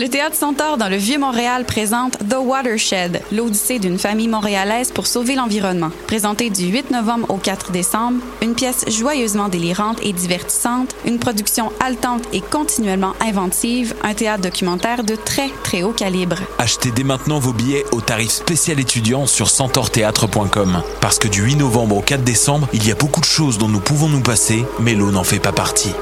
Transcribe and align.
Le 0.00 0.08
Théâtre 0.08 0.36
Centaure 0.36 0.76
dans 0.76 0.88
le 0.88 0.94
Vieux-Montréal 0.94 1.64
présente 1.64 2.18
The 2.18 2.36
Watershed, 2.38 3.20
l'odyssée 3.32 3.80
d'une 3.80 3.98
famille 3.98 4.28
montréalaise 4.28 4.92
pour 4.92 5.08
sauver 5.08 5.34
l'environnement. 5.34 5.90
Présenté 6.06 6.50
du 6.50 6.66
8 6.66 6.92
novembre 6.92 7.28
au 7.30 7.36
4 7.36 7.72
décembre, 7.72 8.22
une 8.40 8.54
pièce 8.54 8.84
joyeusement 8.88 9.48
délirante 9.48 9.98
et 10.04 10.12
divertissante, 10.12 10.94
une 11.04 11.18
production 11.18 11.72
haletante 11.84 12.22
et 12.32 12.40
continuellement 12.40 13.14
inventive, 13.18 13.96
un 14.04 14.14
théâtre 14.14 14.42
documentaire 14.42 15.02
de 15.02 15.16
très 15.16 15.50
très 15.64 15.82
haut 15.82 15.90
calibre. 15.90 16.36
Achetez 16.58 16.92
dès 16.92 17.02
maintenant 17.02 17.40
vos 17.40 17.52
billets 17.52 17.84
au 17.90 18.00
tarif 18.00 18.30
spécial 18.30 18.78
étudiant 18.78 19.26
sur 19.26 19.50
centaurthéâtre.com. 19.50 20.80
Parce 21.00 21.18
que 21.18 21.26
du 21.26 21.42
8 21.42 21.56
novembre 21.56 21.96
au 21.96 22.02
4 22.02 22.22
décembre, 22.22 22.68
il 22.72 22.86
y 22.86 22.92
a 22.92 22.94
beaucoup 22.94 23.20
de 23.20 23.24
choses 23.24 23.58
dont 23.58 23.68
nous 23.68 23.80
pouvons 23.80 24.08
nous 24.08 24.22
passer, 24.22 24.64
mais 24.78 24.94
l'eau 24.94 25.10
n'en 25.10 25.24
fait 25.24 25.40
pas 25.40 25.50
partie. 25.50 25.92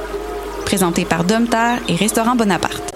Présenté 0.67 1.07
par 1.07 1.25
Domtar 1.25 1.79
et 1.89 1.95
Restaurant 1.95 2.37
Bonaparte 2.37 2.96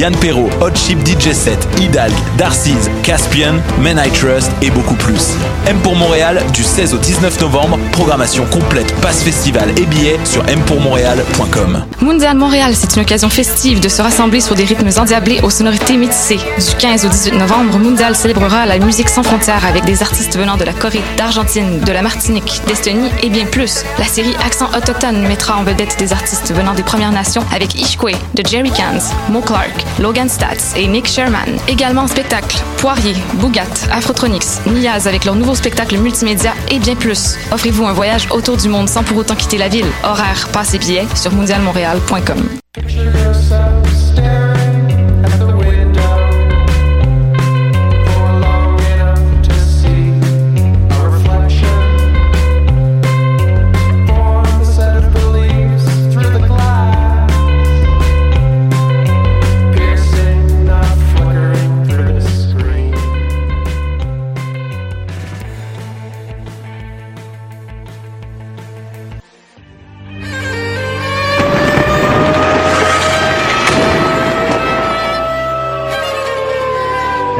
Yann 0.01 0.15
Perrault, 0.15 0.49
Hot 0.61 0.73
Chip 0.73 0.97
DJ 1.05 1.31
Set, 1.31 1.67
Hidalg, 1.79 2.11
Darcy's, 2.35 2.89
Caspian, 3.03 3.61
Men 3.79 4.01
I 4.03 4.09
Trust 4.09 4.51
et 4.63 4.71
beaucoup 4.71 4.95
plus. 4.95 5.35
M 5.67 5.77
pour 5.83 5.95
Montréal 5.95 6.41
du 6.55 6.63
16 6.63 6.95
au 6.95 6.97
19 6.97 7.39
novembre, 7.39 7.77
programmation 7.91 8.47
complète, 8.47 8.91
passe 8.99 9.21
festival 9.21 9.69
et 9.77 9.85
billets 9.85 10.17
sur 10.25 10.43
mpourmontréal.com. 10.45 11.85
Mondial 12.01 12.35
Montréal, 12.35 12.73
c'est 12.75 12.95
une 12.95 13.03
occasion 13.03 13.29
festive 13.29 13.79
de 13.79 13.87
se 13.89 14.01
rassembler 14.01 14.41
sur 14.41 14.55
des 14.55 14.63
rythmes 14.63 14.89
endiablés 14.97 15.39
aux 15.43 15.51
sonorités 15.51 15.97
métissées. 15.97 16.39
Du 16.57 16.75
15 16.79 17.05
au 17.05 17.09
18 17.09 17.33
novembre, 17.37 17.77
Mondial 17.77 18.15
célébrera 18.15 18.65
la 18.65 18.79
musique 18.79 19.07
sans 19.07 19.21
frontières 19.21 19.67
avec 19.67 19.85
des 19.85 20.01
artistes 20.01 20.35
venant 20.35 20.57
de 20.57 20.63
la 20.63 20.73
Corée, 20.73 21.03
d'Argentine, 21.15 21.79
de 21.79 21.91
la 21.91 22.01
Martinique, 22.01 22.59
d'Estonie 22.65 23.11
et 23.21 23.29
bien 23.29 23.45
plus. 23.45 23.83
La 23.99 24.05
série 24.05 24.35
Accent 24.43 24.69
autochtone 24.75 25.27
mettra 25.27 25.57
en 25.57 25.63
vedette 25.63 25.99
des 25.99 26.11
artistes 26.11 26.51
venant 26.55 26.73
des 26.73 26.81
Premières 26.81 27.11
Nations 27.11 27.45
avec 27.53 27.75
Ishkwe, 27.75 28.15
de 28.33 28.43
Jerry 28.49 28.71
Cans, 28.71 29.13
Mo 29.29 29.41
Clark, 29.41 29.85
Logan 29.99 30.29
Stats 30.29 30.75
et 30.75 30.87
Nick 30.87 31.07
Sherman. 31.07 31.57
Également 31.67 32.03
en 32.03 32.07
spectacle, 32.07 32.57
Poirier, 32.77 33.15
Bougat, 33.35 33.63
Afrotronics, 33.91 34.65
Niaz 34.67 35.07
avec 35.07 35.25
leur 35.25 35.35
nouveau 35.35 35.55
spectacle 35.55 35.97
multimédia 35.97 36.53
et 36.69 36.79
bien 36.79 36.95
plus. 36.95 37.37
Offrez-vous 37.51 37.85
un 37.85 37.93
voyage 37.93 38.27
autour 38.31 38.57
du 38.57 38.69
monde 38.69 38.89
sans 38.89 39.03
pour 39.03 39.17
autant 39.17 39.35
quitter 39.35 39.57
la 39.57 39.67
ville. 39.67 39.87
Horaire, 40.03 40.49
passe 40.51 40.73
et 40.73 40.79
billets 40.79 41.07
sur 41.15 41.31
mondialmontréal.com. 41.33 43.20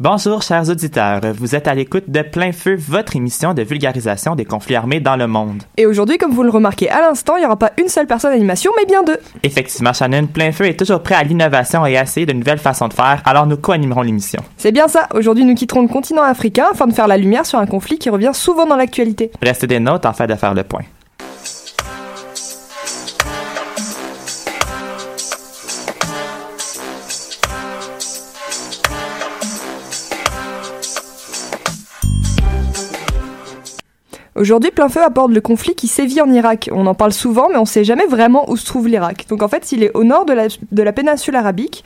Bonjour 0.00 0.42
chers 0.42 0.70
auditeurs, 0.70 1.20
vous 1.36 1.56
êtes 1.56 1.66
à 1.66 1.74
l'écoute 1.74 2.08
de 2.08 2.22
Plein 2.22 2.52
Feu, 2.52 2.76
votre 2.76 3.16
émission 3.16 3.52
de 3.52 3.62
vulgarisation 3.62 4.36
des 4.36 4.44
conflits 4.44 4.76
armés 4.76 5.00
dans 5.00 5.16
le 5.16 5.26
monde. 5.26 5.64
Et 5.76 5.86
aujourd'hui, 5.86 6.18
comme 6.18 6.30
vous 6.30 6.44
le 6.44 6.50
remarquez 6.50 6.88
à 6.88 7.00
l'instant, 7.00 7.34
il 7.34 7.40
n'y 7.40 7.46
aura 7.46 7.58
pas 7.58 7.72
une 7.82 7.88
seule 7.88 8.06
personne 8.06 8.30
d'animation, 8.30 8.70
mais 8.76 8.86
bien 8.86 9.02
deux. 9.02 9.18
Effectivement, 9.42 9.92
Shannon, 9.92 10.28
Plein 10.28 10.52
Feu 10.52 10.66
est 10.66 10.78
toujours 10.78 11.02
prêt 11.02 11.16
à 11.16 11.24
l'innovation 11.24 11.84
et 11.84 11.96
à 11.96 12.04
essayer 12.04 12.26
de 12.26 12.32
nouvelles 12.32 12.60
façons 12.60 12.86
de 12.86 12.92
faire, 12.92 13.20
alors 13.24 13.48
nous 13.48 13.56
co-animerons 13.56 14.02
l'émission. 14.02 14.40
C'est 14.56 14.70
bien 14.70 14.86
ça, 14.86 15.08
aujourd'hui 15.14 15.44
nous 15.44 15.56
quitterons 15.56 15.82
le 15.82 15.88
continent 15.88 16.22
africain 16.22 16.66
afin 16.70 16.86
de 16.86 16.92
faire 16.92 17.08
la 17.08 17.16
lumière 17.16 17.44
sur 17.44 17.58
un 17.58 17.66
conflit 17.66 17.98
qui 17.98 18.08
revient 18.08 18.30
souvent 18.34 18.66
dans 18.66 18.76
l'actualité. 18.76 19.32
Restez 19.42 19.66
des 19.66 19.80
notes 19.80 20.06
en 20.06 20.12
fait 20.12 20.28
de 20.28 20.36
faire 20.36 20.54
le 20.54 20.62
point. 20.62 20.84
Aujourd'hui, 34.38 34.70
Plein 34.70 34.88
Feu 34.88 35.02
aborde 35.02 35.32
le 35.32 35.40
conflit 35.40 35.74
qui 35.74 35.88
sévit 35.88 36.20
en 36.20 36.30
Irak. 36.30 36.70
On 36.72 36.86
en 36.86 36.94
parle 36.94 37.12
souvent, 37.12 37.48
mais 37.48 37.56
on 37.56 37.62
ne 37.62 37.66
sait 37.66 37.82
jamais 37.82 38.06
vraiment 38.06 38.48
où 38.48 38.56
se 38.56 38.64
trouve 38.64 38.86
l'Irak. 38.86 39.26
Donc 39.28 39.42
en 39.42 39.48
fait, 39.48 39.72
il 39.72 39.82
est 39.82 39.90
au 39.94 40.04
nord 40.04 40.26
de 40.26 40.82
la, 40.82 40.92
péninsule 40.92 41.34
arabique. 41.34 41.84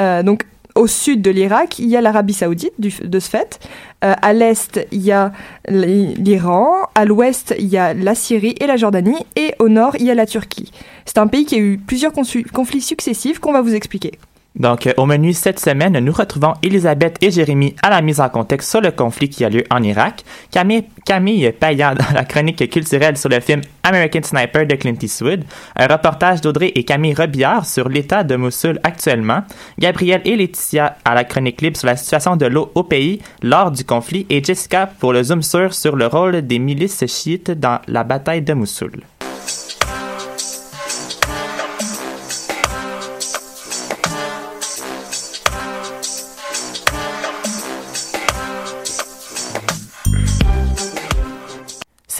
Euh, 0.00 0.24
donc 0.24 0.42
au 0.74 0.88
sud 0.88 1.22
de 1.22 1.30
l'Irak, 1.30 1.78
il 1.78 1.86
y 1.88 1.96
a 1.96 2.00
l'Arabie 2.00 2.32
saoudite 2.32 2.72
de 2.78 3.20
ce 3.20 3.30
fait. 3.30 3.60
Euh, 4.04 4.14
à 4.20 4.32
l'est, 4.32 4.84
il 4.90 5.02
y 5.02 5.12
a 5.12 5.30
l'Iran. 5.68 6.88
À 6.96 7.04
l'ouest, 7.04 7.54
il 7.56 7.68
y 7.68 7.78
a 7.78 7.94
la 7.94 8.16
Syrie 8.16 8.56
et 8.58 8.66
la 8.66 8.76
Jordanie. 8.76 9.24
Et 9.36 9.54
au 9.60 9.68
nord, 9.68 9.94
il 10.00 10.06
y 10.06 10.10
a 10.10 10.16
la 10.16 10.26
Turquie. 10.26 10.72
C'est 11.04 11.18
un 11.18 11.28
pays 11.28 11.44
qui 11.44 11.54
a 11.54 11.58
eu 11.58 11.78
plusieurs 11.78 12.12
conflits 12.12 12.80
successifs 12.80 13.38
qu'on 13.38 13.52
va 13.52 13.60
vous 13.60 13.76
expliquer. 13.76 14.18
Donc, 14.54 14.88
au 14.98 15.06
menu 15.06 15.32
cette 15.32 15.60
semaine, 15.60 15.98
nous 15.98 16.12
retrouvons 16.12 16.52
Elisabeth 16.62 17.16
et 17.22 17.30
Jérémy 17.30 17.74
à 17.82 17.88
la 17.88 18.02
mise 18.02 18.20
en 18.20 18.28
contexte 18.28 18.70
sur 18.70 18.82
le 18.82 18.90
conflit 18.90 19.30
qui 19.30 19.44
a 19.44 19.48
lieu 19.48 19.64
en 19.70 19.82
Irak, 19.82 20.24
Camille, 20.50 20.84
Camille 21.06 21.52
Payan 21.52 21.94
dans 21.94 22.14
la 22.14 22.24
chronique 22.24 22.68
culturelle 22.70 23.16
sur 23.16 23.30
le 23.30 23.40
film 23.40 23.62
American 23.82 24.22
Sniper 24.22 24.66
de 24.66 24.74
Clint 24.74 24.96
Eastwood, 25.00 25.44
un 25.76 25.86
reportage 25.86 26.42
d'Audrey 26.42 26.72
et 26.74 26.84
Camille 26.84 27.14
Robillard 27.14 27.64
sur 27.64 27.88
l'état 27.88 28.24
de 28.24 28.36
Mossoul 28.36 28.78
actuellement, 28.82 29.42
Gabriel 29.78 30.20
et 30.24 30.36
Laetitia 30.36 30.96
à 31.04 31.14
la 31.14 31.24
chronique 31.24 31.62
libre 31.62 31.78
sur 31.78 31.86
la 31.86 31.96
situation 31.96 32.36
de 32.36 32.46
l'eau 32.46 32.70
au 32.74 32.82
pays 32.82 33.22
lors 33.42 33.70
du 33.70 33.84
conflit. 33.84 34.26
Et 34.28 34.44
Jessica 34.44 34.86
pour 34.86 35.14
le 35.14 35.22
zoom 35.22 35.42
sur 35.42 35.72
sur 35.72 35.96
le 35.96 36.06
rôle 36.06 36.42
des 36.42 36.58
milices 36.58 37.04
chiites 37.06 37.50
dans 37.50 37.80
la 37.88 38.04
bataille 38.04 38.42
de 38.42 38.52
Mossoul. 38.52 39.02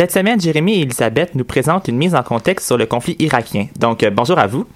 Cette 0.03 0.11
semaine, 0.11 0.41
Jérémy 0.41 0.81
et 0.81 0.81
Elisabeth 0.81 1.37
nous 1.37 1.45
présentent 1.45 1.87
une 1.87 1.97
mise 1.97 2.17
en 2.17 2.25
contexte 2.25 2.67
sur 2.67 2.77
le 2.77 2.87
conflit 2.87 3.15
irakien. 3.21 3.69
Donc, 3.79 4.03
euh, 4.03 4.11
bonjour 4.11 4.37
à 4.37 4.49
vous. 4.49 4.67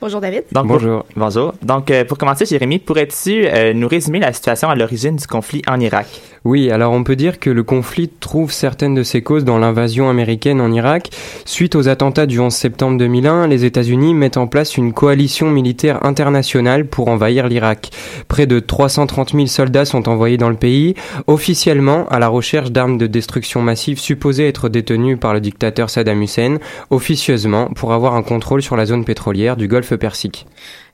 Bonjour 0.00 0.20
David. 0.20 0.44
Donc, 0.52 0.68
Bonjour. 0.68 1.02
Pour, 1.02 1.12
bonjour. 1.16 1.54
Donc, 1.60 1.90
euh, 1.90 2.04
pour 2.04 2.16
commencer, 2.16 2.46
Jérémy, 2.46 2.78
pourrais-tu 2.78 3.48
euh, 3.48 3.72
nous 3.72 3.88
résumer 3.88 4.20
la 4.20 4.32
situation 4.32 4.68
à 4.68 4.76
l'origine 4.76 5.16
du 5.16 5.26
conflit 5.26 5.60
en 5.66 5.80
Irak? 5.80 6.06
Oui, 6.46 6.70
alors 6.70 6.92
on 6.92 7.02
peut 7.02 7.16
dire 7.16 7.40
que 7.40 7.50
le 7.50 7.64
conflit 7.64 8.08
trouve 8.08 8.52
certaines 8.52 8.94
de 8.94 9.02
ses 9.02 9.20
causes 9.20 9.44
dans 9.44 9.58
l'invasion 9.58 10.08
américaine 10.08 10.60
en 10.60 10.70
Irak. 10.70 11.10
Suite 11.44 11.74
aux 11.74 11.88
attentats 11.88 12.26
du 12.26 12.38
11 12.38 12.54
septembre 12.54 12.98
2001, 12.98 13.48
les 13.48 13.64
États-Unis 13.64 14.14
mettent 14.14 14.36
en 14.36 14.46
place 14.46 14.76
une 14.76 14.92
coalition 14.92 15.50
militaire 15.50 16.06
internationale 16.06 16.86
pour 16.86 17.08
envahir 17.08 17.48
l'Irak. 17.48 17.90
Près 18.28 18.46
de 18.46 18.60
330 18.60 19.32
000 19.32 19.46
soldats 19.46 19.84
sont 19.84 20.08
envoyés 20.08 20.36
dans 20.36 20.48
le 20.48 20.54
pays, 20.54 20.94
officiellement 21.26 22.06
à 22.10 22.20
la 22.20 22.28
recherche 22.28 22.70
d'armes 22.70 22.96
de 22.96 23.08
destruction 23.08 23.60
massive 23.60 23.98
supposées 23.98 24.46
être 24.46 24.68
détenues 24.68 25.16
par 25.16 25.34
le 25.34 25.40
dictateur 25.40 25.90
Saddam 25.90 26.22
Hussein, 26.22 26.58
officieusement 26.90 27.70
pour 27.74 27.92
avoir 27.92 28.14
un 28.14 28.22
contrôle 28.22 28.62
sur 28.62 28.76
la 28.76 28.86
zone 28.86 29.04
pétrolière 29.04 29.56
du 29.56 29.66
Golfe 29.66 29.96
Persique. 29.96 30.46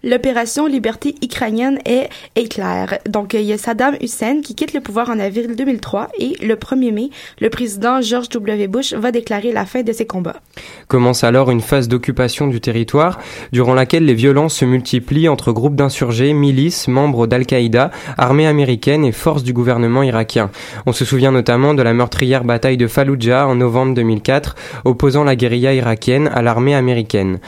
L'opération 0.05 0.67
Liberté 0.67 1.15
ukrainienne 1.23 1.79
est 1.85 2.09
éclair. 2.35 2.99
Donc, 3.09 3.35
il 3.35 3.43
y 3.43 3.53
a 3.53 3.59
Saddam 3.59 3.95
Hussein 4.01 4.41
qui 4.43 4.57
quitte 4.57 4.75
le 4.75 4.81
pouvoir 4.81 5.11
en 5.11 5.21
avril 5.21 5.55
2003 5.55 6.09
et 6.19 6.37
le 6.45 6.57
1er 6.57 6.93
mai, 6.93 7.11
le 7.41 7.51
président 7.51 8.01
George 8.01 8.29
W. 8.31 8.67
Bush 8.67 8.95
va 8.95 9.13
déclarer 9.13 9.53
la 9.53 9.65
fin 9.65 9.83
de 9.83 9.93
ces 9.93 10.05
combats. 10.05 10.41
Commence 10.89 11.23
alors 11.23 11.53
une 11.53 11.61
phase 11.61 11.87
d'occupation 11.87 12.49
du 12.49 12.61
territoire 12.61 13.21
durant 13.53 13.75
laquelle 13.75 14.05
les 14.05 14.15
violences 14.15 14.57
se 14.57 14.65
multiplient 14.65 15.29
entre 15.29 15.53
groupes 15.53 15.77
d'insurgés, 15.77 16.33
milices, 16.33 16.89
membres 16.89 17.29
d'Al-Qaïda, 17.29 17.93
armées 18.19 18.49
américaines 18.49 19.05
et 19.05 19.13
forces 19.13 19.45
du 19.45 19.53
gouvernement 19.53 20.03
irakien. 20.03 20.51
On 20.85 20.93
se 20.93 21.05
souvient 21.05 21.31
notamment 21.31 21.75
de 21.75 21.83
la 21.83 21.95
meurtrière 21.95 22.43
bataille 22.43 22.77
de 22.77 22.89
Fallujah 22.89 23.47
en 23.47 23.55
novembre 23.55 23.95
2004, 23.95 24.57
opposant 24.85 25.23
la 25.23 25.37
guérilla 25.37 25.75
irakienne 25.75 26.29
à 26.35 26.43
l'armée 26.43 26.75
américaine. 26.75 27.39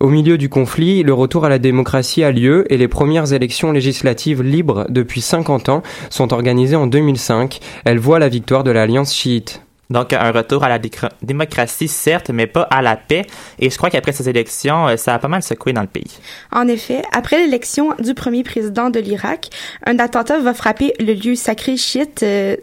Au 0.00 0.10
milieu 0.10 0.38
du 0.38 0.48
conflit, 0.48 1.02
le 1.02 1.12
retour 1.12 1.44
à 1.44 1.48
la 1.48 1.58
démocratie 1.58 2.22
a 2.22 2.30
lieu 2.30 2.72
et 2.72 2.76
les 2.76 2.86
premières 2.86 3.32
élections 3.32 3.72
législatives 3.72 4.42
libres 4.42 4.86
depuis 4.88 5.20
50 5.20 5.68
ans 5.70 5.82
sont 6.08 6.32
organisées 6.32 6.76
en 6.76 6.86
2005. 6.86 7.58
Elles 7.84 7.98
voient 7.98 8.20
la 8.20 8.28
victoire 8.28 8.62
de 8.62 8.70
l'alliance 8.70 9.12
chiite. 9.12 9.60
Donc, 9.90 10.12
un 10.12 10.30
retour 10.30 10.62
à 10.62 10.68
la 10.68 10.78
démocratie, 11.22 11.88
certes, 11.88 12.30
mais 12.30 12.46
pas 12.46 12.62
à 12.62 12.80
la 12.80 12.94
paix. 12.94 13.26
Et 13.58 13.70
je 13.70 13.76
crois 13.76 13.90
qu'après 13.90 14.12
ces 14.12 14.28
élections, 14.28 14.86
euh, 14.86 14.96
ça 14.96 15.14
a 15.14 15.18
pas 15.18 15.28
mal 15.28 15.42
secoué 15.42 15.72
dans 15.72 15.80
le 15.80 15.88
pays. 15.88 16.18
En 16.52 16.68
effet, 16.68 17.02
après 17.12 17.38
l'élection 17.38 17.94
du 17.98 18.14
premier 18.14 18.44
président 18.44 18.90
de 18.90 19.00
l'Irak, 19.00 19.50
un 19.84 19.98
attentat 19.98 20.38
va 20.38 20.54
frapper 20.54 20.92
le 21.00 21.14
lieu 21.14 21.34
sacré 21.34 21.76
chiite 21.76 22.22
euh, 22.22 22.54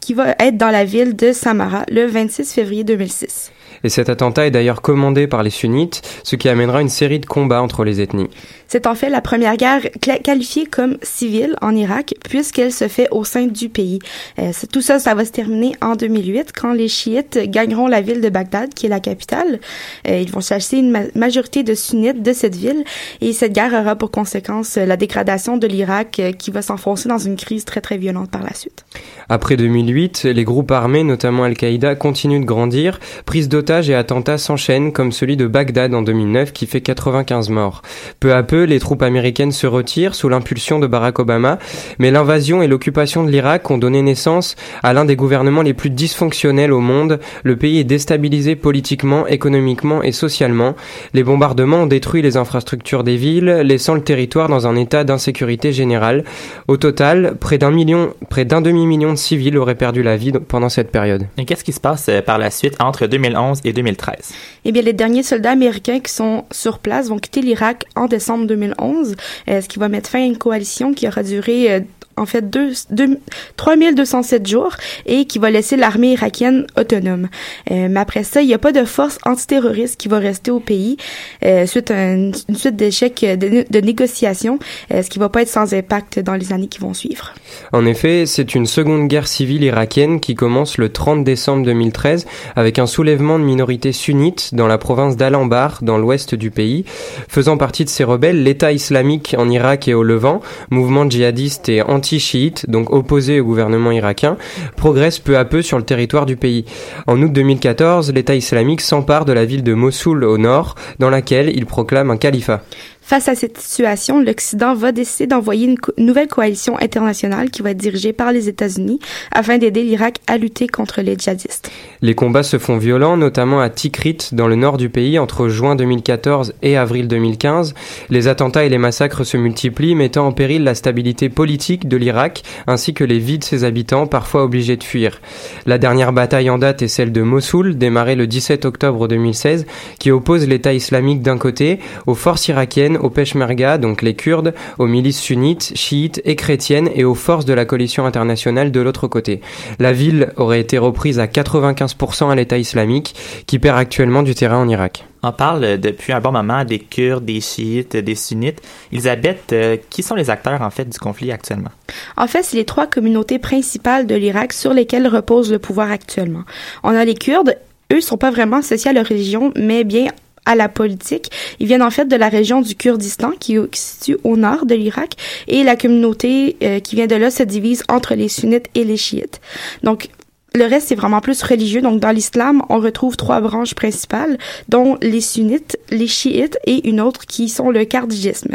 qui 0.00 0.14
va 0.14 0.34
être 0.40 0.56
dans 0.56 0.70
la 0.70 0.84
ville 0.84 1.14
de 1.14 1.32
Samara 1.32 1.84
le 1.90 2.06
26 2.06 2.52
février 2.52 2.82
2006. 2.82 3.52
Et 3.84 3.88
cet 3.88 4.08
attentat 4.08 4.46
est 4.46 4.50
d'ailleurs 4.50 4.82
commandé 4.82 5.26
par 5.26 5.42
les 5.42 5.50
sunnites, 5.50 6.02
ce 6.22 6.36
qui 6.36 6.48
amènera 6.48 6.82
une 6.82 6.88
série 6.88 7.20
de 7.20 7.26
combats 7.26 7.62
entre 7.62 7.84
les 7.84 8.00
ethnies. 8.00 8.28
C'est 8.68 8.86
en 8.86 8.94
fait 8.94 9.08
la 9.10 9.20
première 9.20 9.56
guerre 9.56 9.82
qualifiée 10.22 10.66
comme 10.66 10.96
civile 11.02 11.56
en 11.60 11.74
Irak, 11.74 12.14
puisqu'elle 12.28 12.72
se 12.72 12.86
fait 12.86 13.08
au 13.10 13.24
sein 13.24 13.46
du 13.46 13.68
pays. 13.68 13.98
Euh, 14.38 14.52
tout 14.72 14.80
ça, 14.80 15.00
ça 15.00 15.14
va 15.14 15.24
se 15.24 15.32
terminer 15.32 15.72
en 15.80 15.96
2008, 15.96 16.52
quand 16.52 16.72
les 16.72 16.86
chiites 16.86 17.38
gagneront 17.50 17.88
la 17.88 18.00
ville 18.00 18.20
de 18.20 18.28
Bagdad, 18.28 18.72
qui 18.72 18.86
est 18.86 18.88
la 18.88 19.00
capitale. 19.00 19.58
Euh, 20.06 20.20
ils 20.20 20.30
vont 20.30 20.40
chasser 20.40 20.76
une 20.76 20.90
ma 20.90 21.00
majorité 21.16 21.64
de 21.64 21.74
sunnites 21.74 22.22
de 22.22 22.32
cette 22.32 22.54
ville, 22.54 22.84
et 23.20 23.32
cette 23.32 23.52
guerre 23.52 23.72
aura 23.72 23.96
pour 23.96 24.12
conséquence 24.12 24.76
la 24.76 24.96
dégradation 24.96 25.56
de 25.56 25.66
l'Irak, 25.66 26.20
euh, 26.20 26.32
qui 26.32 26.52
va 26.52 26.62
s'enfoncer 26.62 27.08
dans 27.08 27.18
une 27.18 27.36
crise 27.36 27.64
très 27.64 27.80
très 27.80 27.98
violente 27.98 28.30
par 28.30 28.44
la 28.44 28.54
suite. 28.54 28.84
Après 29.28 29.56
2008, 29.56 30.24
les 30.24 30.44
groupes 30.44 30.70
armés, 30.70 31.02
notamment 31.02 31.42
Al-Qaïda, 31.42 31.96
continuent 31.96 32.40
de 32.40 32.44
grandir. 32.44 33.00
Prise 33.24 33.48
d'otages 33.48 33.69
et 33.70 33.94
attentats 33.94 34.36
s'enchaînent, 34.36 34.92
comme 34.92 35.12
celui 35.12 35.36
de 35.36 35.46
Bagdad 35.46 35.94
en 35.94 36.02
2009, 36.02 36.52
qui 36.52 36.66
fait 36.66 36.80
95 36.80 37.50
morts. 37.50 37.82
Peu 38.18 38.34
à 38.34 38.42
peu, 38.42 38.64
les 38.64 38.80
troupes 38.80 39.02
américaines 39.02 39.52
se 39.52 39.66
retirent 39.68 40.16
sous 40.16 40.28
l'impulsion 40.28 40.80
de 40.80 40.88
Barack 40.88 41.20
Obama, 41.20 41.58
mais 42.00 42.10
l'invasion 42.10 42.62
et 42.62 42.66
l'occupation 42.66 43.22
de 43.22 43.30
l'Irak 43.30 43.70
ont 43.70 43.78
donné 43.78 44.02
naissance 44.02 44.56
à 44.82 44.92
l'un 44.92 45.04
des 45.04 45.14
gouvernements 45.14 45.62
les 45.62 45.72
plus 45.72 45.90
dysfonctionnels 45.90 46.72
au 46.72 46.80
monde. 46.80 47.20
Le 47.44 47.56
pays 47.56 47.78
est 47.78 47.84
déstabilisé 47.84 48.56
politiquement, 48.56 49.28
économiquement 49.28 50.02
et 50.02 50.12
socialement. 50.12 50.74
Les 51.14 51.22
bombardements 51.22 51.82
ont 51.82 51.86
détruit 51.86 52.22
les 52.22 52.36
infrastructures 52.36 53.04
des 53.04 53.16
villes, 53.16 53.60
laissant 53.64 53.94
le 53.94 54.02
territoire 54.02 54.48
dans 54.48 54.66
un 54.66 54.74
état 54.74 55.04
d'insécurité 55.04 55.72
générale. 55.72 56.24
Au 56.66 56.76
total, 56.76 57.36
près 57.38 57.58
d'un 57.58 57.70
million, 57.70 58.14
près 58.30 58.44
d'un 58.44 58.62
demi-million 58.62 59.12
de 59.12 59.18
civils 59.18 59.56
auraient 59.56 59.76
perdu 59.76 60.02
la 60.02 60.16
vie 60.16 60.32
pendant 60.32 60.68
cette 60.68 60.90
période. 60.90 61.26
Et 61.38 61.44
qu'est-ce 61.44 61.64
qui 61.64 61.72
se 61.72 61.80
passe 61.80 62.08
euh, 62.08 62.20
par 62.20 62.38
la 62.38 62.50
suite 62.50 62.76
entre 62.80 63.06
2011 63.06 63.59
et 63.64 63.72
2013? 63.72 64.32
Eh 64.64 64.72
bien, 64.72 64.82
les 64.82 64.92
derniers 64.92 65.22
soldats 65.22 65.52
américains 65.52 66.00
qui 66.00 66.12
sont 66.12 66.44
sur 66.50 66.78
place 66.78 67.08
vont 67.08 67.18
quitter 67.18 67.42
l'Irak 67.42 67.84
en 67.96 68.06
décembre 68.06 68.46
2011, 68.46 69.16
euh, 69.48 69.60
ce 69.60 69.68
qui 69.68 69.78
va 69.78 69.88
mettre 69.88 70.10
fin 70.10 70.20
à 70.20 70.24
une 70.24 70.38
coalition 70.38 70.92
qui 70.94 71.06
aura 71.06 71.22
duré 71.22 71.72
euh, 71.72 71.80
en 72.16 72.26
fait 72.26 72.50
deux, 72.50 72.72
deux, 72.90 73.18
3207 73.56 74.46
jours 74.46 74.76
et 75.06 75.24
qui 75.24 75.38
va 75.38 75.50
laisser 75.50 75.76
l'armée 75.76 76.12
irakienne 76.12 76.66
autonome. 76.78 77.28
Euh, 77.70 77.88
mais 77.90 78.00
après 78.00 78.24
ça, 78.24 78.42
il 78.42 78.46
n'y 78.46 78.54
a 78.54 78.58
pas 78.58 78.72
de 78.72 78.84
force 78.84 79.18
antiterroriste 79.24 79.98
qui 79.98 80.08
va 80.08 80.18
rester 80.18 80.50
au 80.50 80.60
pays 80.60 80.96
euh, 81.44 81.66
suite 81.66 81.90
à 81.90 82.12
une, 82.12 82.32
une 82.48 82.56
suite 82.56 82.76
d'échecs 82.76 83.24
de, 83.24 83.64
de, 83.68 83.80
négociations, 83.80 84.58
euh, 84.92 85.02
ce 85.02 85.08
qui 85.08 85.18
va 85.18 85.28
pas 85.28 85.42
être 85.42 85.48
sans 85.48 85.72
impact 85.72 86.18
dans 86.18 86.34
les 86.34 86.52
années 86.52 86.68
qui 86.68 86.78
vont 86.78 86.94
suivre. 86.94 87.32
En 87.72 87.86
effet, 87.86 88.26
c'est 88.26 88.54
une 88.54 88.66
seconde 88.66 89.08
guerre 89.08 89.26
civile 89.28 89.62
irakienne 89.62 90.20
qui 90.20 90.34
commence 90.34 90.76
le 90.78 90.90
30 90.90 91.24
décembre 91.24 91.64
2013 91.64 92.26
avec 92.56 92.78
un 92.78 92.86
soulèvement 92.86 93.38
de 93.38 93.44
minorités 93.44 93.92
sunnites 93.92 94.54
dans 94.54 94.66
la 94.66 94.78
province 94.78 95.16
d'Al-Anbar, 95.16 95.78
dans 95.82 95.96
l'ouest 95.96 96.34
du 96.34 96.50
pays. 96.50 96.84
Faisant 97.28 97.56
partie 97.56 97.84
de 97.84 97.90
ces 97.90 98.04
rebelles, 98.04 98.42
l'État 98.42 98.72
islamique 98.72 99.34
en 99.38 99.48
Irak 99.48 99.88
et 99.88 99.94
au 99.94 100.02
Levant, 100.02 100.40
mouvement 100.70 101.08
djihadiste 101.08 101.68
et 101.68 101.82
anti 101.82 101.99
anti-chiites, 102.00 102.68
donc 102.68 102.90
opposés 102.90 103.40
au 103.40 103.44
gouvernement 103.44 103.90
irakien, 103.90 104.38
progresse 104.76 105.18
peu 105.18 105.36
à 105.36 105.44
peu 105.44 105.60
sur 105.60 105.76
le 105.76 105.84
territoire 105.84 106.24
du 106.24 106.36
pays. 106.36 106.64
En 107.06 107.20
août 107.20 107.30
2014, 107.30 108.12
l'État 108.14 108.34
islamique 108.34 108.80
s'empare 108.80 109.26
de 109.26 109.34
la 109.34 109.44
ville 109.44 109.62
de 109.62 109.74
Mossoul 109.74 110.24
au 110.24 110.38
nord, 110.38 110.76
dans 110.98 111.10
laquelle 111.10 111.52
il 111.54 111.66
proclame 111.66 112.10
un 112.10 112.16
califat. 112.16 112.62
Face 113.10 113.26
à 113.26 113.34
cette 113.34 113.58
situation, 113.58 114.20
l'Occident 114.20 114.72
va 114.72 114.92
décider 114.92 115.26
d'envoyer 115.26 115.66
une, 115.66 115.76
nouvelle 115.98 116.28
coalition 116.28 116.78
internationale 116.80 117.50
qui 117.50 117.60
va 117.60 117.72
être 117.72 117.76
dirigée 117.76 118.12
par 118.12 118.30
les 118.30 118.48
États-Unis 118.48 119.00
afin 119.32 119.58
d'aider 119.58 119.82
l'Irak 119.82 120.18
à 120.28 120.38
lutter 120.38 120.68
contre 120.68 121.00
les 121.00 121.16
djihadistes. 121.18 121.72
Les 122.02 122.14
combats 122.14 122.44
se 122.44 122.56
font 122.56 122.78
violents, 122.78 123.16
notamment 123.16 123.60
à 123.60 123.68
Tikrit, 123.68 124.18
dans 124.30 124.46
le 124.46 124.54
nord 124.54 124.76
du 124.76 124.90
pays, 124.90 125.18
entre 125.18 125.48
juin 125.48 125.74
2014 125.74 126.54
et 126.62 126.76
avril 126.76 127.08
2015. 127.08 127.74
Les 128.10 128.28
attentats 128.28 128.64
et 128.64 128.68
les 128.68 128.78
massacres 128.78 129.24
se 129.24 129.36
multiplient, 129.36 129.96
mettant 129.96 130.28
en 130.28 130.32
péril 130.32 130.62
la 130.62 130.76
stabilité 130.76 131.28
politique 131.28 131.88
de 131.88 131.96
l'Irak, 131.96 132.44
ainsi 132.68 132.94
que 132.94 133.02
les 133.02 133.18
vies 133.18 133.40
de 133.40 133.44
ses 133.44 133.64
habitants, 133.64 134.06
parfois 134.06 134.44
obligés 134.44 134.76
de 134.76 134.84
fuir. 134.84 135.20
La 135.66 135.78
dernière 135.78 136.12
bataille 136.12 136.48
en 136.48 136.58
date 136.58 136.82
est 136.82 136.86
celle 136.86 137.10
de 137.10 137.22
Mossoul, 137.22 137.76
démarrée 137.76 138.14
le 138.14 138.28
17 138.28 138.64
octobre 138.66 139.08
2016, 139.08 139.66
qui 139.98 140.12
oppose 140.12 140.46
l'État 140.46 140.72
islamique 140.72 141.22
d'un 141.22 141.38
côté 141.38 141.80
aux 142.06 142.14
forces 142.14 142.46
irakiennes 142.46 142.99
aux 143.00 143.10
Peshmerga, 143.10 143.78
donc 143.78 144.02
les 144.02 144.14
Kurdes, 144.14 144.54
aux 144.78 144.86
milices 144.86 145.20
sunnites, 145.20 145.72
chiites 145.74 146.20
et 146.24 146.36
chrétiennes 146.36 146.90
et 146.94 147.04
aux 147.04 147.14
forces 147.14 147.44
de 147.44 147.52
la 147.52 147.64
coalition 147.64 148.06
internationale 148.06 148.72
de 148.72 148.80
l'autre 148.80 149.08
côté. 149.08 149.40
La 149.78 149.92
ville 149.92 150.32
aurait 150.36 150.60
été 150.60 150.78
reprise 150.78 151.18
à 151.18 151.26
95% 151.26 152.30
à 152.30 152.34
l'État 152.34 152.58
islamique, 152.58 153.14
qui 153.46 153.58
perd 153.58 153.78
actuellement 153.78 154.22
du 154.22 154.34
terrain 154.34 154.58
en 154.58 154.68
Irak. 154.68 155.04
On 155.22 155.32
parle 155.32 155.78
depuis 155.78 156.12
un 156.12 156.20
bon 156.20 156.32
moment 156.32 156.64
des 156.64 156.78
Kurdes, 156.78 157.24
des 157.24 157.40
chiites, 157.40 157.94
des 157.96 158.14
sunnites. 158.14 158.62
Elisabeth, 158.90 159.52
euh, 159.52 159.76
qui 159.90 160.02
sont 160.02 160.14
les 160.14 160.30
acteurs 160.30 160.62
en 160.62 160.70
fait 160.70 160.86
du 160.86 160.98
conflit 160.98 161.30
actuellement? 161.30 161.70
En 162.16 162.26
fait, 162.26 162.42
c'est 162.42 162.56
les 162.56 162.64
trois 162.64 162.86
communautés 162.86 163.38
principales 163.38 164.06
de 164.06 164.14
l'Irak 164.14 164.52
sur 164.54 164.72
lesquelles 164.72 165.06
repose 165.06 165.52
le 165.52 165.58
pouvoir 165.58 165.90
actuellement. 165.90 166.44
On 166.82 166.94
a 166.94 167.04
les 167.04 167.14
Kurdes, 167.14 167.56
eux 167.92 168.00
sont 168.00 168.16
pas 168.16 168.30
vraiment 168.30 168.58
associés 168.58 168.90
à 168.90 168.94
leur 168.94 169.06
religion, 169.06 169.52
mais 169.56 169.84
bien 169.84 170.06
à 170.46 170.54
la 170.54 170.68
politique. 170.68 171.30
Ils 171.60 171.66
viennent 171.66 171.82
en 171.82 171.90
fait 171.90 172.06
de 172.06 172.16
la 172.16 172.28
région 172.28 172.60
du 172.60 172.74
Kurdistan 172.74 173.32
qui, 173.38 173.56
qui 173.70 173.80
se 173.80 173.94
situe 173.94 174.16
au 174.24 174.36
nord 174.36 174.66
de 174.66 174.74
l'Irak 174.74 175.14
et 175.48 175.62
la 175.62 175.76
communauté 175.76 176.56
euh, 176.62 176.80
qui 176.80 176.96
vient 176.96 177.06
de 177.06 177.16
là 177.16 177.30
se 177.30 177.42
divise 177.42 177.84
entre 177.88 178.14
les 178.14 178.28
sunnites 178.28 178.68
et 178.74 178.84
les 178.84 178.96
chiites. 178.96 179.40
Donc 179.82 180.08
le 180.54 180.64
reste, 180.64 180.88
c'est 180.88 180.94
vraiment 180.94 181.20
plus 181.20 181.42
religieux. 181.42 181.80
Donc, 181.80 182.00
dans 182.00 182.10
l'islam, 182.10 182.62
on 182.68 182.78
retrouve 182.78 183.16
trois 183.16 183.40
branches 183.40 183.74
principales, 183.74 184.38
dont 184.68 184.98
les 185.00 185.20
sunnites, 185.20 185.78
les 185.90 186.06
chiites 186.06 186.58
et 186.66 186.88
une 186.88 187.00
autre 187.00 187.26
qui 187.26 187.48
sont 187.48 187.70
le 187.70 187.84
kardijisme. 187.84 188.54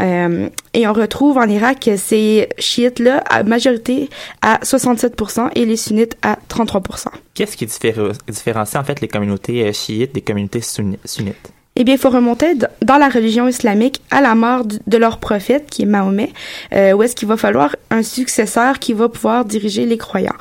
Euh, 0.00 0.48
et 0.74 0.86
on 0.86 0.92
retrouve 0.92 1.38
en 1.38 1.48
Irak 1.48 1.90
ces 1.96 2.48
chiites-là 2.58 3.18
à 3.28 3.42
majorité 3.42 4.08
à 4.42 4.58
67% 4.62 5.50
et 5.54 5.64
les 5.64 5.76
sunnites 5.76 6.16
à 6.22 6.38
33%. 6.48 7.06
Qu'est-ce 7.34 7.56
qui 7.56 7.66
différencie 7.66 8.80
en 8.80 8.84
fait 8.84 9.00
les 9.00 9.08
communautés 9.08 9.72
chiites 9.72 10.14
des 10.14 10.20
communautés 10.20 10.62
sunnites? 10.62 11.52
Eh 11.76 11.84
bien, 11.84 11.94
il 11.94 12.00
faut 12.00 12.10
remonter 12.10 12.54
dans 12.82 12.98
la 12.98 13.08
religion 13.08 13.46
islamique 13.48 14.02
à 14.10 14.20
la 14.20 14.34
mort 14.34 14.64
de 14.64 14.96
leur 14.98 15.18
prophète, 15.18 15.66
qui 15.70 15.82
est 15.82 15.86
Mahomet, 15.86 16.30
euh, 16.74 16.92
où 16.92 17.02
est-ce 17.02 17.14
qu'il 17.14 17.28
va 17.28 17.36
falloir 17.36 17.76
un 17.90 18.02
successeur 18.02 18.78
qui 18.80 18.92
va 18.92 19.08
pouvoir 19.08 19.44
diriger 19.44 19.86
les 19.86 19.96
croyants. 19.96 20.34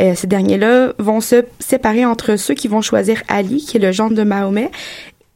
Euh, 0.00 0.14
ces 0.14 0.26
derniers-là 0.28 0.92
vont 0.98 1.20
se 1.20 1.44
séparer 1.58 2.04
entre 2.06 2.36
ceux 2.36 2.54
qui 2.54 2.68
vont 2.68 2.80
choisir 2.82 3.22
Ali, 3.28 3.58
qui 3.64 3.76
est 3.76 3.80
le 3.80 3.90
gendre 3.92 4.14
de 4.14 4.22
Mahomet, 4.22 4.70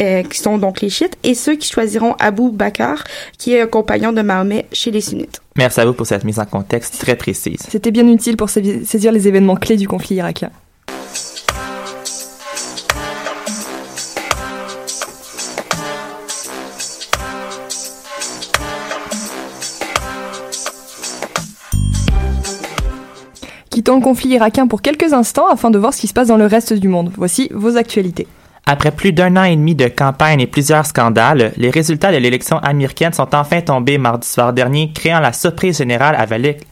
euh, 0.01 0.23
qui 0.23 0.39
sont 0.39 0.57
donc 0.57 0.81
les 0.81 0.89
chiites, 0.89 1.19
et 1.25 1.35
ceux 1.35 1.57
qui 1.57 1.69
choisiront 1.71 2.15
Abu 2.21 2.51
Bakr, 2.53 3.05
qui 3.37 3.53
est 3.53 3.61
un 3.61 3.67
compagnon 3.67 4.13
de 4.13 4.23
Mahomet 4.23 4.67
chez 4.73 4.91
les 4.93 5.01
sunnites. 5.03 5.43
Merci 5.57 5.81
à 5.81 5.85
vous 5.85 5.93
pour 5.93 6.07
cette 6.07 6.25
mise 6.25 6.39
en 6.39 6.47
contexte 6.47 6.99
très 7.01 7.17
précise. 7.17 7.59
C'était 7.69 7.91
bien 7.91 8.07
utile 8.09 8.37
pour 8.37 8.49
saisi- 8.49 8.87
saisir 8.87 9.11
les 9.13 9.27
événements 9.29 9.57
clés 9.57 9.77
du 9.77 9.89
conflit 9.89 10.15
irakien. 10.17 10.51
Quittons 23.91 23.99
le 23.99 24.05
conflit 24.05 24.29
irakien 24.29 24.69
pour 24.69 24.83
quelques 24.83 25.13
instants 25.13 25.49
afin 25.49 25.69
de 25.69 25.77
voir 25.77 25.93
ce 25.93 26.01
qui 26.01 26.07
se 26.07 26.13
passe 26.13 26.29
dans 26.29 26.37
le 26.37 26.47
reste 26.47 26.73
du 26.73 26.87
monde. 26.87 27.11
Voici 27.17 27.49
vos 27.53 27.77
actualités. 27.77 28.29
Après 28.65 28.93
plus 28.93 29.13
d'un 29.13 29.37
an 29.37 29.43
et 29.43 29.57
demi 29.57 29.75
de 29.75 29.89
campagne 29.89 30.41
et 30.41 30.47
plusieurs 30.47 30.87
scandales, 30.87 31.53
les 31.57 31.71
résultats 31.71 32.13
de 32.13 32.19
l'élection 32.19 32.59
américaine 32.59 33.13
sont 33.13 33.35
enfin 33.35 33.63
tombés 33.63 33.99
mardi 33.99 34.29
soir 34.29 34.53
dernier, 34.53 34.93
créant 34.95 35.19
la 35.19 35.33
surprise 35.33 35.79
générale 35.79 36.17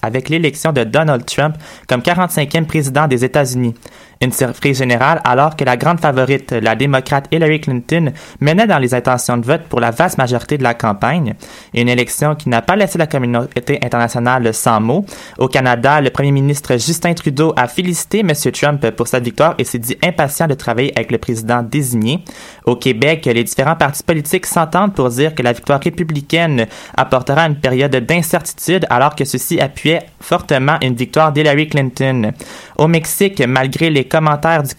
avec 0.00 0.28
l'élection 0.28 0.70
de 0.72 0.84
Donald 0.84 1.24
Trump 1.24 1.56
comme 1.88 2.02
45e 2.02 2.66
président 2.66 3.08
des 3.08 3.24
États-Unis. 3.24 3.74
Une 4.20 4.32
surprise 4.32 4.78
générale 4.78 5.20
alors 5.24 5.54
que 5.54 5.62
la 5.64 5.76
grande 5.76 6.00
favorite, 6.00 6.50
la 6.50 6.74
démocrate 6.74 7.26
Hillary 7.30 7.60
Clinton, 7.60 8.12
menait 8.40 8.66
dans 8.66 8.78
les 8.78 8.92
intentions 8.92 9.36
de 9.36 9.46
vote 9.46 9.62
pour 9.68 9.78
la 9.78 9.92
vaste 9.92 10.18
majorité 10.18 10.58
de 10.58 10.64
la 10.64 10.74
campagne. 10.74 11.34
Une 11.72 11.88
élection 11.88 12.34
qui 12.34 12.48
n'a 12.48 12.60
pas 12.60 12.74
laissé 12.74 12.98
la 12.98 13.06
communauté 13.06 13.78
internationale 13.80 14.52
sans 14.52 14.80
mots. 14.80 15.06
Au 15.38 15.46
Canada, 15.46 16.00
le 16.00 16.10
premier 16.10 16.32
ministre 16.32 16.72
Justin 16.72 17.14
Trudeau 17.14 17.52
a 17.56 17.68
félicité 17.68 18.20
M. 18.20 18.32
Trump 18.52 18.90
pour 18.90 19.06
sa 19.06 19.20
victoire 19.20 19.54
et 19.58 19.64
s'est 19.64 19.78
dit 19.78 19.96
impatient 20.02 20.48
de 20.48 20.54
travailler 20.54 20.92
avec 20.96 21.12
le 21.12 21.18
président 21.18 21.62
désigné. 21.62 22.24
Au 22.64 22.74
Québec, 22.74 23.24
les 23.26 23.44
différents 23.44 23.76
partis 23.76 24.02
politiques 24.02 24.46
s'entendent 24.46 24.94
pour 24.94 25.10
dire 25.10 25.34
que 25.34 25.42
la 25.42 25.52
victoire 25.52 25.80
républicaine 25.80 26.66
apportera 26.96 27.42
une 27.42 27.56
période 27.56 27.94
d'incertitude 27.94 28.84
alors 28.90 29.14
que 29.14 29.24
ceux-ci 29.24 29.60
appuyaient 29.60 30.06
fortement 30.20 30.78
une 30.82 30.96
victoire 30.96 31.32
d'Hillary 31.32 31.68
Clinton. 31.68 32.32
Au 32.76 32.88
Mexique, 32.88 33.40
malgré 33.46 33.90
les 33.90 34.07
commentaires 34.08 34.62
du, 34.62 34.74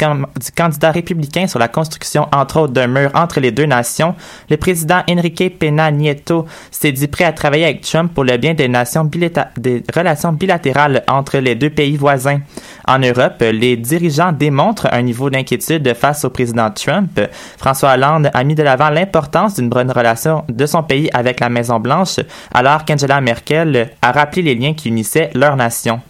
candidat 0.55 0.91
républicain 0.91 1.47
sur 1.47 1.59
la 1.59 1.67
construction, 1.67 2.27
entre 2.33 2.61
autres, 2.61 2.73
d'un 2.73 2.87
mur 2.87 3.11
entre 3.13 3.39
les 3.39 3.51
deux 3.51 3.65
nations, 3.65 4.15
le 4.49 4.57
président 4.57 5.01
Enrique 5.09 5.57
Pena 5.57 5.91
Nieto 5.91 6.45
s'est 6.71 6.91
dit 6.91 7.07
prêt 7.07 7.23
à 7.23 7.33
travailler 7.33 7.65
avec 7.65 7.81
Trump 7.81 8.13
pour 8.13 8.23
le 8.23 8.37
bien 8.37 8.53
des, 8.53 8.67
nations 8.67 9.09
des 9.57 9.83
relations 9.95 10.33
bilatérales 10.33 11.03
entre 11.07 11.37
les 11.37 11.55
deux 11.55 11.69
pays 11.69 11.97
voisins. 11.97 12.39
En 12.87 12.99
Europe, 12.99 13.41
les 13.41 13.77
dirigeants 13.77 14.31
démontrent 14.31 14.87
un 14.91 15.01
niveau 15.01 15.29
d'inquiétude 15.29 15.93
face 15.93 16.25
au 16.25 16.29
président 16.29 16.69
Trump. 16.71 17.19
François 17.57 17.93
Hollande 17.93 18.31
a 18.33 18.43
mis 18.43 18.55
de 18.55 18.63
l'avant 18.63 18.89
l'importance 18.89 19.55
d'une 19.55 19.69
bonne 19.69 19.91
relation 19.91 20.43
de 20.49 20.65
son 20.65 20.83
pays 20.83 21.09
avec 21.13 21.39
la 21.39 21.49
Maison-Blanche, 21.49 22.19
alors 22.53 22.85
qu'Angela 22.85 23.21
Merkel 23.21 23.91
a 24.01 24.11
rappelé 24.11 24.41
les 24.41 24.55
liens 24.55 24.73
qui 24.73 24.89
unissaient 24.89 25.29
leurs 25.33 25.55
nations. 25.55 26.01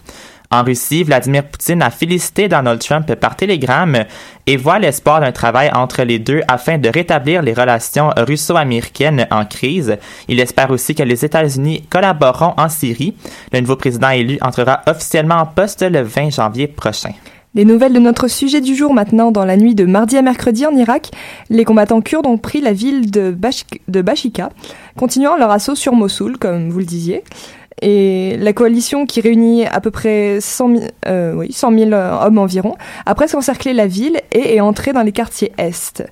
En 0.52 0.64
Russie, 0.64 1.04
Vladimir 1.04 1.44
Poutine 1.44 1.80
a 1.80 1.90
félicité 1.90 2.48
Donald 2.48 2.80
Trump 2.80 3.14
par 3.14 3.36
télégramme 3.36 4.04
et 4.48 4.56
voit 4.56 4.80
l'espoir 4.80 5.20
d'un 5.20 5.30
travail 5.30 5.70
entre 5.72 6.02
les 6.02 6.18
deux 6.18 6.40
afin 6.48 6.76
de 6.76 6.88
rétablir 6.88 7.40
les 7.42 7.52
relations 7.52 8.10
russo-américaines 8.16 9.28
en 9.30 9.44
crise. 9.44 9.96
Il 10.26 10.40
espère 10.40 10.72
aussi 10.72 10.96
que 10.96 11.04
les 11.04 11.24
États-Unis 11.24 11.84
collaboreront 11.88 12.54
en 12.56 12.68
Syrie. 12.68 13.14
Le 13.52 13.60
nouveau 13.60 13.76
président 13.76 14.10
élu 14.10 14.38
entrera 14.40 14.82
officiellement 14.88 15.36
en 15.36 15.46
poste 15.46 15.82
le 15.82 16.02
20 16.02 16.30
janvier 16.30 16.66
prochain. 16.66 17.12
Les 17.54 17.64
nouvelles 17.64 17.92
de 17.92 17.98
notre 18.00 18.26
sujet 18.26 18.60
du 18.60 18.74
jour 18.74 18.92
maintenant. 18.92 19.30
Dans 19.30 19.44
la 19.44 19.56
nuit 19.56 19.76
de 19.76 19.84
mardi 19.84 20.16
à 20.16 20.22
mercredi 20.22 20.66
en 20.66 20.76
Irak, 20.76 21.10
les 21.48 21.64
combattants 21.64 22.00
kurdes 22.00 22.26
ont 22.26 22.38
pris 22.38 22.60
la 22.60 22.72
ville 22.72 23.10
de, 23.12 23.30
Bashik- 23.30 23.82
de 23.86 24.02
Bashika, 24.02 24.50
continuant 24.96 25.36
leur 25.36 25.50
assaut 25.52 25.76
sur 25.76 25.92
Mossoul, 25.92 26.38
comme 26.38 26.70
vous 26.70 26.78
le 26.80 26.84
disiez. 26.84 27.22
Et 27.82 28.36
la 28.38 28.52
coalition 28.52 29.06
qui 29.06 29.20
réunit 29.20 29.66
à 29.66 29.80
peu 29.80 29.90
près 29.90 30.38
100 30.40 30.76
000, 30.76 30.84
euh, 31.06 31.34
oui, 31.34 31.52
100 31.52 31.78
000 31.78 31.92
hommes 31.92 32.38
environ 32.38 32.76
a 33.06 33.14
presque 33.14 33.34
encerclé 33.34 33.72
la 33.72 33.86
ville 33.86 34.20
et 34.32 34.56
est 34.56 34.60
entrée 34.60 34.92
dans 34.92 35.02
les 35.02 35.12
quartiers 35.12 35.52
est. 35.56 36.02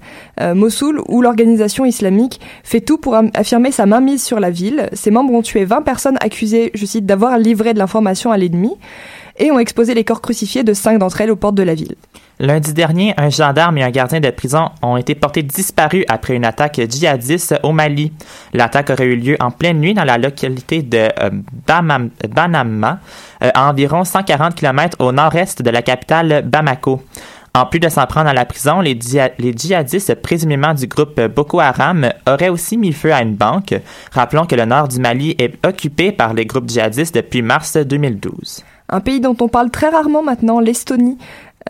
Euh, 0.41 0.55
Mossoul, 0.55 1.03
où 1.09 1.21
l'organisation 1.21 1.85
islamique 1.85 2.41
fait 2.65 2.81
tout 2.81 2.99
pour 2.99 3.17
affirmer 3.35 3.71
sa 3.71 3.87
mainmise 3.87 4.23
sur 4.23 4.41
la 4.41 4.51
ville. 4.51 4.89
Ses 4.95 5.11
membres 5.11 5.35
ont 5.35 5.43
tué 5.43 5.65
20 5.65 5.83
personnes 5.83 6.17
accusées, 6.21 6.71
je 6.75 6.87
cite, 6.87 7.05
d'avoir 7.05 7.39
livré 7.39 7.75
de 7.75 7.79
l'information 7.79 8.33
à 8.33 8.39
l'ennemi 8.39 8.73
et 9.39 9.51
ont 9.51 9.59
exposé 9.59 9.95
les 9.95 10.05
corps 10.05 10.23
crucifiés 10.23 10.65
de 10.65 10.73
cinq 10.73 10.99
d'entre 10.99 11.21
elles 11.21 11.31
aux 11.31 11.37
portes 11.37 11.55
de 11.55 11.63
la 11.63 11.75
ville. 11.75 11.95
Lundi 12.41 12.73
dernier, 12.73 13.15
un 13.17 13.31
gendarme 13.31 13.79
et 13.79 13.83
un 13.83 13.91
gardien 13.91 14.21
de 14.21 14.31
prison 14.31 14.71
ont 14.81 14.97
été 14.97 15.17
portés 15.17 15.43
disparus 15.43 16.05
après 16.09 16.37
une 16.37 16.45
attaque 16.45 16.81
djihadiste 16.89 17.57
au 17.65 17.73
Mali. 17.73 18.13
L'attaque 18.53 18.91
aurait 18.91 19.07
eu 19.07 19.17
lieu 19.17 19.37
en 19.41 19.51
pleine 19.51 19.81
nuit 19.81 19.93
dans 19.93 20.05
la 20.05 20.19
localité 20.19 20.83
de 20.83 21.09
euh, 21.21 21.31
Banama, 22.29 23.01
euh, 23.43 23.51
à 23.53 23.69
environ 23.69 24.05
140 24.05 24.55
km 24.55 24.97
au 25.01 25.11
nord-est 25.11 25.63
de 25.63 25.71
la 25.71 25.83
capitale 25.83 26.45
Bamako. 26.47 27.03
En 27.55 27.67
plus 27.67 27.81
de 27.81 27.89
s'en 27.89 28.07
prendre 28.07 28.29
à 28.29 28.35
la 28.35 28.45
prison, 28.45 28.81
les, 28.81 28.97
les 29.39 29.53
djihadistes 29.53 30.15
présumément 30.15 30.75
du 30.75 30.87
groupe 30.87 31.21
Boko 31.21 31.59
Haram 31.59 32.09
auraient 32.29 32.51
aussi 32.51 32.77
mis 32.77 32.93
feu 32.93 33.13
à 33.13 33.23
une 33.23 33.35
banque. 33.35 33.75
Rappelons 34.13 34.47
que 34.47 34.55
le 34.55 34.65
nord 34.65 34.87
du 34.87 35.01
Mali 35.01 35.35
est 35.39 35.67
occupé 35.67 36.13
par 36.13 36.35
les 36.35 36.47
groupes 36.47 36.69
djihadistes 36.69 37.17
depuis 37.17 37.43
mars 37.43 37.77
2012. 37.77 38.63
Un 38.91 39.01
pays 39.01 39.21
dont 39.21 39.37
on 39.41 39.49
parle 39.49 39.71
très 39.71 39.91
rarement 39.91 40.23
maintenant, 40.23 40.61
l'Estonie. 40.61 41.19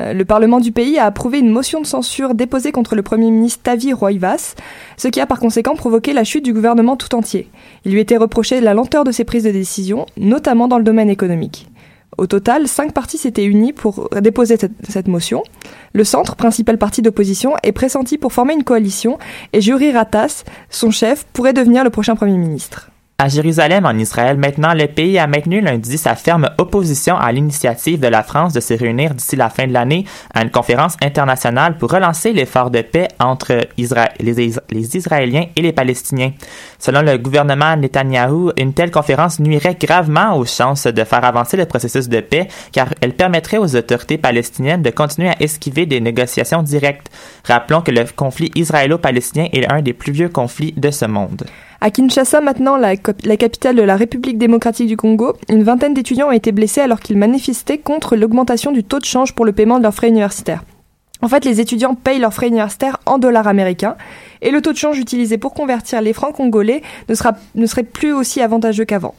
Euh, 0.00 0.12
Le 0.12 0.24
Parlement 0.24 0.60
du 0.60 0.72
pays 0.72 0.98
a 0.98 1.06
approuvé 1.06 1.38
une 1.38 1.50
motion 1.50 1.80
de 1.80 1.86
censure 1.86 2.34
déposée 2.34 2.72
contre 2.72 2.94
le 2.94 3.02
Premier 3.02 3.30
ministre 3.30 3.62
Tavi 3.62 3.92
Roivas, 3.92 4.54
ce 4.96 5.08
qui 5.08 5.20
a 5.20 5.26
par 5.26 5.40
conséquent 5.40 5.74
provoqué 5.74 6.12
la 6.12 6.24
chute 6.24 6.44
du 6.44 6.52
gouvernement 6.52 6.96
tout 6.96 7.14
entier. 7.14 7.48
Il 7.84 7.92
lui 7.92 8.00
était 8.00 8.16
reproché 8.16 8.60
la 8.60 8.74
lenteur 8.74 9.04
de 9.04 9.12
ses 9.12 9.24
prises 9.24 9.44
de 9.44 9.50
décision, 9.50 10.06
notamment 10.16 10.68
dans 10.68 10.78
le 10.78 10.84
domaine 10.84 11.10
économique. 11.10 11.68
Au 12.16 12.26
total, 12.26 12.66
cinq 12.66 12.92
partis 12.92 13.18
s'étaient 13.18 13.44
unis 13.44 13.72
pour 13.72 14.08
déposer 14.20 14.56
cette, 14.56 14.72
cette 14.88 15.06
motion. 15.06 15.44
Le 15.92 16.02
centre, 16.02 16.34
principal 16.34 16.76
parti 16.76 17.00
d'opposition, 17.00 17.54
est 17.62 17.72
pressenti 17.72 18.18
pour 18.18 18.32
former 18.32 18.54
une 18.54 18.64
coalition 18.64 19.18
et 19.52 19.60
Juri 19.60 19.92
Ratas, 19.92 20.44
son 20.68 20.90
chef, 20.90 21.26
pourrait 21.32 21.52
devenir 21.52 21.84
le 21.84 21.90
prochain 21.90 22.16
Premier 22.16 22.36
ministre. 22.36 22.90
À 23.20 23.26
Jérusalem, 23.26 23.84
en 23.84 23.98
Israël, 23.98 24.36
maintenant, 24.36 24.74
le 24.74 24.86
pays 24.86 25.18
a 25.18 25.26
maintenu 25.26 25.60
lundi 25.60 25.98
sa 25.98 26.14
ferme 26.14 26.50
opposition 26.56 27.16
à 27.16 27.32
l'initiative 27.32 27.98
de 27.98 28.06
la 28.06 28.22
France 28.22 28.52
de 28.52 28.60
se 28.60 28.74
réunir 28.74 29.12
d'ici 29.12 29.34
la 29.34 29.50
fin 29.50 29.66
de 29.66 29.72
l'année 29.72 30.04
à 30.32 30.44
une 30.44 30.52
conférence 30.52 30.96
internationale 31.02 31.78
pour 31.78 31.90
relancer 31.90 32.32
l'effort 32.32 32.70
de 32.70 32.80
paix 32.80 33.08
entre 33.18 33.62
les 33.76 34.96
Israéliens 34.96 35.46
et 35.56 35.62
les 35.62 35.72
Palestiniens. 35.72 36.30
Selon 36.78 37.02
le 37.02 37.18
gouvernement 37.18 37.76
Netanyahou, 37.76 38.52
une 38.56 38.72
telle 38.72 38.92
conférence 38.92 39.40
nuirait 39.40 39.74
gravement 39.74 40.36
aux 40.36 40.46
chances 40.46 40.86
de 40.86 41.02
faire 41.02 41.24
avancer 41.24 41.56
le 41.56 41.66
processus 41.66 42.08
de 42.08 42.20
paix 42.20 42.46
car 42.70 42.86
elle 43.00 43.14
permettrait 43.14 43.58
aux 43.58 43.74
autorités 43.74 44.18
palestiniennes 44.18 44.82
de 44.82 44.90
continuer 44.90 45.30
à 45.30 45.42
esquiver 45.42 45.86
des 45.86 46.00
négociations 46.00 46.62
directes. 46.62 47.10
Rappelons 47.42 47.82
que 47.82 47.90
le 47.90 48.04
conflit 48.14 48.52
israélo-palestinien 48.54 49.48
est 49.52 49.68
un 49.68 49.82
des 49.82 49.92
plus 49.92 50.12
vieux 50.12 50.28
conflits 50.28 50.72
de 50.76 50.92
ce 50.92 51.06
monde. 51.06 51.42
À 51.80 51.90
Kinshasa, 51.90 52.40
maintenant, 52.40 52.76
la, 52.76 52.96
cap- 52.96 53.22
la 53.24 53.36
capitale 53.36 53.76
de 53.76 53.82
la 53.82 53.94
République 53.96 54.36
démocratique 54.36 54.88
du 54.88 54.96
Congo, 54.96 55.34
une 55.48 55.62
vingtaine 55.62 55.94
d'étudiants 55.94 56.28
ont 56.28 56.32
été 56.32 56.50
blessés 56.50 56.80
alors 56.80 56.98
qu'ils 56.98 57.16
manifestaient 57.16 57.78
contre 57.78 58.16
l'augmentation 58.16 58.72
du 58.72 58.82
taux 58.82 58.98
de 58.98 59.04
change 59.04 59.32
pour 59.32 59.44
le 59.44 59.52
paiement 59.52 59.78
de 59.78 59.84
leurs 59.84 59.94
frais 59.94 60.08
universitaires. 60.08 60.64
En 61.22 61.28
fait, 61.28 61.44
les 61.44 61.60
étudiants 61.60 61.94
payent 61.94 62.18
leurs 62.18 62.34
frais 62.34 62.48
universitaires 62.48 62.98
en 63.06 63.18
dollars 63.18 63.46
américains 63.46 63.96
et 64.42 64.50
le 64.50 64.60
taux 64.60 64.72
de 64.72 64.76
change 64.76 64.98
utilisé 64.98 65.38
pour 65.38 65.54
convertir 65.54 66.00
les 66.00 66.12
francs 66.12 66.34
congolais 66.34 66.82
ne 67.08 67.66
serait 67.66 67.82
plus 67.84 68.12
aussi 68.12 68.40
avantageux 68.40 68.84
qu'avant. 68.84 69.14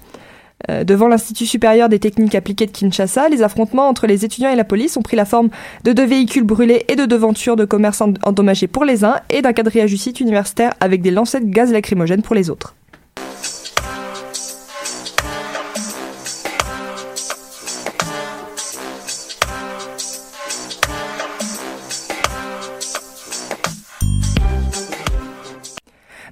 Euh, 0.69 0.83
devant 0.83 1.07
l'Institut 1.07 1.45
supérieur 1.45 1.87
des 1.87 1.99
techniques 1.99 2.35
appliquées 2.35 2.65
de 2.65 2.71
Kinshasa, 2.71 3.29
les 3.29 3.43
affrontements 3.43 3.87
entre 3.87 4.07
les 4.07 4.25
étudiants 4.25 4.49
et 4.51 4.55
la 4.57 4.65
police 4.65 4.97
ont 4.97 5.01
pris 5.01 5.15
la 5.15 5.25
forme 5.25 5.49
de 5.85 5.93
deux 5.93 6.05
véhicules 6.05 6.43
brûlés 6.43 6.83
et 6.89 6.95
de 6.97 7.05
devantures 7.05 7.55
de 7.55 7.65
commerce 7.65 8.01
en- 8.01 8.13
endommagées 8.23 8.67
pour 8.67 8.83
les 8.83 9.05
uns 9.05 9.15
et 9.29 9.41
d'un 9.41 9.53
quadrillage 9.53 9.91
du 9.91 9.97
site 9.97 10.19
universitaire 10.19 10.73
avec 10.81 11.01
des 11.01 11.11
lancers 11.11 11.41
de 11.41 11.45
gaz 11.49 11.71
lacrymogènes 11.71 12.21
pour 12.23 12.35
les 12.35 12.49
autres. 12.49 12.75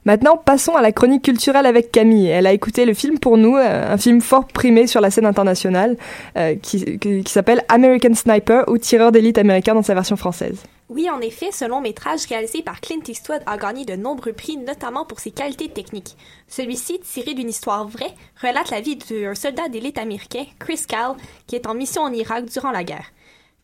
Maintenant, 0.07 0.37
passons 0.37 0.73
à 0.77 0.81
la 0.81 0.93
chronique 0.93 1.25
culturelle 1.25 1.65
avec 1.65 1.91
Camille. 1.91 2.27
Elle 2.29 2.47
a 2.47 2.53
écouté 2.53 2.85
le 2.85 2.93
film 2.93 3.19
pour 3.19 3.35
nous, 3.37 3.57
euh, 3.57 3.91
un 3.93 3.97
film 3.97 4.21
fort 4.21 4.47
primé 4.47 4.87
sur 4.87 5.01
la 5.01 5.11
scène 5.11 5.25
internationale, 5.25 5.97
euh, 6.37 6.55
qui, 6.55 6.97
qui- 6.97 7.23
s'appelle 7.27 7.61
American 7.67 8.13
Sniper 8.13 8.63
ou 8.69 8.77
Tireur 8.77 9.11
d'élite 9.11 9.37
américain 9.37 9.73
dans 9.73 9.81
sa 9.83 9.93
version 9.93 10.15
française. 10.15 10.63
Oui, 10.87 11.09
en 11.09 11.19
effet, 11.19 11.49
ce 11.51 11.65
long 11.65 11.81
métrage 11.81 12.21
réalisé 12.29 12.61
par 12.61 12.79
Clint 12.79 13.01
Eastwood 13.05 13.41
a 13.45 13.57
gagné 13.57 13.83
de 13.83 13.97
nombreux 13.97 14.31
prix, 14.31 14.55
notamment 14.55 15.03
pour 15.03 15.19
ses 15.19 15.31
qualités 15.31 15.67
techniques. 15.67 16.15
Celui-ci, 16.47 17.01
tiré 17.01 17.33
d'une 17.33 17.49
histoire 17.49 17.85
vraie, 17.85 18.13
relate 18.41 18.71
la 18.71 18.79
vie 18.79 18.95
d'un 18.95 19.35
soldat 19.35 19.67
d'élite 19.67 19.97
américain, 19.97 20.45
Chris 20.57 20.83
Kyle, 20.87 21.17
qui 21.47 21.57
est 21.57 21.67
en 21.67 21.73
mission 21.73 22.03
en 22.03 22.13
Irak 22.13 22.45
durant 22.45 22.71
la 22.71 22.85
guerre. 22.85 23.11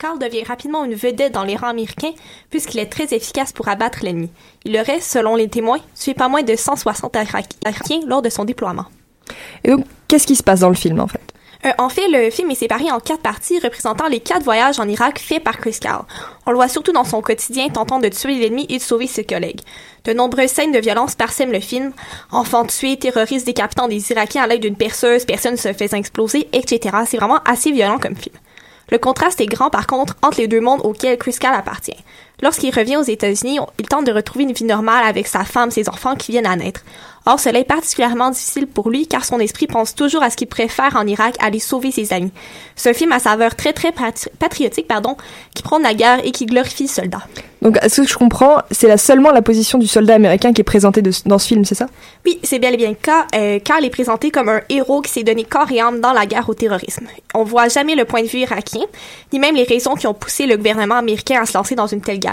Carl 0.04 0.20
devient 0.20 0.44
rapidement 0.44 0.84
une 0.84 0.96
vedette 0.96 1.32
dans 1.32 1.46
les 1.46 1.56
rangs 1.56 1.70
américains 1.70 2.12
puisqu'il 2.50 2.80
est 2.80 2.92
très 2.92 3.16
efficace 3.16 3.54
pour 3.54 3.70
abattre 3.70 4.00
l'ennemi. 4.02 4.30
Il 4.66 4.78
aurait, 4.78 5.00
selon 5.00 5.38
les 5.38 5.48
témoins, 5.48 5.80
tué 5.98 6.14
pas 6.14 6.28
moins 6.28 6.44
de 6.44 6.58
160 6.58 7.16
Irakiens 7.64 8.02
lors 8.06 8.22
de 8.22 8.28
son 8.30 8.44
déploiement. 8.44 8.84
Et 9.64 9.70
donc, 9.70 9.86
qu'est-ce 10.10 10.28
qui 10.28 10.36
se 10.36 10.44
passe 10.44 10.60
dans 10.60 10.68
le 10.68 10.76
film 10.76 11.00
en 11.00 11.08
fait? 11.08 11.22
Euh, 11.66 11.72
en 11.78 11.88
fait, 11.88 12.10
le 12.10 12.30
film 12.32 12.52
est 12.52 12.56
séparé 12.56 12.92
en 12.92 13.00
quatre 13.00 13.22
parties 13.22 13.60
représentant 13.60 14.10
les 14.10 14.20
quatre 14.20 14.44
voyages 14.44 14.78
en 14.78 14.90
Irak 14.90 15.20
faits 15.20 15.42
par 15.42 15.56
Chris 15.56 15.78
Carl. 15.80 16.04
On 16.46 16.52
le 16.52 16.58
voit 16.58 16.68
surtout 16.68 16.92
dans 16.92 17.06
son 17.06 17.22
quotidien 17.22 17.70
tentant 17.70 18.00
de 18.00 18.10
tuer 18.10 18.36
l'ennemi 18.36 18.66
et 18.68 18.80
de 18.80 18.84
sauver 18.84 19.08
ses 19.08 19.24
collègues. 19.24 19.62
De 20.04 20.12
nombreuses 20.12 20.52
scènes 20.52 20.74
de 20.74 20.80
violence 20.80 21.16
parsèment 21.16 21.54
le 21.54 21.62
film. 21.62 21.94
Enfants 22.30 22.66
tués, 22.66 22.98
terroristes 22.98 23.46
décapitant 23.46 23.88
des 23.88 24.12
Irakiens 24.12 24.44
à 24.44 24.48
l'aide 24.48 24.64
d'une 24.64 24.76
perceuse, 24.76 25.24
personnes 25.24 25.56
se 25.56 25.72
faisant 25.72 25.96
exploser, 25.96 26.50
etc. 26.52 26.98
C'est 27.08 27.16
vraiment 27.16 27.40
assez 27.46 27.72
violent 27.72 28.00
comme 28.00 28.18
film. 28.18 28.36
Le 28.94 29.00
contraste 29.00 29.42
est 29.42 29.48
grand 29.48 29.72
par 29.72 29.88
contre 29.88 30.16
entre 30.22 30.40
les 30.40 30.48
deux 30.48 30.62
mondes 30.62 30.82
auxquels 30.84 31.18
Chris 31.18 31.36
Carl 31.40 31.56
appartient. 31.56 31.98
Lorsqu'il 32.42 32.74
revient 32.74 32.98
aux 32.98 33.04
États-Unis, 33.04 33.60
il 33.80 33.88
tente 33.88 34.06
de 34.06 34.12
retrouver 34.12 34.44
une 34.44 34.54
vie 34.54 34.66
normale 34.66 35.06
avec 35.06 35.28
sa 35.28 35.46
femme, 35.46 35.72
ses 35.72 35.88
enfants 35.88 36.16
qui 36.16 36.32
viennent 36.32 36.46
à 36.46 36.56
naître. 36.56 36.82
Or, 37.26 37.40
cela 37.40 37.60
est 37.60 37.64
particulièrement 37.64 38.32
difficile 38.32 38.68
pour 38.68 38.90
lui 38.90 39.08
car 39.08 39.24
son 39.24 39.40
esprit 39.40 39.66
pense 39.66 39.96
toujours 39.96 40.24
à 40.24 40.30
ce 40.30 40.36
qu'il 40.36 40.48
préfère 40.48 40.98
en 40.98 41.08
Irak, 41.08 41.36
aller 41.40 41.60
sauver 41.60 41.92
ses 41.92 42.12
amis. 42.12 42.32
C'est 42.76 42.90
un 42.90 42.94
film 42.94 43.14
à 43.14 43.20
saveur 43.20 43.56
très 43.56 43.72
très 43.72 43.94
patriotique, 44.40 44.88
pardon, 44.88 45.16
qui 45.56 45.64
prône 45.64 45.84
la 45.84 45.94
guerre 45.94 46.20
et 46.26 46.32
qui 46.32 46.46
glorifie 46.46 46.84
le 46.84 46.90
soldat. 46.90 47.22
Donc, 47.62 47.80
ce 47.88 48.02
que 48.02 48.08
je 48.08 48.18
comprends, 48.18 48.58
c'est 48.72 48.90
là 48.90 48.98
seulement 48.98 49.32
la 49.32 49.42
position 49.42 49.78
du 49.78 49.88
soldat 49.88 50.16
américain 50.16 50.52
qui 50.52 50.60
est 50.60 50.66
présentée 50.66 51.02
dans 51.02 51.40
ce 51.40 51.48
film, 51.48 51.64
c'est 51.64 51.76
ça? 51.76 51.88
Oui, 52.26 52.38
c'est 52.44 52.60
bel 52.60 52.74
et 52.74 52.78
bien 52.78 52.90
le 52.90 52.96
cas. 52.96 53.26
Euh, 53.36 53.60
Carl 53.60 53.86
est 53.86 53.90
présenté 53.90 54.32
comme 54.32 54.50
un 54.50 54.60
héros 54.68 55.00
qui 55.00 55.10
s'est 55.10 55.24
donné 55.24 55.46
corps 55.46 55.72
et 55.72 55.80
âme 55.80 56.02
dans 56.02 56.12
la 56.12 56.26
guerre 56.26 56.50
au 56.50 56.54
terrorisme. 56.54 57.08
On 57.34 57.46
voit 57.46 57.70
jamais 57.70 57.96
le 57.96 58.04
point 58.04 58.22
de 58.22 58.28
vue 58.28 58.40
irakien, 58.40 58.82
ni 59.32 59.40
même 59.40 59.56
les 59.56 59.64
raisons 59.64 59.96
qui 59.96 60.08
ont 60.08 60.14
poussé 60.14 60.46
le 60.46 60.58
gouvernement 60.58 60.96
américain 60.96 61.42
à 61.42 61.46
se 61.46 61.58
lancer 61.58 61.76
dans 61.76 61.88
une 61.88 62.02
telle 62.02 62.20
guerre. 62.20 62.33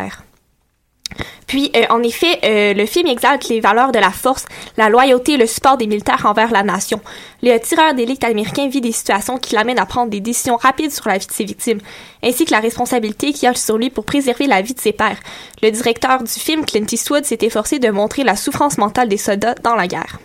Puis, 1.46 1.72
euh, 1.74 1.82
en 1.90 2.02
effet, 2.04 2.38
euh, 2.44 2.74
le 2.74 2.86
film 2.86 3.08
exalte 3.08 3.48
les 3.48 3.58
valeurs 3.58 3.90
de 3.90 3.98
la 3.98 4.10
force, 4.10 4.44
la 4.76 4.88
loyauté 4.88 5.32
et 5.32 5.36
le 5.36 5.46
support 5.46 5.76
des 5.76 5.88
militaires 5.88 6.24
envers 6.24 6.52
la 6.52 6.62
nation. 6.62 7.00
Le 7.42 7.58
tireur 7.58 7.94
d'élite 7.94 8.22
américain 8.22 8.68
vit 8.68 8.80
des 8.80 8.92
situations 8.92 9.36
qui 9.36 9.56
l'amènent 9.56 9.80
à 9.80 9.86
prendre 9.86 10.10
des 10.10 10.20
décisions 10.20 10.56
rapides 10.56 10.92
sur 10.92 11.08
la 11.08 11.18
vie 11.18 11.26
de 11.26 11.32
ses 11.32 11.44
victimes, 11.44 11.80
ainsi 12.22 12.44
que 12.44 12.52
la 12.52 12.60
responsabilité 12.60 13.32
qu'il 13.32 13.48
a 13.48 13.54
sur 13.54 13.78
lui 13.78 13.90
pour 13.90 14.04
préserver 14.04 14.46
la 14.46 14.62
vie 14.62 14.74
de 14.74 14.80
ses 14.80 14.92
pairs. 14.92 15.18
Le 15.60 15.70
directeur 15.72 16.22
du 16.22 16.30
film, 16.30 16.64
Clint 16.64 16.86
Eastwood, 16.90 17.24
s'est 17.24 17.38
efforcé 17.40 17.80
de 17.80 17.90
montrer 17.90 18.22
la 18.22 18.36
souffrance 18.36 18.78
mentale 18.78 19.08
des 19.08 19.16
soldats 19.16 19.56
dans 19.64 19.74
la 19.74 19.88
guerre. 19.88 20.20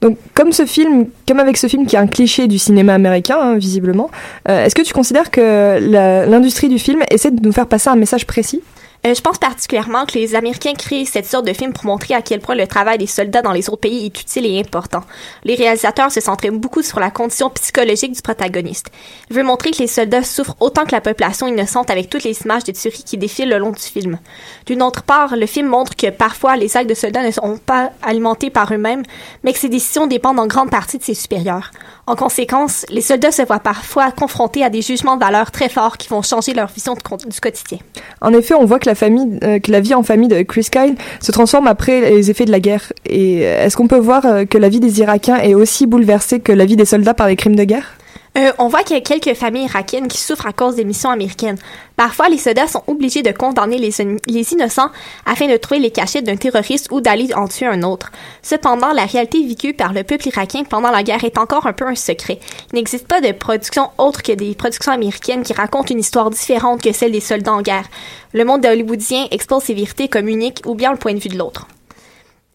Donc, 0.00 0.18
comme 0.34 0.52
ce 0.52 0.66
film, 0.66 1.06
comme 1.28 1.38
avec 1.38 1.56
ce 1.56 1.68
film 1.68 1.86
qui 1.86 1.94
est 1.94 2.00
un 2.00 2.08
cliché 2.08 2.48
du 2.48 2.58
cinéma 2.58 2.94
américain, 2.94 3.38
hein, 3.40 3.54
visiblement, 3.56 4.10
euh, 4.48 4.64
est-ce 4.64 4.74
que 4.74 4.82
tu 4.82 4.92
considères 4.92 5.30
que 5.30 5.78
l'industrie 6.28 6.68
du 6.68 6.80
film 6.80 7.02
essaie 7.10 7.30
de 7.30 7.46
nous 7.46 7.52
faire 7.52 7.66
passer 7.66 7.88
un 7.90 7.96
message 7.96 8.26
précis? 8.26 8.60
Euh, 9.06 9.14
je 9.14 9.20
pense 9.20 9.38
particulièrement 9.38 10.06
que 10.06 10.14
les 10.14 10.34
Américains 10.34 10.72
créent 10.72 11.04
cette 11.04 11.26
sorte 11.26 11.46
de 11.46 11.52
film 11.52 11.72
pour 11.72 11.84
montrer 11.84 12.14
à 12.14 12.22
quel 12.22 12.40
point 12.40 12.54
le 12.54 12.66
travail 12.66 12.96
des 12.96 13.06
soldats 13.06 13.42
dans 13.42 13.52
les 13.52 13.68
autres 13.68 13.80
pays 13.80 14.06
est 14.06 14.20
utile 14.20 14.46
et 14.46 14.58
important. 14.58 15.02
Les 15.44 15.54
réalisateurs 15.54 16.10
se 16.10 16.20
centraient 16.20 16.50
beaucoup 16.50 16.82
sur 16.82 17.00
la 17.00 17.10
condition 17.10 17.50
psychologique 17.50 18.12
du 18.12 18.22
protagoniste. 18.22 18.86
Ils 19.28 19.36
veulent 19.36 19.44
montrer 19.44 19.72
que 19.72 19.78
les 19.78 19.88
soldats 19.88 20.22
souffrent 20.22 20.56
autant 20.60 20.84
que 20.84 20.92
la 20.92 21.02
population 21.02 21.46
innocente 21.46 21.90
avec 21.90 22.08
toutes 22.08 22.24
les 22.24 22.40
images 22.42 22.64
de 22.64 22.72
tueries 22.72 23.04
qui 23.04 23.18
défilent 23.18 23.50
le 23.50 23.58
long 23.58 23.72
du 23.72 23.82
film. 23.82 24.18
D'une 24.66 24.82
autre 24.82 25.02
part, 25.02 25.36
le 25.36 25.46
film 25.46 25.66
montre 25.66 25.96
que 25.96 26.08
parfois 26.10 26.56
les 26.56 26.76
actes 26.76 26.88
de 26.88 26.94
soldats 26.94 27.22
ne 27.22 27.30
sont 27.30 27.58
pas 27.58 27.90
alimentés 28.02 28.50
par 28.50 28.72
eux-mêmes, 28.72 29.02
mais 29.42 29.52
que 29.52 29.58
ces 29.58 29.68
décisions 29.68 30.06
dépendent 30.06 30.40
en 30.40 30.46
grande 30.46 30.70
partie 30.70 30.98
de 30.98 31.02
ses 31.02 31.14
supérieurs. 31.14 31.70
En 32.06 32.16
conséquence, 32.16 32.84
les 32.90 33.00
soldats 33.00 33.32
se 33.32 33.42
voient 33.42 33.60
parfois 33.60 34.12
confrontés 34.12 34.62
à 34.62 34.70
des 34.70 34.82
jugements 34.82 35.16
de 35.16 35.24
valeur 35.24 35.50
très 35.50 35.68
forts 35.68 35.96
qui 35.96 36.08
vont 36.08 36.22
changer 36.22 36.52
leur 36.52 36.68
vision 36.68 36.94
du 36.94 37.40
quotidien. 37.40 37.78
En 38.20 38.32
effet, 38.32 38.54
on 38.54 38.64
voit 38.64 38.78
que 38.78 38.88
la 38.88 38.93
famille, 38.94 39.38
euh, 39.44 39.58
que 39.58 39.70
la 39.70 39.80
vie 39.80 39.94
en 39.94 40.02
famille 40.02 40.28
de 40.28 40.42
Chris 40.42 40.68
Kyle 40.70 40.94
se 41.20 41.32
transforme 41.32 41.66
après 41.66 42.00
les 42.10 42.30
effets 42.30 42.44
de 42.44 42.50
la 42.50 42.60
guerre. 42.60 42.92
Et 43.06 43.40
est-ce 43.40 43.76
qu'on 43.76 43.88
peut 43.88 43.98
voir 43.98 44.24
euh, 44.26 44.44
que 44.44 44.58
la 44.58 44.68
vie 44.68 44.80
des 44.80 45.00
Irakiens 45.00 45.36
est 45.36 45.54
aussi 45.54 45.86
bouleversée 45.86 46.40
que 46.40 46.52
la 46.52 46.64
vie 46.64 46.76
des 46.76 46.84
soldats 46.84 47.14
par 47.14 47.28
les 47.28 47.36
crimes 47.36 47.56
de 47.56 47.64
guerre? 47.64 47.96
Euh, 48.36 48.52
on 48.58 48.66
voit 48.66 48.82
qu'il 48.82 48.96
y 48.96 48.98
a 48.98 49.02
quelques 49.02 49.36
familles 49.36 49.66
irakiennes 49.66 50.08
qui 50.08 50.18
souffrent 50.18 50.46
à 50.46 50.52
cause 50.52 50.74
des 50.74 50.84
missions 50.84 51.10
américaines. 51.10 51.58
Parfois, 51.96 52.28
les 52.28 52.38
soldats 52.38 52.66
sont 52.66 52.82
obligés 52.88 53.22
de 53.22 53.30
condamner 53.30 53.78
les, 53.78 54.52
innocents 54.52 54.90
afin 55.24 55.46
de 55.46 55.56
trouver 55.56 55.78
les 55.78 55.92
cachettes 55.92 56.24
d'un 56.24 56.36
terroriste 56.36 56.88
ou 56.90 57.00
d'aller 57.00 57.32
en 57.34 57.46
tuer 57.46 57.66
un 57.66 57.84
autre. 57.84 58.10
Cependant, 58.42 58.92
la 58.92 59.04
réalité 59.04 59.46
vécue 59.46 59.72
par 59.72 59.92
le 59.92 60.02
peuple 60.02 60.26
irakien 60.26 60.64
pendant 60.64 60.90
la 60.90 61.04
guerre 61.04 61.22
est 61.22 61.38
encore 61.38 61.68
un 61.68 61.72
peu 61.72 61.86
un 61.86 61.94
secret. 61.94 62.40
Il 62.72 62.74
n'existe 62.74 63.06
pas 63.06 63.20
de 63.20 63.30
production 63.30 63.90
autre 63.98 64.22
que 64.22 64.32
des 64.32 64.56
productions 64.56 64.92
américaines 64.92 65.44
qui 65.44 65.52
racontent 65.52 65.92
une 65.92 66.00
histoire 66.00 66.30
différente 66.30 66.82
que 66.82 66.92
celle 66.92 67.12
des 67.12 67.20
soldats 67.20 67.52
en 67.52 67.62
guerre. 67.62 67.86
Le 68.32 68.44
monde 68.44 68.66
hollywoodien 68.66 69.28
expose 69.30 69.62
ses 69.62 69.74
vérités 69.74 70.08
comme 70.08 70.26
uniques 70.26 70.62
ou 70.66 70.74
bien 70.74 70.90
le 70.90 70.98
point 70.98 71.14
de 71.14 71.20
vue 71.20 71.28
de 71.28 71.38
l'autre 71.38 71.68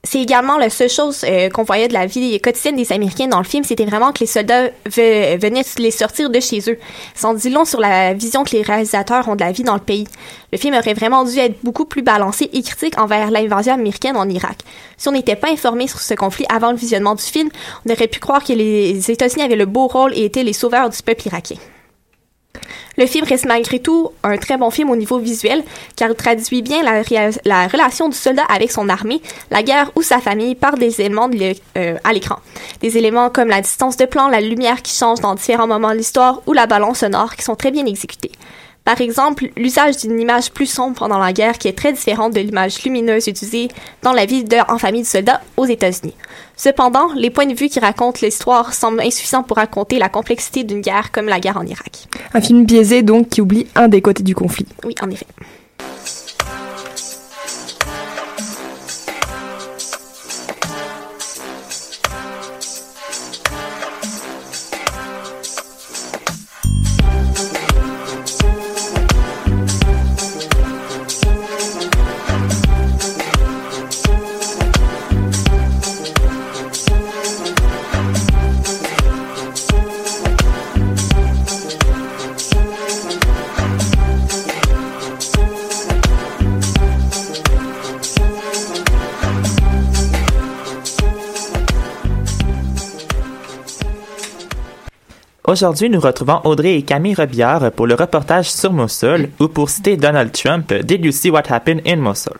c'est 0.03 0.21
également 0.21 0.57
la 0.57 0.69
seule 0.69 0.89
chose 0.89 1.25
euh, 1.27 1.49
qu'on 1.49 1.63
voyait 1.63 1.89
de 1.89 1.93
la 1.93 2.05
vie 2.05 2.39
quotidienne 2.39 2.77
des 2.77 2.93
Américains 2.93 3.27
dans 3.27 3.39
le 3.39 3.43
film, 3.43 3.65
c'était 3.65 3.85
vraiment 3.85 4.13
que 4.13 4.19
les 4.21 4.27
soldats 4.27 4.69
venaient 4.85 5.65
les 5.77 5.91
sortir 5.91 6.29
de 6.29 6.39
chez 6.39 6.61
eux. 6.69 6.77
Sans 7.15 7.33
dit 7.33 7.49
long 7.49 7.65
sur 7.65 7.81
la 7.81 8.13
vision 8.13 8.45
que 8.45 8.51
les 8.51 8.61
réalisateurs 8.61 9.27
ont 9.27 9.35
de 9.35 9.41
la 9.41 9.51
vie 9.51 9.63
dans 9.63 9.73
le 9.73 9.81
pays. 9.81 10.07
Le 10.53 10.57
film 10.57 10.73
aurait 10.73 10.93
vraiment 10.93 11.25
dû 11.25 11.37
être 11.37 11.57
beaucoup 11.63 11.83
plus 11.83 12.01
balancé 12.01 12.49
et 12.53 12.63
critique 12.63 12.97
envers 12.97 13.29
l'invasion 13.29 13.73
américaine 13.73 14.15
en 14.15 14.29
Irak. 14.29 14.59
Si 14.97 15.09
on 15.09 15.11
n'était 15.11 15.35
pas 15.35 15.51
informé 15.51 15.87
sur 15.87 15.99
ce 15.99 16.13
conflit 16.13 16.45
avant 16.47 16.71
le 16.71 16.77
visionnement 16.77 17.15
du 17.15 17.23
film, 17.23 17.49
on 17.85 17.91
aurait 17.91 18.07
pu 18.07 18.19
croire 18.19 18.43
que 18.43 18.53
les 18.53 19.11
États-Unis 19.11 19.43
avaient 19.43 19.55
le 19.57 19.65
beau 19.65 19.87
rôle 19.87 20.13
et 20.15 20.23
étaient 20.23 20.43
les 20.43 20.53
sauveurs 20.53 20.89
du 20.89 21.01
peuple 21.03 21.27
irakien. 21.27 21.57
Le 22.97 23.05
film 23.05 23.25
reste 23.25 23.45
malgré 23.45 23.79
tout 23.79 24.11
un 24.23 24.37
très 24.37 24.57
bon 24.57 24.69
film 24.71 24.89
au 24.89 24.95
niveau 24.95 25.19
visuel, 25.19 25.63
car 25.95 26.09
il 26.09 26.15
traduit 26.15 26.61
bien 26.61 26.83
la, 26.83 27.67
relation 27.67 28.09
du 28.09 28.17
soldat 28.17 28.43
avec 28.49 28.71
son 28.71 28.89
armée, 28.89 29.21
la 29.51 29.63
guerre 29.63 29.91
ou 29.95 30.01
sa 30.01 30.19
famille 30.19 30.55
par 30.55 30.75
des 30.75 30.99
éléments 30.99 31.29
euh, 31.77 31.97
à 32.03 32.11
l'écran. 32.11 32.39
Des 32.81 32.97
éléments 32.97 33.29
comme 33.29 33.47
la 33.47 33.61
distance 33.61 33.95
de 33.95 34.05
plan, 34.05 34.27
la 34.27 34.41
lumière 34.41 34.81
qui 34.81 34.93
change 34.93 35.21
dans 35.21 35.35
différents 35.35 35.67
moments 35.67 35.91
de 35.91 35.95
l'histoire 35.95 36.41
ou 36.45 36.53
la 36.53 36.65
balance 36.65 36.99
sonore 36.99 37.35
qui 37.35 37.43
sont 37.43 37.55
très 37.55 37.71
bien 37.71 37.85
exécutés. 37.85 38.31
Par 38.89 39.01
exemple, 39.01 39.51
l'usage 39.55 39.97
d'une 39.97 40.19
image 40.19 40.49
plus 40.49 40.65
sombre 40.65 40.97
pendant 40.97 41.19
la 41.19 41.31
guerre 41.31 41.59
qui 41.59 41.67
est 41.67 41.77
très 41.77 41.93
différente 41.93 42.33
de 42.33 42.39
l'image 42.39 42.83
lumineuse 42.83 43.27
utilisée 43.27 43.67
dans 44.01 44.13
la 44.13 44.25
vie 44.25 44.43
en 44.67 44.79
famille 44.79 45.03
de 45.03 45.07
soldats 45.07 45.41
aux 45.57 45.67
États-Unis. 45.67 46.15
Cependant, 46.57 47.13
les 47.13 47.29
points 47.29 47.45
de 47.45 47.53
vue 47.53 47.69
qui 47.69 47.79
racontent 47.79 48.17
l'histoire 48.23 48.73
semblent 48.73 49.01
insuffisants 49.01 49.43
pour 49.43 49.57
raconter 49.57 49.99
la 49.99 50.09
complexité 50.09 50.63
d'une 50.63 50.81
guerre 50.81 51.11
comme 51.11 51.27
la 51.27 51.39
guerre 51.39 51.57
en 51.57 51.67
Irak. 51.67 52.07
Un 52.33 52.41
film 52.41 52.65
biaisé 52.65 53.03
donc 53.03 53.29
qui 53.29 53.41
oublie 53.41 53.67
un 53.75 53.89
des 53.89 54.01
côtés 54.01 54.23
du 54.23 54.33
conflit. 54.33 54.65
Oui, 54.83 54.95
en 55.03 55.11
effet. 55.11 55.27
Aujourd'hui, 95.49 95.89
nous 95.89 95.99
retrouvons 95.99 96.41
Audrey 96.43 96.75
et 96.75 96.81
Camille 96.83 97.15
Robillard 97.15 97.71
pour 97.71 97.87
le 97.87 97.95
reportage 97.95 98.51
sur 98.51 98.71
Mosul 98.71 99.29
ou 99.39 99.47
pour 99.47 99.71
citer 99.71 99.97
Donald 99.97 100.31
Trump, 100.31 100.71
Did 100.71 101.03
you 101.03 101.11
see 101.11 101.31
what 101.31 101.49
happened 101.49 101.81
in 101.87 101.95
Mosul? 101.95 102.33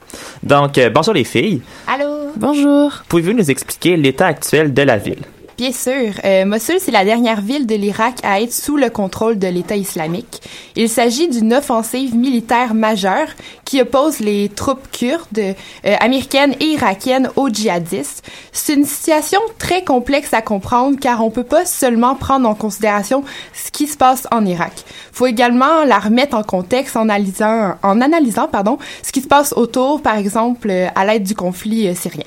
Donc, 0.44 0.78
euh, 0.78 0.92
bonjour 0.92 1.16
les 1.16 1.24
filles. 1.24 1.64
Allô? 1.88 2.06
Bonjour. 2.36 2.92
Pouvez-vous 3.08 3.34
nous 3.34 3.50
expliquer 3.50 3.98
l'état 3.98 4.28
actuel 4.28 4.76
de 4.76 4.84
la 4.84 4.98
ville? 4.98 5.24
Bien 5.60 5.74
sûr. 5.74 6.14
Euh, 6.24 6.46
Mossul, 6.46 6.78
c'est 6.80 6.90
la 6.90 7.04
dernière 7.04 7.42
ville 7.42 7.68
de 7.68 7.76
l'Irak 7.76 8.20
à 8.24 8.40
être 8.40 8.54
sous 8.54 8.78
le 8.78 8.90
contrôle 8.90 9.38
de 9.38 9.48
l'État 9.48 9.76
islamique. 9.76 10.42
Il 10.78 10.88
s'agit 10.88 11.28
d'une 11.28 11.54
offensive 11.54 12.16
militaire 12.16 12.74
majeure 12.74 13.28
qui 13.66 13.82
oppose 13.82 14.22
les 14.22 14.48
troupes 14.48 14.90
kurdes, 14.90 15.38
euh, 15.38 15.96
américaines 16.00 16.56
et 16.62 16.68
irakiennes 16.68 17.30
aux 17.36 17.50
djihadistes. 17.50 18.24
C'est 18.54 18.76
une 18.76 18.86
situation 18.86 19.42
très 19.58 19.84
complexe 19.84 20.34
à 20.34 20.42
comprendre 20.42 20.98
car 20.98 21.26
on 21.26 21.30
peut 21.30 21.44
pas 21.44 21.66
seulement 21.66 22.16
prendre 22.16 22.48
en 22.48 22.56
considération 22.56 23.26
ce 23.54 23.70
qui 23.70 23.88
se 23.88 23.98
passe 23.98 24.28
en 24.32 24.46
Irak. 24.46 24.86
Faut 25.12 25.28
également 25.28 25.84
la 25.84 26.00
remettre 26.00 26.38
en 26.38 26.44
contexte 26.44 26.96
en 26.96 27.10
analysant, 27.10 27.76
en 27.84 28.00
analysant 28.00 28.48
pardon, 28.48 28.78
ce 29.04 29.12
qui 29.12 29.20
se 29.20 29.28
passe 29.28 29.52
autour, 29.52 30.02
par 30.02 30.16
exemple, 30.16 30.72
à 30.96 31.06
l'aide 31.06 31.24
du 31.24 31.36
conflit 31.36 31.90
euh, 31.90 31.96
syrien. 31.96 32.24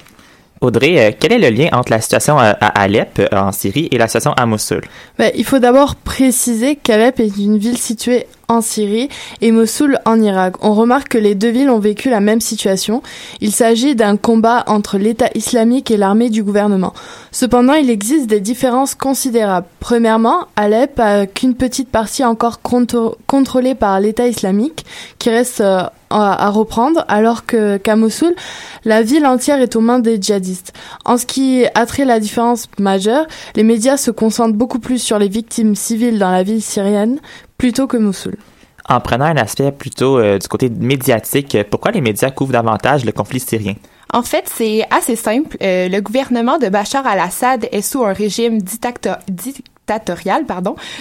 Audrey, 0.62 0.98
euh, 0.98 1.11
quel 1.18 1.33
est 1.33 1.38
le 1.38 1.51
lien 1.51 1.68
entre 1.72 1.90
la 1.90 2.01
situation 2.01 2.38
à, 2.38 2.51
à 2.51 2.83
Alep, 2.83 3.18
euh, 3.18 3.37
en 3.37 3.53
Syrie, 3.53 3.88
et 3.90 3.98
la 3.98 4.07
situation 4.07 4.33
à 4.33 4.46
Mossoul? 4.46 4.83
Ben, 5.18 5.31
il 5.35 5.44
faut 5.44 5.59
d'abord 5.59 5.96
préciser 5.96 6.77
qu'Alep 6.77 7.20
est 7.20 7.37
une 7.37 7.59
ville 7.59 7.77
située 7.77 8.27
en 8.48 8.61
Syrie 8.61 9.09
et 9.40 9.51
Mossoul 9.51 9.98
en 10.05 10.20
Irak. 10.20 10.57
On 10.62 10.75
remarque 10.75 11.09
que 11.09 11.18
les 11.18 11.35
deux 11.35 11.48
villes 11.48 11.70
ont 11.70 11.79
vécu 11.79 12.11
la 12.11 12.20
même 12.20 12.40
situation. 12.40 13.03
Il 13.40 13.51
s'agit 13.51 13.94
d'un 13.94 14.16
combat 14.16 14.64
entre 14.66 14.98
l'État 14.98 15.31
islamique 15.35 15.90
et 15.90 15.96
l'armée 15.96 16.31
du 16.31 16.42
gouvernement. 16.42 16.92
Cependant, 17.31 17.75
il 17.75 17.90
existe 17.90 18.27
des 18.27 18.40
différences 18.40 18.94
considérables. 18.94 19.66
Premièrement, 19.81 20.46
Alep 20.57 21.01
a 21.01 21.27
qu'une 21.27 21.55
petite 21.55 21.88
partie 21.88 22.25
encore 22.25 22.61
contrôlée 22.62 23.75
par 23.75 23.98
l'État 24.01 24.29
islamique 24.29 24.85
qui 25.18 25.31
reste 25.31 25.61
euh, 25.61 25.85
à 26.12 26.46
à 26.46 26.51
reprendre, 26.51 27.05
alors 27.09 27.46
que 27.46 27.77
qu'à 27.79 27.96
Mossoul, 27.96 28.35
la 28.85 29.03
ville 29.03 29.27
entière 29.27 29.61
est 29.61 29.77
aux 29.77 29.81
mains 29.81 29.98
des 29.98 30.20
djihadistes. 30.20 30.72
En 31.05 31.16
ce 31.16 31.27
qui 31.27 31.64
a 31.75 31.87
trait 31.87 32.05
la 32.05 32.20
différence 32.20 32.68
majeure, 32.79 33.27
les 33.57 33.62
médias 33.62 33.96
se 33.96 34.11
concentrent 34.11 34.57
beaucoup 34.57 34.79
plus 34.79 34.98
sur 34.98 35.18
les 35.18 35.29
victimes 35.29 35.75
civiles 35.75 36.18
dans 36.18 36.31
la 36.31 36.42
ville 36.42 36.62
syrienne 36.62 37.18
plutôt 37.59 37.87
que 37.87 37.96
Mossoul. 37.96 38.37
En 38.88 39.01
prenant 39.01 39.27
un 39.27 39.37
aspect 39.37 39.70
plutôt 39.70 40.18
euh, 40.18 40.38
du 40.38 40.48
côté 40.48 40.68
médiatique, 40.68 41.55
euh, 41.55 41.64
pourquoi 41.68 41.92
les 41.92 42.01
médias 42.01 42.31
couvrent 42.31 42.53
davantage 42.53 43.05
le 43.05 43.12
conflit 43.12 43.38
syrien? 43.38 43.75
En 44.12 44.22
fait, 44.22 44.44
c'est 44.53 44.85
assez 44.90 45.16
simple. 45.16 45.57
Euh, 45.62 45.88
le 45.88 46.01
gouvernement 46.01 46.59
de 46.59 46.68
Bachar 46.68 47.07
al-Assad 47.07 47.68
est 47.70 47.81
sous 47.81 48.05
un 48.05 48.12
régime 48.12 48.61
dictato- 48.61 49.11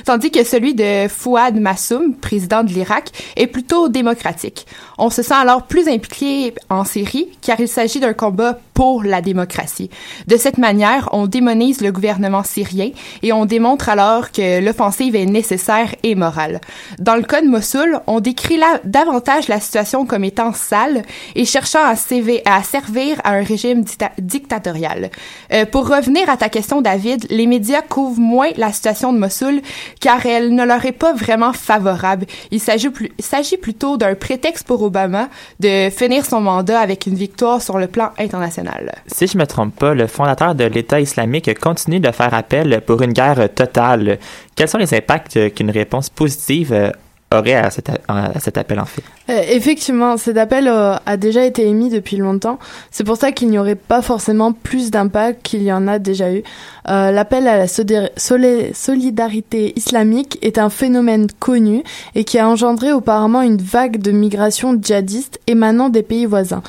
tandis 0.05 0.31
que 0.31 0.43
celui 0.43 0.73
de 0.73 1.07
Fouad 1.07 1.59
Massoum, 1.59 2.15
président 2.15 2.63
de 2.63 2.69
l'Irak, 2.69 3.11
est 3.35 3.47
plutôt 3.47 3.89
démocratique. 3.89 4.65
On 4.97 5.09
se 5.09 5.23
sent 5.23 5.33
alors 5.33 5.63
plus 5.63 5.87
impliqué 5.87 6.53
en 6.69 6.83
Syrie, 6.83 7.29
car 7.41 7.59
il 7.59 7.67
s'agit 7.67 7.99
d'un 7.99 8.13
combat 8.13 8.59
pour 8.73 9.03
la 9.03 9.21
démocratie. 9.21 9.89
De 10.27 10.37
cette 10.37 10.57
manière, 10.57 11.09
on 11.11 11.27
démonise 11.27 11.81
le 11.81 11.91
gouvernement 11.91 12.43
syrien 12.43 12.91
et 13.21 13.33
on 13.33 13.45
démontre 13.45 13.89
alors 13.89 14.31
que 14.31 14.63
l'offensive 14.63 15.15
est 15.15 15.25
nécessaire 15.25 15.93
et 16.03 16.15
morale. 16.15 16.61
Dans 16.99 17.15
le 17.15 17.23
cas 17.23 17.41
de 17.41 17.47
Mossoul, 17.47 17.99
on 18.07 18.19
décrit 18.19 18.57
là 18.57 18.79
davantage 18.83 19.47
la 19.47 19.59
situation 19.59 20.05
comme 20.05 20.23
étant 20.23 20.53
sale 20.53 21.03
et 21.35 21.45
cherchant 21.45 21.83
à, 21.83 21.95
servir 21.95 23.21
à 23.23 23.33
un 23.33 23.43
régime 23.43 23.81
dicta- 23.83 24.11
dictatorial. 24.17 25.09
Euh, 25.53 25.65
pour 25.65 25.87
revenir 25.87 26.29
à 26.29 26.37
ta 26.37 26.49
question, 26.49 26.81
David, 26.81 27.25
les 27.29 27.47
médias 27.47 27.81
couvrent 27.81 28.19
moins 28.19 28.49
la 28.57 28.71
de 28.83 29.17
Mossoul 29.17 29.61
car 29.99 30.25
elle 30.25 30.53
ne 30.53 30.65
leur 30.65 30.85
est 30.85 30.91
pas 30.91 31.13
vraiment 31.13 31.53
favorable. 31.53 32.25
Il 32.51 32.59
s'agit 32.59 33.57
plutôt 33.57 33.97
d'un 33.97 34.15
prétexte 34.15 34.65
pour 34.65 34.81
Obama 34.81 35.29
de 35.59 35.89
finir 35.89 36.25
son 36.25 36.41
mandat 36.41 36.79
avec 36.79 37.05
une 37.05 37.15
victoire 37.15 37.61
sur 37.61 37.77
le 37.77 37.87
plan 37.87 38.09
international. 38.17 38.91
Si 39.07 39.27
je 39.27 39.37
me 39.37 39.45
trompe 39.45 39.75
pas, 39.75 39.93
le 39.93 40.07
fondateur 40.07 40.55
de 40.55 40.65
l'État 40.65 40.99
islamique 40.99 41.59
continue 41.59 41.99
de 41.99 42.11
faire 42.11 42.33
appel 42.33 42.81
pour 42.85 43.01
une 43.01 43.13
guerre 43.13 43.53
totale. 43.53 44.19
Quels 44.55 44.67
sont 44.67 44.77
les 44.77 44.93
impacts 44.93 45.53
qu'une 45.53 45.71
réponse 45.71 46.09
positive 46.09 46.73
euh, 46.73 46.91
aurait 47.31 47.55
à 47.55 47.69
cet, 47.69 48.57
appel 48.57 48.79
en 48.79 48.85
fait? 48.85 49.03
Euh, 49.29 49.41
effectivement, 49.49 50.17
cet 50.17 50.37
appel 50.37 50.67
euh, 50.67 50.95
a 51.05 51.17
déjà 51.17 51.45
été 51.45 51.65
émis 51.65 51.89
depuis 51.89 52.17
longtemps. 52.17 52.59
C'est 52.91 53.03
pour 53.03 53.17
ça 53.17 53.31
qu'il 53.31 53.49
n'y 53.49 53.57
aurait 53.57 53.75
pas 53.75 54.01
forcément 54.01 54.51
plus 54.51 54.91
d'impact 54.91 55.41
qu'il 55.43 55.63
y 55.63 55.71
en 55.71 55.87
a 55.87 55.99
déjà 55.99 56.33
eu. 56.33 56.43
Euh, 56.89 57.11
L'appel 57.11 57.47
à 57.47 57.57
la 57.57 57.67
solidarité 57.67 59.73
islamique 59.75 60.39
est 60.41 60.57
un 60.57 60.69
phénomène 60.69 61.27
connu 61.39 61.83
et 62.15 62.23
qui 62.23 62.39
a 62.39 62.47
engendré 62.47 62.91
auparavant 62.91 63.41
une 63.41 63.57
vague 63.57 63.97
de 63.97 64.11
migration 64.11 64.77
djihadiste 64.81 65.39
émanant 65.47 65.89
des 65.89 66.03
pays 66.03 66.25
voisins. 66.25 66.63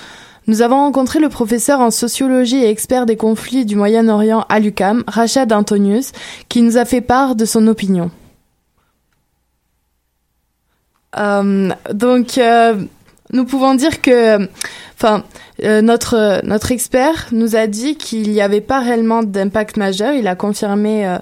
Nous 0.48 0.60
avons 0.60 0.76
rencontré 0.76 1.20
le 1.20 1.28
professeur 1.28 1.80
en 1.80 1.92
sociologie 1.92 2.64
et 2.64 2.68
expert 2.68 3.06
des 3.06 3.16
conflits 3.16 3.64
du 3.64 3.76
Moyen-Orient 3.76 4.44
à 4.48 4.58
l'UCAM, 4.58 5.04
Rachad 5.06 5.52
Antonius, 5.52 6.10
qui 6.48 6.62
nous 6.62 6.78
a 6.78 6.84
fait 6.84 7.00
part 7.00 7.36
de 7.36 7.44
son 7.44 7.68
opinion. 7.68 8.10
Euh, 11.18 11.70
donc, 11.92 12.38
euh, 12.38 12.84
nous 13.32 13.44
pouvons 13.44 13.74
dire 13.74 14.00
que, 14.00 14.48
enfin, 14.94 15.24
euh, 15.62 15.82
notre 15.82 16.40
notre 16.44 16.72
expert 16.72 17.28
nous 17.32 17.56
a 17.56 17.66
dit 17.66 17.96
qu'il 17.96 18.30
n'y 18.30 18.40
avait 18.40 18.60
pas 18.60 18.80
réellement 18.80 19.22
d'impact 19.22 19.76
majeur. 19.76 20.12
Il 20.14 20.26
a 20.26 20.34
confirmé 20.34 21.06
euh, 21.06 21.18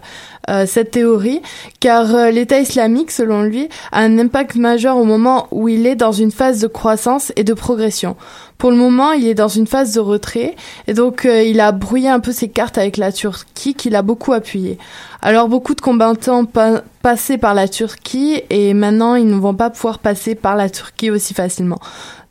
euh, 0.48 0.66
cette 0.66 0.90
théorie, 0.92 1.42
car 1.80 2.14
euh, 2.14 2.30
l'État 2.30 2.60
islamique, 2.60 3.10
selon 3.10 3.42
lui, 3.42 3.68
a 3.92 4.00
un 4.00 4.18
impact 4.18 4.56
majeur 4.56 4.96
au 4.96 5.04
moment 5.04 5.46
où 5.50 5.68
il 5.68 5.86
est 5.86 5.96
dans 5.96 6.12
une 6.12 6.30
phase 6.32 6.60
de 6.60 6.66
croissance 6.66 7.32
et 7.36 7.44
de 7.44 7.54
progression. 7.54 8.16
Pour 8.58 8.70
le 8.70 8.76
moment, 8.76 9.12
il 9.12 9.26
est 9.26 9.34
dans 9.34 9.48
une 9.48 9.66
phase 9.66 9.94
de 9.94 10.00
retrait, 10.00 10.54
et 10.86 10.92
donc 10.92 11.26
il 11.26 11.60
a 11.60 11.72
brouillé 11.72 12.10
un 12.10 12.20
peu 12.20 12.30
ses 12.30 12.48
cartes 12.50 12.76
avec 12.76 12.98
la 12.98 13.10
Turquie, 13.10 13.72
qu'il 13.74 13.96
a 13.96 14.02
beaucoup 14.02 14.34
appuyé. 14.34 14.76
Alors 15.22 15.48
beaucoup 15.48 15.74
de 15.74 15.80
combattants 15.80 16.44
pa- 16.44 16.82
passaient 17.00 17.38
par 17.38 17.54
la 17.54 17.68
Turquie, 17.68 18.42
et 18.50 18.74
maintenant 18.74 19.14
ils 19.14 19.26
ne 19.26 19.34
vont 19.34 19.54
pas 19.54 19.70
pouvoir 19.70 19.98
passer 19.98 20.34
par 20.34 20.56
la 20.56 20.68
Turquie 20.68 21.10
aussi 21.10 21.32
facilement. 21.32 21.78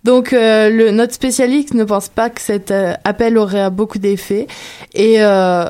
Donc 0.03 0.33
euh, 0.33 0.69
le, 0.69 0.91
notre 0.91 1.13
spécialiste 1.13 1.73
ne 1.73 1.83
pense 1.83 2.07
pas 2.09 2.29
que 2.29 2.39
cet 2.41 2.71
euh, 2.71 2.93
appel 3.03 3.37
aurait 3.37 3.69
beaucoup 3.69 3.99
d'effet, 3.99 4.47
et 4.93 5.15
euh, 5.17 5.65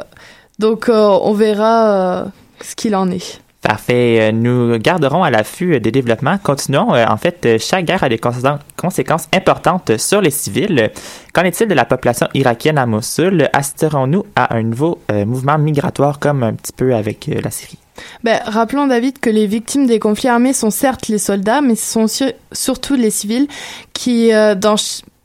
donc 0.60 0.90
on 0.90 1.34
verra 1.34 2.28
ce 2.62 2.76
qu'il 2.76 2.96
en 2.96 3.10
est. 3.10 3.42
Parfait. 3.62 4.32
Nous 4.32 4.78
garderons 4.78 5.22
à 5.24 5.30
l'affût 5.30 5.82
des 5.82 5.92
développements. 5.92 6.38
Continuons. 6.38 6.92
En 6.94 7.18
fait, 7.18 7.58
chaque 7.60 7.84
guerre 7.84 8.04
a 8.04 8.10
des 8.10 8.18
conséquences- 8.18 9.28
importantes 9.34 9.98
sur 9.98 10.22
les 10.22 10.32
civils. 10.32 10.92
Qu'en 11.34 11.44
est-il 11.44 11.68
de 11.68 11.74
la 11.74 11.84
population 11.84 12.28
irakienne 12.34 12.78
à 12.78 12.86
Mossoul? 12.86 13.50
Assisterons-nous 13.52 14.26
à 14.36 14.56
un 14.56 14.64
nouveau 14.64 15.00
mouvement 15.26 15.58
migratoire 15.58 16.20
comme 16.20 16.44
un 16.44 16.54
petit 16.54 16.72
peu 16.72 16.96
avec 16.96 17.30
la 17.44 17.52
Syrie? 17.52 17.78
Ben, 18.24 18.40
rappelons 18.46 18.88
David 18.88 19.20
que 19.20 19.30
les 19.30 19.48
victimes 19.48 19.86
des 19.88 20.00
conflits 20.00 20.30
armés 20.30 20.54
sont 20.54 20.70
certes 20.72 21.08
les 21.08 21.18
soldats, 21.18 21.62
mais 21.62 21.76
ce 21.76 21.92
sont 21.92 22.08
sur- 22.08 22.32
surtout 22.52 22.96
les 22.96 23.10
civils 23.12 23.48
qui, 23.94 24.34
euh, 24.34 24.56
dans 24.56 24.76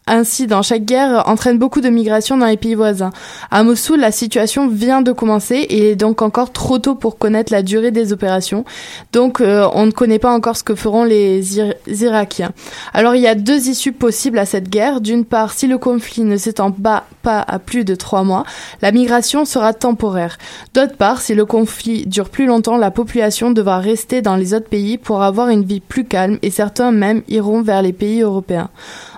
ainsi, 0.07 0.47
dans 0.47 0.63
chaque 0.63 0.85
guerre, 0.85 1.25
entraînent 1.27 1.59
beaucoup 1.59 1.81
de 1.81 1.89
migrations 1.89 2.37
dans 2.37 2.47
les 2.47 2.59
pays 2.59 2.75
voisins. 2.75 3.11
À 3.51 3.63
Mossoul, 3.63 4.01
la 4.01 4.13
situation 4.13 4.69
vient 4.69 5.01
de 5.01 5.13
commencer 5.13 5.55
et 5.57 5.91
est 5.93 5.97
donc 5.97 6.21
encore 6.21 6.53
trop 6.53 6.79
tôt 6.79 6.95
pour 6.95 7.17
connaître 7.17 7.53
la 7.53 7.63
durée 7.63 7.91
des 7.91 8.13
opérations. 8.13 8.65
Donc, 9.13 9.41
euh, 9.41 9.67
on 9.73 9.87
ne 9.87 9.91
connaît 9.91 10.19
pas 10.19 10.33
encore 10.33 10.57
ce 10.57 10.63
que 10.63 10.75
feront 10.75 11.05
les 11.05 11.57
Ir- 11.59 11.75
Irakiens. 11.87 12.53
Alors, 12.93 13.15
il 13.15 13.23
y 13.23 13.27
a 13.27 13.35
deux 13.35 13.69
issues 13.69 13.93
possibles 13.93 14.39
à 14.39 14.45
cette 14.45 14.69
guerre. 14.69 15.01
D'une 15.01 15.25
part, 15.25 15.53
si 15.53 15.67
le 15.67 15.79
conflit 15.79 16.23
ne 16.23 16.37
s'étend 16.37 16.71
pas 16.71 17.05
à 17.27 17.59
plus 17.59 17.85
de 17.87 17.95
trois 17.95 18.23
mois, 18.23 18.45
la 18.83 18.93
migration 18.93 19.47
sera 19.47 19.73
temporaire. 19.73 20.37
D'autre 20.75 20.97
part, 20.97 21.23
si 21.23 21.35
le 21.35 21.47
conflit 21.47 22.05
dure 22.07 22.29
plus 22.29 22.45
longtemps, 22.45 22.77
la 22.77 22.91
population 22.91 23.51
devra 23.51 23.79
rester 23.79 24.21
dans 24.21 24.37
les 24.37 24.53
autres 24.53 24.69
pays 24.69 24.99
pour 24.99 25.23
avoir 25.23 25.49
une 25.49 25.65
vie 25.65 25.81
plus 25.81 26.05
calme 26.05 26.39
et 26.43 26.51
certains 26.51 26.93
même 26.93 27.23
iront 27.29 27.63
vers 27.63 27.81
les 27.81 27.95
pays 27.95 28.21
européens. 28.21 28.69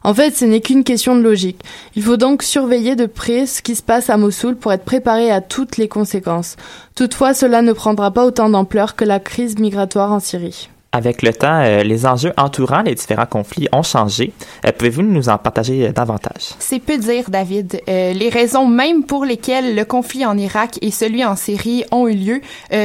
En 0.07 0.15
fait, 0.15 0.37
ce 0.37 0.45
n'est 0.45 0.61
qu'une 0.61 0.85
question 0.85 1.17
de 1.17 1.21
logique. 1.21 1.65
Il 1.97 2.03
faut 2.05 2.17
donc 2.17 2.45
surveiller 2.45 2.95
de 2.95 3.07
près 3.07 3.45
ce 3.45 3.61
qui 3.61 3.75
se 3.75 3.83
passe 3.83 4.09
à 4.09 4.17
Mossoul 4.17 4.55
pour 4.55 4.73
être 4.73 4.85
préparé 4.85 5.33
à 5.33 5.41
toutes 5.41 5.79
les 5.79 5.89
conséquences. 5.89 6.55
Toutefois, 6.95 7.35
cela 7.35 7.61
ne 7.61 7.73
prendra 7.73 8.13
pas 8.13 8.25
autant 8.25 8.49
d'ampleur 8.49 8.95
que 8.95 9.05
la 9.05 9.19
crise 9.19 9.59
migratoire 9.59 10.13
en 10.13 10.21
Syrie. 10.21 10.69
Avec 10.97 11.21
le 11.21 11.35
temps, 11.35 11.61
euh, 11.61 11.83
les 11.83 12.07
enjeux 12.07 12.33
entourant 12.39 12.81
les 12.81 12.95
différents 12.95 13.27
conflits 13.27 13.69
ont 13.71 13.83
changé. 13.83 14.33
Euh, 14.65 14.73
Pouvez-vous 14.73 15.03
nous 15.03 15.29
en 15.29 15.37
partager 15.37 15.89
euh, 15.89 15.93
davantage? 15.93 16.55
C'est 16.59 16.79
peu 16.79 16.97
dire, 16.97 17.29
David. 17.29 17.83
Les 17.87 18.31
raisons 18.31 18.67
même 18.67 19.05
pour 19.05 19.27
lesquelles 19.27 19.75
le 19.75 19.85
conflit 19.85 20.25
en 20.25 20.39
Irak 20.39 20.79
et 20.81 20.91
celui 20.91 21.23
en 21.23 21.37
Syrie 21.37 21.85
ont 21.91 22.09
eu 22.09 22.15
lieu 22.15 22.41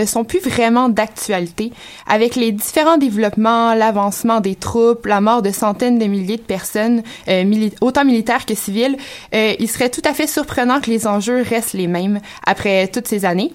sont 0.06 0.26
plus 0.26 0.40
vraiment 0.40 0.90
d'actualité. 0.90 1.72
Avec 2.08 2.36
les 2.36 2.52
différents 2.52 2.98
développements, 2.98 3.74
l'avancement 3.74 4.42
des 4.42 4.56
troupes, 4.56 5.06
la 5.06 5.22
mort 5.22 5.42
de 5.42 5.52
centaines 5.52 5.98
de 6.00 6.06
milliers 6.06 6.38
de 6.38 6.42
personnes, 6.42 7.04
mili- 7.28 7.74
autant 7.82 8.04
militaires 8.04 8.46
que 8.46 8.56
civiles, 8.56 8.98
il 9.34 9.70
serait 9.70 9.90
tout 9.90 10.02
à 10.06 10.14
fait 10.14 10.28
surprenant 10.28 10.82
que 10.82 10.90
les 10.90 11.08
enjeux 11.08 11.44
restent 11.48 11.74
les 11.74 11.88
mêmes 11.88 12.20
après 12.46 12.88
toutes 12.88 13.08
ces 13.08 13.24
années. 13.26 13.54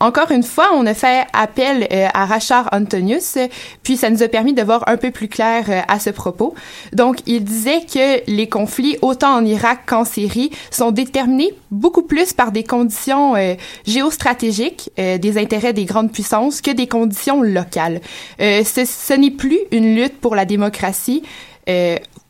Encore 0.00 0.30
une 0.30 0.44
fois, 0.44 0.68
on 0.74 0.86
a 0.86 0.94
fait 0.94 1.26
appel 1.32 1.88
à 2.14 2.26
Rachard 2.26 2.68
Antonius, 2.72 3.38
puis 3.82 3.96
ça 3.96 4.10
nous 4.10 4.22
a 4.22 4.28
permis 4.28 4.52
de 4.52 4.62
voir 4.62 4.84
un 4.86 4.96
peu 4.96 5.10
plus 5.10 5.28
clair 5.28 5.64
euh, 5.68 5.80
à 5.88 5.98
ce 5.98 6.10
propos. 6.10 6.54
Donc, 6.92 7.18
il 7.26 7.44
disait 7.44 7.80
que 7.80 8.30
les 8.30 8.48
conflits, 8.48 8.96
autant 9.02 9.34
en 9.34 9.44
Irak 9.44 9.80
qu'en 9.86 10.04
Syrie, 10.04 10.50
sont 10.70 10.90
déterminés 10.90 11.54
beaucoup 11.70 12.02
plus 12.02 12.32
par 12.32 12.52
des 12.52 12.64
conditions 12.64 13.34
euh, 13.36 13.54
géostratégiques, 13.86 14.90
euh, 14.98 15.18
des 15.18 15.38
intérêts 15.38 15.72
des 15.72 15.84
grandes 15.84 16.12
puissances, 16.12 16.60
que 16.60 16.70
des 16.70 16.86
conditions 16.86 17.42
locales. 17.42 18.00
Ce 18.38 19.14
n'est 19.14 19.30
plus 19.30 19.58
une 19.70 19.94
lutte 19.94 20.18
pour 20.20 20.34
la 20.34 20.44
démocratie. 20.44 21.22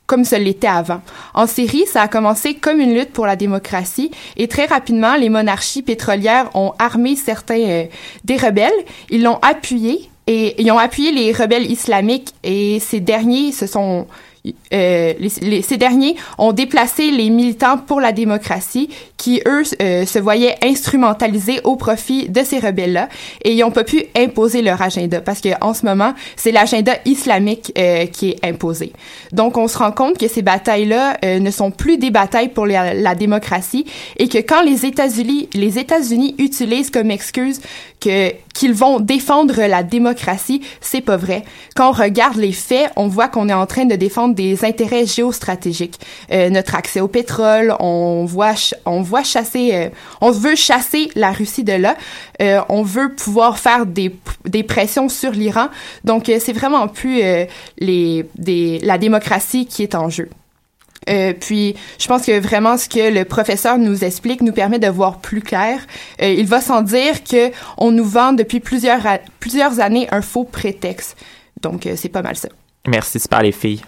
comme 0.07 0.25
ce 0.25 0.37
l'était 0.37 0.67
avant. 0.67 1.01
En 1.33 1.47
Syrie, 1.47 1.87
ça 1.87 2.03
a 2.03 2.09
commencé 2.09 2.55
comme 2.55 2.81
une 2.81 2.95
lutte 2.95 3.13
pour 3.13 3.25
la 3.25 3.35
démocratie 3.35 4.11
et 4.37 4.47
très 4.47 4.67
rapidement, 4.67 5.15
les 5.17 5.31
monarchies 5.31 5.81
pétrolières 5.81 6.51
ont 6.55 6.75
armé 6.79 7.17
certains 7.17 7.87
des 8.25 8.37
rebelles, 8.37 8.71
ils 9.09 9.23
l'ont 9.23 9.39
appuyé 9.41 10.11
et 10.27 10.61
ils 10.63 10.71
ont 10.71 10.79
appuyé 10.79 11.11
les 11.13 11.33
rebelles 11.33 11.71
islamiques 11.71 12.33
et 12.45 12.79
ces 12.81 13.01
derniers 13.01 13.53
se 13.53 13.67
sont 13.67 14.07
euh, 14.75 15.13
les- 15.21 15.31
les- 15.49 15.63
ces 15.63 15.77
derniers 15.77 16.17
ont 16.37 16.53
déplacé 16.53 17.13
les 17.13 17.31
militants 17.31 17.79
pour 17.79 18.01
la 18.01 18.11
démocratie 18.11 18.89
qui, 19.17 19.41
eux, 19.47 19.63
euh, 19.81 20.05
se 20.05 20.19
voyaient 20.19 20.57
instrumentalisés 20.65 21.61
au 21.63 21.77
profit 21.77 22.29
de 22.29 22.43
ces 22.43 22.59
rebelles-là 22.59 23.09
et 23.45 23.53
ils 23.53 23.61
n'ont 23.61 23.71
pas 23.71 23.85
pu 23.85 24.03
imposer 24.17 24.61
leur 24.61 24.83
agenda 24.83 25.21
parce 25.21 25.41
que 25.41 25.51
en 25.61 25.75
ce 25.75 25.87
moment, 25.87 26.13
c'est 26.35 26.51
l'agenda 26.51 26.95
islamique 27.05 27.73
euh, 27.79 28.07
qui 28.07 28.31
est 28.31 28.45
imposé. 28.45 28.93
Donc, 29.33 29.57
on 29.57 29.69
se 29.69 29.79
rend 29.79 29.93
compte 29.93 30.19
que 30.19 30.27
ces 30.27 30.43
batailles-là 30.43 31.19
euh, 31.25 31.39
ne 31.39 31.51
sont 31.53 31.71
plus 31.71 31.97
des 31.97 32.11
batailles 32.11 32.49
pour 32.49 32.67
la, 32.67 32.95
la 32.95 33.15
démocratie 33.15 33.87
et 34.19 34.27
que 34.29 34.39
quand 34.39 34.63
les 34.63 34.85
États-Unis, 34.87 35.51
les 35.55 35.79
États-Unis 35.79 36.35
utilisent 36.39 36.91
comme 36.91 37.13
excuse 37.13 37.61
que 38.03 38.33
qu'ils 38.55 38.75
vont 38.75 39.01
défendre 39.01 39.63
la 39.63 39.83
démocratie, 39.83 40.61
c'est 40.81 41.01
pas 41.01 41.17
vrai. 41.17 41.43
Quand 41.75 41.89
on 41.89 41.93
regarde 41.93 42.37
les 42.37 42.53
faits, 42.53 42.91
on 42.97 43.09
voit 43.09 43.29
qu'on 43.29 43.49
est 43.49 43.55
en 43.55 43.67
train 43.67 43.87
de 43.87 43.97
défendre 43.97 44.35
des 44.35 44.65
intérêts 44.65 45.07
géostratégiques. 45.07 45.99
Euh, 46.31 46.51
notre 46.51 46.75
accès 46.75 47.01
au 47.01 47.09
pétrole, 47.09 47.75
on 47.81 48.25
voit 48.27 48.55
on 48.85 49.01
voit 49.01 49.23
chasser 49.23 49.71
euh, 49.73 49.89
on 50.21 50.31
veut 50.31 50.55
chasser 50.55 51.11
la 51.15 51.33
Russie 51.33 51.65
de 51.65 51.73
là. 51.73 51.97
Euh, 52.43 52.61
on 52.69 52.83
veut 52.83 53.15
pouvoir 53.15 53.59
faire 53.59 53.87
des 53.87 54.15
des 54.45 54.63
pressions 54.63 55.09
sur 55.09 55.33
l'Iran. 55.33 55.69
Donc 56.05 56.29
euh, 56.29 56.39
c'est 56.41 56.53
vraiment 56.53 56.89
plus 56.89 57.23
euh, 57.23 57.47
les 57.79 58.27
des 58.37 58.81
la 58.81 58.99
démocratie 58.99 59.67
qui 59.67 59.83
est 59.83 59.95
en 59.95 60.11
jeu. 60.11 60.29
Euh, 61.09 61.33
puis, 61.39 61.75
je 61.99 62.07
pense 62.07 62.25
que 62.25 62.39
vraiment 62.39 62.77
ce 62.77 62.89
que 62.89 63.13
le 63.13 63.25
professeur 63.25 63.79
nous 63.79 64.05
explique 64.05 64.43
nous 64.43 64.53
permet 64.53 64.79
de 64.79 64.89
voir 64.89 65.19
plus 65.19 65.41
clair. 65.41 65.81
Euh, 66.21 66.29
il 66.29 66.47
va 66.47 66.61
sans 66.61 66.83
dire 66.83 67.25
que 67.25 67.51
on 67.79 67.91
nous 67.91 68.05
vend 68.05 68.33
depuis 68.33 68.61
plusieurs 68.61 69.03
plusieurs 69.41 69.81
années 69.81 70.09
un 70.11 70.23
faux 70.23 70.45
prétexte. 70.45 71.17
Donc, 71.61 71.87
euh, 71.87 71.95
c'est 71.97 72.09
pas 72.09 72.23
mal 72.23 72.37
ça. 72.37 72.49
Merci, 72.87 73.21
super 73.21 73.43
les 73.43 73.53
filles. 73.53 73.83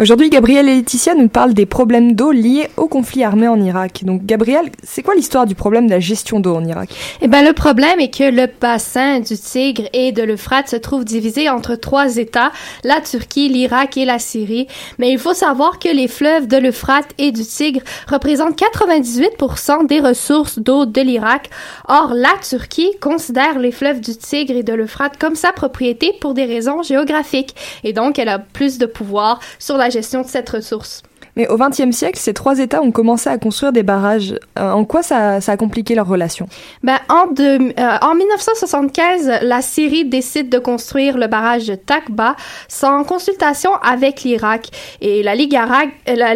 Aujourd'hui, 0.00 0.30
Gabriel 0.30 0.66
et 0.66 0.76
Laetitia 0.76 1.14
nous 1.14 1.28
parlent 1.28 1.52
des 1.52 1.66
problèmes 1.66 2.14
d'eau 2.14 2.32
liés 2.32 2.70
au 2.78 2.88
conflit 2.88 3.22
armé 3.22 3.48
en 3.48 3.60
Irak. 3.60 4.02
Donc, 4.02 4.24
Gabriel, 4.24 4.70
c'est 4.82 5.02
quoi 5.02 5.14
l'histoire 5.14 5.44
du 5.44 5.54
problème 5.54 5.88
de 5.88 5.90
la 5.90 6.00
gestion 6.00 6.40
d'eau 6.40 6.54
en 6.54 6.64
Irak? 6.64 6.88
Eh 7.20 7.28
ben, 7.28 7.44
le 7.44 7.52
problème 7.52 8.00
est 8.00 8.08
que 8.08 8.24
le 8.24 8.46
bassin 8.46 9.20
du 9.20 9.36
Tigre 9.36 9.82
et 9.92 10.10
de 10.12 10.22
l'Euphrate 10.22 10.70
se 10.70 10.76
trouve 10.76 11.04
divisé 11.04 11.50
entre 11.50 11.74
trois 11.74 12.16
États, 12.16 12.50
la 12.82 13.02
Turquie, 13.02 13.50
l'Irak 13.50 13.98
et 13.98 14.06
la 14.06 14.18
Syrie. 14.18 14.68
Mais 14.98 15.10
il 15.12 15.18
faut 15.18 15.34
savoir 15.34 15.78
que 15.78 15.94
les 15.94 16.08
fleuves 16.08 16.46
de 16.46 16.56
l'Euphrate 16.56 17.10
et 17.18 17.30
du 17.30 17.44
Tigre 17.44 17.82
représentent 18.10 18.58
98% 18.58 19.86
des 19.86 20.00
ressources 20.00 20.58
d'eau 20.58 20.86
de 20.86 21.02
l'Irak. 21.02 21.50
Or, 21.88 22.14
la 22.14 22.32
Turquie 22.40 22.92
considère 23.02 23.58
les 23.58 23.70
fleuves 23.70 24.00
du 24.00 24.16
Tigre 24.16 24.56
et 24.56 24.62
de 24.62 24.72
l'Euphrate 24.72 25.18
comme 25.18 25.34
sa 25.34 25.52
propriété 25.52 26.14
pour 26.22 26.32
des 26.32 26.46
raisons 26.46 26.82
géographiques. 26.82 27.54
Et 27.84 27.92
donc, 27.92 28.18
elle 28.18 28.30
a 28.30 28.38
plus 28.38 28.78
de 28.78 28.86
pouvoir 28.86 29.40
sur 29.58 29.76
la 29.76 29.89
gestion 29.90 30.22
de 30.22 30.28
cette 30.28 30.48
ressource. 30.48 31.02
Mais 31.40 31.48
au 31.48 31.56
XXe 31.56 31.90
siècle, 31.96 32.18
ces 32.18 32.34
trois 32.34 32.58
États 32.58 32.82
ont 32.82 32.90
commencé 32.90 33.30
à 33.30 33.38
construire 33.38 33.72
des 33.72 33.82
barrages. 33.82 34.34
Euh, 34.58 34.72
en 34.72 34.84
quoi 34.84 35.02
ça, 35.02 35.36
a 35.36 35.56
compliqué 35.56 35.94
leur 35.94 36.06
relation? 36.06 36.46
Ben, 36.82 36.98
en, 37.08 37.28
euh, 37.40 37.72
en 38.02 38.14
1975, 38.14 39.38
la 39.40 39.62
Syrie 39.62 40.04
décide 40.04 40.50
de 40.50 40.58
construire 40.58 41.16
le 41.16 41.28
barrage 41.28 41.66
de 41.66 41.76
Takba 41.76 42.36
sans 42.68 43.04
consultation 43.04 43.70
avec 43.76 44.20
l'Irak. 44.22 44.66
Et 45.00 45.22
la 45.22 45.34
Ligue, 45.34 45.58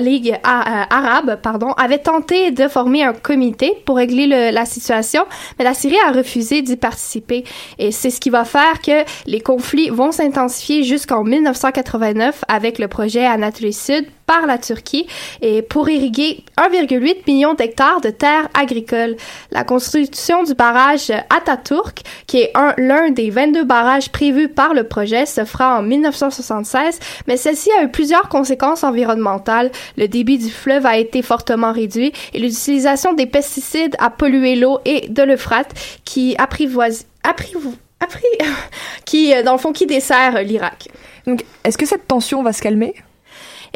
Ligue 0.01 0.31
euh, 0.33 0.39
arabe 0.43 1.39
pardon, 1.43 1.73
avait 1.73 1.99
tenté 1.99 2.51
de 2.51 2.67
former 2.67 3.03
un 3.05 3.13
comité 3.13 3.75
pour 3.85 3.97
régler 3.97 4.27
le- 4.27 4.55
la 4.55 4.65
situation, 4.65 5.27
mais 5.59 5.67
la 5.67 5.75
Syrie 5.75 5.99
a 6.09 6.13
refusé 6.13 6.63
d'y 6.63 6.77
participer. 6.77 7.45
Et 7.79 7.93
c'est 7.93 8.09
ce 8.09 8.21
qui 8.21 8.31
va 8.31 8.47
faire 8.47 8.81
que 8.81 9.05
les 9.27 9.41
conflits 9.43 9.91
vont 9.91 10.13
s'intensifier 10.13 10.83
jusqu'en 10.83 11.25
1989 11.25 12.43
avec 12.49 12.79
le 12.79 12.89
projet 12.89 13.27
Anatolie 13.27 13.75
Sud 13.75 14.07
par 14.27 14.47
la 14.47 14.57
Turquie 14.57 14.94
et 15.43 15.63
pour 15.63 15.89
irriguer 15.89 16.45
1,8 16.59 17.27
million 17.27 17.55
d'hectares 17.55 18.01
de 18.01 18.11
terres 18.11 18.49
agricoles. 18.55 19.17
La 19.51 19.65
construction 19.65 20.43
du 20.45 20.55
barrage 20.55 21.11
Ataturk, 21.31 22.03
qui 22.27 22.39
est 22.41 22.51
un- 22.55 22.75
l'un 22.79 23.11
des 23.11 23.31
22 23.31 23.65
barrages 23.65 24.11
prévus 24.11 24.49
par 24.49 24.75
le 24.75 24.85
projet, 24.85 25.27
se 25.27 25.45
fera 25.45 25.79
en 25.79 25.83
1976, 25.83 26.99
mais 27.27 27.37
celle-ci 27.37 27.71
a 27.79 27.83
eu 27.85 27.89
plusieurs 27.89 28.29
conséquences 28.29 28.85
environnementales. 28.85 29.71
Le 29.97 30.07
débit 30.09 30.39
du 30.39 30.51
fleuve 30.51 30.87
a 30.87 30.97
été 30.99 31.23
fortement 31.23 31.73
réduit 31.73 32.13
et 32.33 32.39
l'utilisation 32.39 33.13
des 33.13 33.27
pesticides 33.27 33.97
a 33.99 34.11
pollué 34.11 34.55
l'eau 34.57 34.79
et 34.85 35.09
de 35.09 35.23
l'Euphrate 35.23 35.73
qui 36.05 36.35
apprivoise, 36.39 37.07
apprivo- 37.23 37.75
appri- 38.01 38.23
qui, 39.05 39.35
euh, 39.35 39.43
dans 39.43 39.53
le 39.53 39.59
fond, 39.59 39.73
qui 39.73 39.87
dessert 39.87 40.43
l'Irak. 40.43 40.89
Donc, 41.27 41.45
est-ce 41.65 41.79
que 41.79 41.87
cette 41.87 42.07
tension 42.07 42.43
va 42.43 42.53
se 42.53 42.61
calmer? 42.63 42.95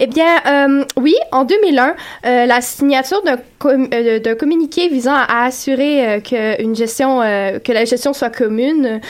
Eh 0.01 0.07
bien, 0.07 0.37
euh, 0.47 0.85
oui, 0.97 1.15
en 1.33 1.43
2001, 1.45 1.97
euh, 2.25 2.47
la 2.47 2.61
signature 2.61 3.21
d'un 3.25 3.37
com- 3.59 3.89
euh, 3.93 4.35
communiqué 4.37 4.87
visant 4.89 5.13
à 5.15 5.47
assurer 5.47 6.07
euh, 6.07 6.21
euh, 7.21 7.59
que 7.59 7.73
la 7.73 7.85
gestion 7.85 8.13
soit 8.13 8.31
commune 8.31 9.01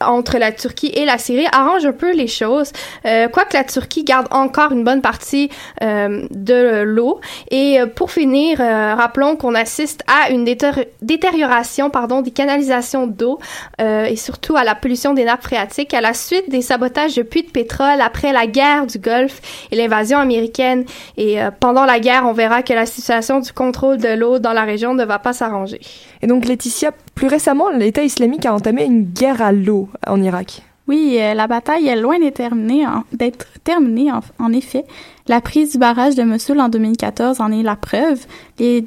entre 0.00 0.38
la 0.38 0.52
Turquie 0.52 0.92
et 0.94 1.04
la 1.04 1.18
Syrie 1.18 1.46
arrange 1.50 1.84
un 1.84 1.92
peu 1.92 2.12
les 2.14 2.28
choses. 2.28 2.70
Quoique 3.02 3.54
la 3.54 3.64
Turquie 3.64 4.04
garde 4.04 4.28
encore 4.30 4.70
une 4.72 4.84
bonne 4.84 5.02
partie 5.02 5.50
de 5.80 6.82
l'eau. 6.82 7.20
Et 7.50 7.78
pour 7.96 8.10
finir, 8.12 8.58
rappelons 8.58 9.34
qu'on 9.36 9.54
assiste 9.54 10.02
à 10.06 10.30
une 10.30 10.44
détér- 10.44 10.86
détérioration, 11.02 11.90
des 12.22 12.30
canalisations 12.30 13.06
d'eau 13.06 13.38
et 13.80 14.16
surtout 14.16 14.56
à 14.56 14.64
la 14.64 14.74
pollution 14.74 15.14
des 15.14 15.24
nappes 15.24 15.42
phréatiques 15.42 15.94
à 15.94 16.00
la 16.00 16.14
suite 16.14 16.48
des 16.48 16.62
sabotages 16.62 17.16
de 17.16 17.22
puits 17.22 17.42
de 17.42 17.50
pétrole 17.50 18.00
après 18.00 18.32
la 18.32 18.46
guerre 18.46 18.86
du 18.86 18.98
Golfe 18.98 19.40
et 19.72 19.76
l'invasion 19.76 19.95
américaine. 20.18 20.84
Et 21.16 21.40
euh, 21.40 21.50
pendant 21.50 21.84
la 21.84 22.00
guerre, 22.00 22.24
on 22.26 22.32
verra 22.32 22.62
que 22.62 22.72
la 22.72 22.86
situation 22.86 23.40
du 23.40 23.52
contrôle 23.52 23.98
de 23.98 24.14
l'eau 24.16 24.38
dans 24.38 24.52
la 24.52 24.62
région 24.62 24.94
ne 24.94 25.04
va 25.04 25.18
pas 25.18 25.32
s'arranger. 25.32 25.80
Et 26.22 26.26
donc, 26.26 26.46
Laetitia, 26.46 26.92
plus 27.14 27.28
récemment, 27.28 27.70
l'État 27.70 28.02
islamique 28.02 28.46
a 28.46 28.54
entamé 28.54 28.84
une 28.84 29.04
guerre 29.04 29.42
à 29.42 29.52
l'eau 29.52 29.88
en 30.06 30.22
Irak. 30.22 30.62
Oui, 30.88 31.18
euh, 31.20 31.34
la 31.34 31.46
bataille 31.48 31.88
est 31.88 31.96
loin 31.96 32.18
d'être 32.18 32.34
terminée, 32.34 32.86
en, 32.86 33.02
d'être 33.12 33.46
terminée 33.64 34.12
en, 34.12 34.20
en 34.38 34.52
effet. 34.52 34.84
La 35.26 35.40
prise 35.40 35.72
du 35.72 35.78
barrage 35.78 36.14
de 36.14 36.22
Mossoul 36.22 36.60
en 36.60 36.68
2014 36.68 37.40
en 37.40 37.50
est 37.50 37.62
la 37.62 37.74
preuve. 37.74 38.24
Les 38.58 38.80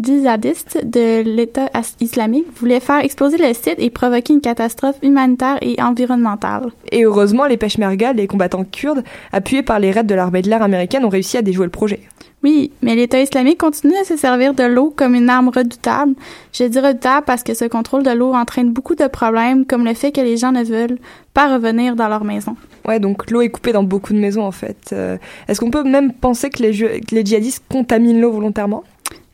djihadistes 0.00 0.78
de 0.84 1.22
l'État 1.22 1.70
islamique 2.00 2.46
voulaient 2.56 2.80
faire 2.80 3.04
exploser 3.04 3.36
le 3.38 3.52
site 3.54 3.76
et 3.78 3.90
provoquer 3.90 4.32
une 4.32 4.40
catastrophe 4.40 4.96
humanitaire 5.02 5.58
et 5.62 5.80
environnementale. 5.80 6.70
Et 6.90 7.04
heureusement, 7.04 7.46
les 7.46 7.56
Peshmerga, 7.56 8.12
les 8.12 8.26
combattants 8.26 8.64
kurdes, 8.64 9.04
appuyés 9.32 9.62
par 9.62 9.78
les 9.78 9.90
raids 9.90 10.04
de 10.04 10.14
l'armée 10.14 10.42
de 10.42 10.48
l'air 10.50 10.62
américaine, 10.62 11.04
ont 11.04 11.08
réussi 11.10 11.36
à 11.36 11.42
déjouer 11.42 11.66
le 11.66 11.70
projet. 11.70 12.00
Oui, 12.42 12.72
mais 12.82 12.94
l'État 12.94 13.20
islamique 13.22 13.56
continue 13.58 13.96
à 13.96 14.04
se 14.04 14.16
servir 14.18 14.52
de 14.52 14.64
l'eau 14.64 14.92
comme 14.94 15.14
une 15.14 15.30
arme 15.30 15.48
redoutable. 15.48 16.14
Je 16.52 16.64
dis 16.64 16.78
redoutable 16.78 17.24
parce 17.24 17.42
que 17.42 17.54
ce 17.54 17.64
contrôle 17.64 18.02
de 18.02 18.10
l'eau 18.10 18.34
entraîne 18.34 18.70
beaucoup 18.70 18.94
de 18.94 19.06
problèmes, 19.06 19.64
comme 19.64 19.84
le 19.84 19.94
fait 19.94 20.12
que 20.12 20.20
les 20.20 20.36
gens 20.36 20.52
ne 20.52 20.62
veulent 20.62 20.98
pas 21.32 21.54
revenir 21.54 21.96
dans 21.96 22.08
leur 22.08 22.22
maison. 22.24 22.54
Ouais, 22.86 23.00
donc 23.00 23.30
l'eau 23.30 23.40
est 23.40 23.48
coupée 23.48 23.72
dans 23.72 23.82
beaucoup 23.82 24.12
de 24.12 24.18
maisons 24.18 24.42
en 24.44 24.50
fait. 24.52 24.90
Euh, 24.92 25.16
Est-ce 25.48 25.58
qu'on 25.58 25.70
peut 25.70 25.84
même 25.84 26.12
penser 26.12 26.50
que 26.50 26.62
les, 26.62 26.74
jeux- 26.74 27.00
que 27.08 27.14
les 27.14 27.24
djihadistes 27.24 27.64
contaminent 27.70 28.20
l'eau 28.20 28.32
volontairement? 28.32 28.84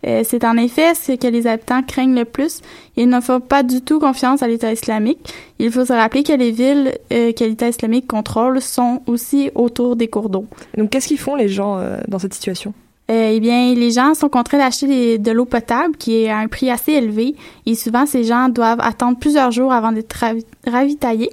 Euh, 0.06 0.22
c'est 0.24 0.44
en 0.44 0.56
effet 0.56 0.94
ce 0.94 1.12
que 1.12 1.26
les 1.26 1.46
habitants 1.46 1.82
craignent 1.82 2.14
le 2.14 2.24
plus. 2.24 2.60
Ils 2.96 3.08
ne 3.08 3.20
font 3.20 3.40
pas 3.40 3.62
du 3.62 3.82
tout 3.82 4.00
confiance 4.00 4.42
à 4.42 4.48
l'État 4.48 4.72
islamique. 4.72 5.18
Il 5.58 5.70
faut 5.70 5.84
se 5.84 5.92
rappeler 5.92 6.22
que 6.22 6.32
les 6.32 6.50
villes 6.52 6.94
euh, 7.12 7.32
que 7.32 7.44
l'État 7.44 7.68
islamique 7.68 8.06
contrôle 8.06 8.60
sont 8.62 9.02
aussi 9.06 9.50
autour 9.54 9.96
des 9.96 10.08
cours 10.08 10.30
d'eau. 10.30 10.46
Donc 10.78 10.90
qu'est-ce 10.90 11.08
qu'ils 11.08 11.18
font 11.18 11.34
les 11.36 11.48
gens 11.48 11.78
euh, 11.78 11.98
dans 12.08 12.18
cette 12.18 12.32
situation? 12.34 12.72
Euh, 13.10 13.32
eh 13.34 13.40
bien, 13.40 13.74
les 13.74 13.90
gens 13.90 14.14
sont 14.14 14.28
contraints 14.28 14.58
d'acheter 14.58 14.86
des- 14.86 15.18
de 15.18 15.32
l'eau 15.32 15.44
potable 15.44 15.96
qui 15.96 16.22
est 16.22 16.30
à 16.30 16.38
un 16.38 16.46
prix 16.46 16.70
assez 16.70 16.92
élevé 16.92 17.34
et 17.66 17.74
souvent 17.74 18.06
ces 18.06 18.22
gens 18.24 18.48
doivent 18.48 18.80
attendre 18.80 19.18
plusieurs 19.18 19.50
jours 19.50 19.72
avant 19.72 19.90
d'être 19.92 20.12
ravi- 20.16 20.46
ravitaillés. 20.66 21.30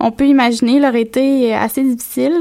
On 0.00 0.10
peut 0.10 0.26
imaginer 0.26 0.80
leur 0.80 0.96
été 0.96 1.54
assez 1.54 1.82
difficile, 1.84 2.34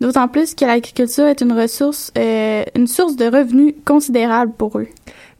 d'autant 0.00 0.26
plus 0.26 0.54
que 0.56 0.64
l'agriculture 0.64 1.26
est 1.26 1.40
une 1.42 1.52
ressource, 1.52 2.12
euh, 2.18 2.64
une 2.74 2.88
source 2.88 3.14
de 3.14 3.24
revenus 3.26 3.72
considérable 3.84 4.52
pour 4.58 4.78
eux. 4.80 4.88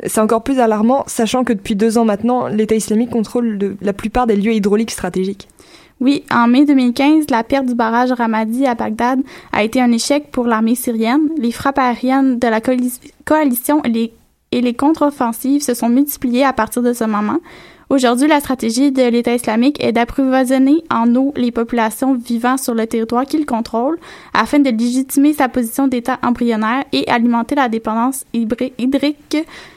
C'est 0.05 0.21
encore 0.21 0.43
plus 0.43 0.59
alarmant, 0.59 1.05
sachant 1.07 1.45
que 1.45 1.53
depuis 1.53 1.77
deux 1.77 1.99
ans 1.99 2.05
maintenant, 2.05 2.49
l'État 2.49 2.75
islamique 2.75 3.11
contrôle 3.11 3.77
la 3.81 3.93
plupart 3.93 4.27
des 4.27 4.37
lieux 4.37 4.53
hydrauliques 4.53 4.91
stratégiques. 4.91 5.49
Oui, 6.01 6.25
en 6.33 6.49
mai 6.49 6.65
2015, 6.65 7.27
la 7.31 7.45
perte 7.45 7.67
du 7.67 7.75
barrage 7.75 8.11
Ramadi 8.13 8.67
à 8.67 8.75
Bagdad 8.75 9.21
a 9.53 9.63
été 9.63 9.81
un 9.81 9.93
échec 9.93 10.31
pour 10.33 10.45
l'armée 10.47 10.75
syrienne. 10.75 11.29
Les 11.39 11.53
frappes 11.53 11.79
aériennes 11.79 12.39
de 12.39 12.49
la 12.49 12.61
coali- 12.61 13.01
coalition 13.25 13.81
et 13.85 14.61
les 14.61 14.75
contre-offensives 14.75 15.63
se 15.63 15.75
sont 15.75 15.89
multipliées 15.89 16.45
à 16.45 16.53
partir 16.53 16.83
de 16.83 16.93
ce 16.93 17.05
moment. 17.05 17.39
Aujourd'hui, 17.91 18.27
la 18.27 18.41
stratégie 18.41 18.91
de 18.91 19.03
l'État 19.03 19.35
islamique 19.35 19.83
est 19.83 19.93
d'approvisionner 19.93 20.83
en 20.91 21.15
eau 21.15 21.33
les 21.37 21.53
populations 21.53 22.15
vivant 22.15 22.57
sur 22.57 22.75
le 22.75 22.87
territoire 22.87 23.25
qu'il 23.25 23.47
contrôle 23.47 23.99
afin 24.33 24.59
de 24.59 24.71
légitimer 24.71 25.33
sa 25.33 25.49
position 25.49 25.87
d'État 25.87 26.19
embryonnaire 26.23 26.85
et 26.93 27.07
alimenter 27.09 27.55
la 27.55 27.69
dépendance 27.69 28.25
hydrique 28.33 29.37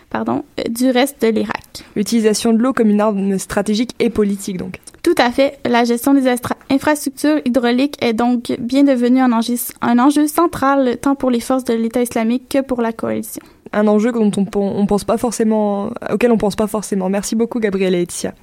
pardon, 0.10 0.44
du 0.70 0.90
reste 0.90 1.22
de 1.22 1.28
l'Irak. 1.28 1.86
L'utilisation 1.96 2.54
de 2.54 2.60
l'eau 2.60 2.74
comme 2.74 2.90
une 2.90 3.02
arme 3.02 3.38
stratégique 3.38 3.92
et 4.00 4.10
politique, 4.10 4.58
donc. 4.58 4.80
Tout 5.04 5.16
à 5.18 5.32
fait. 5.32 5.60
La 5.66 5.86
gestion 5.86 6.14
des 6.14 6.28
infrastructures 6.70 7.40
hydrauliques 7.46 7.96
est 8.04 8.14
donc 8.14 8.56
bien 8.60 8.84
devenue 8.84 9.22
un 9.22 9.32
enjeu, 9.32 9.56
un 9.82 10.00
enjeu 10.00 10.28
central 10.28 10.98
tant 11.02 11.16
pour 11.16 11.32
les 11.32 11.40
forces 11.40 11.64
de 11.64 11.74
l'État 11.74 12.02
islamique 12.02 12.50
que 12.50 12.62
pour 12.62 12.82
la 12.82 12.92
coalition. 12.92 13.42
Un 13.74 13.88
enjeu 13.88 14.12
dont 14.12 14.32
on, 14.38 14.46
on 14.56 14.86
pense 14.86 15.04
pas 15.04 15.18
forcément, 15.18 15.92
auquel 16.12 16.32
on 16.32 16.38
pense 16.38 16.56
pas 16.56 16.68
forcément. 16.68 17.10
Merci 17.10 17.36
beaucoup, 17.36 17.60
Gabriel 17.60 17.96
et 17.96 18.00
Laetitia. 18.00 18.34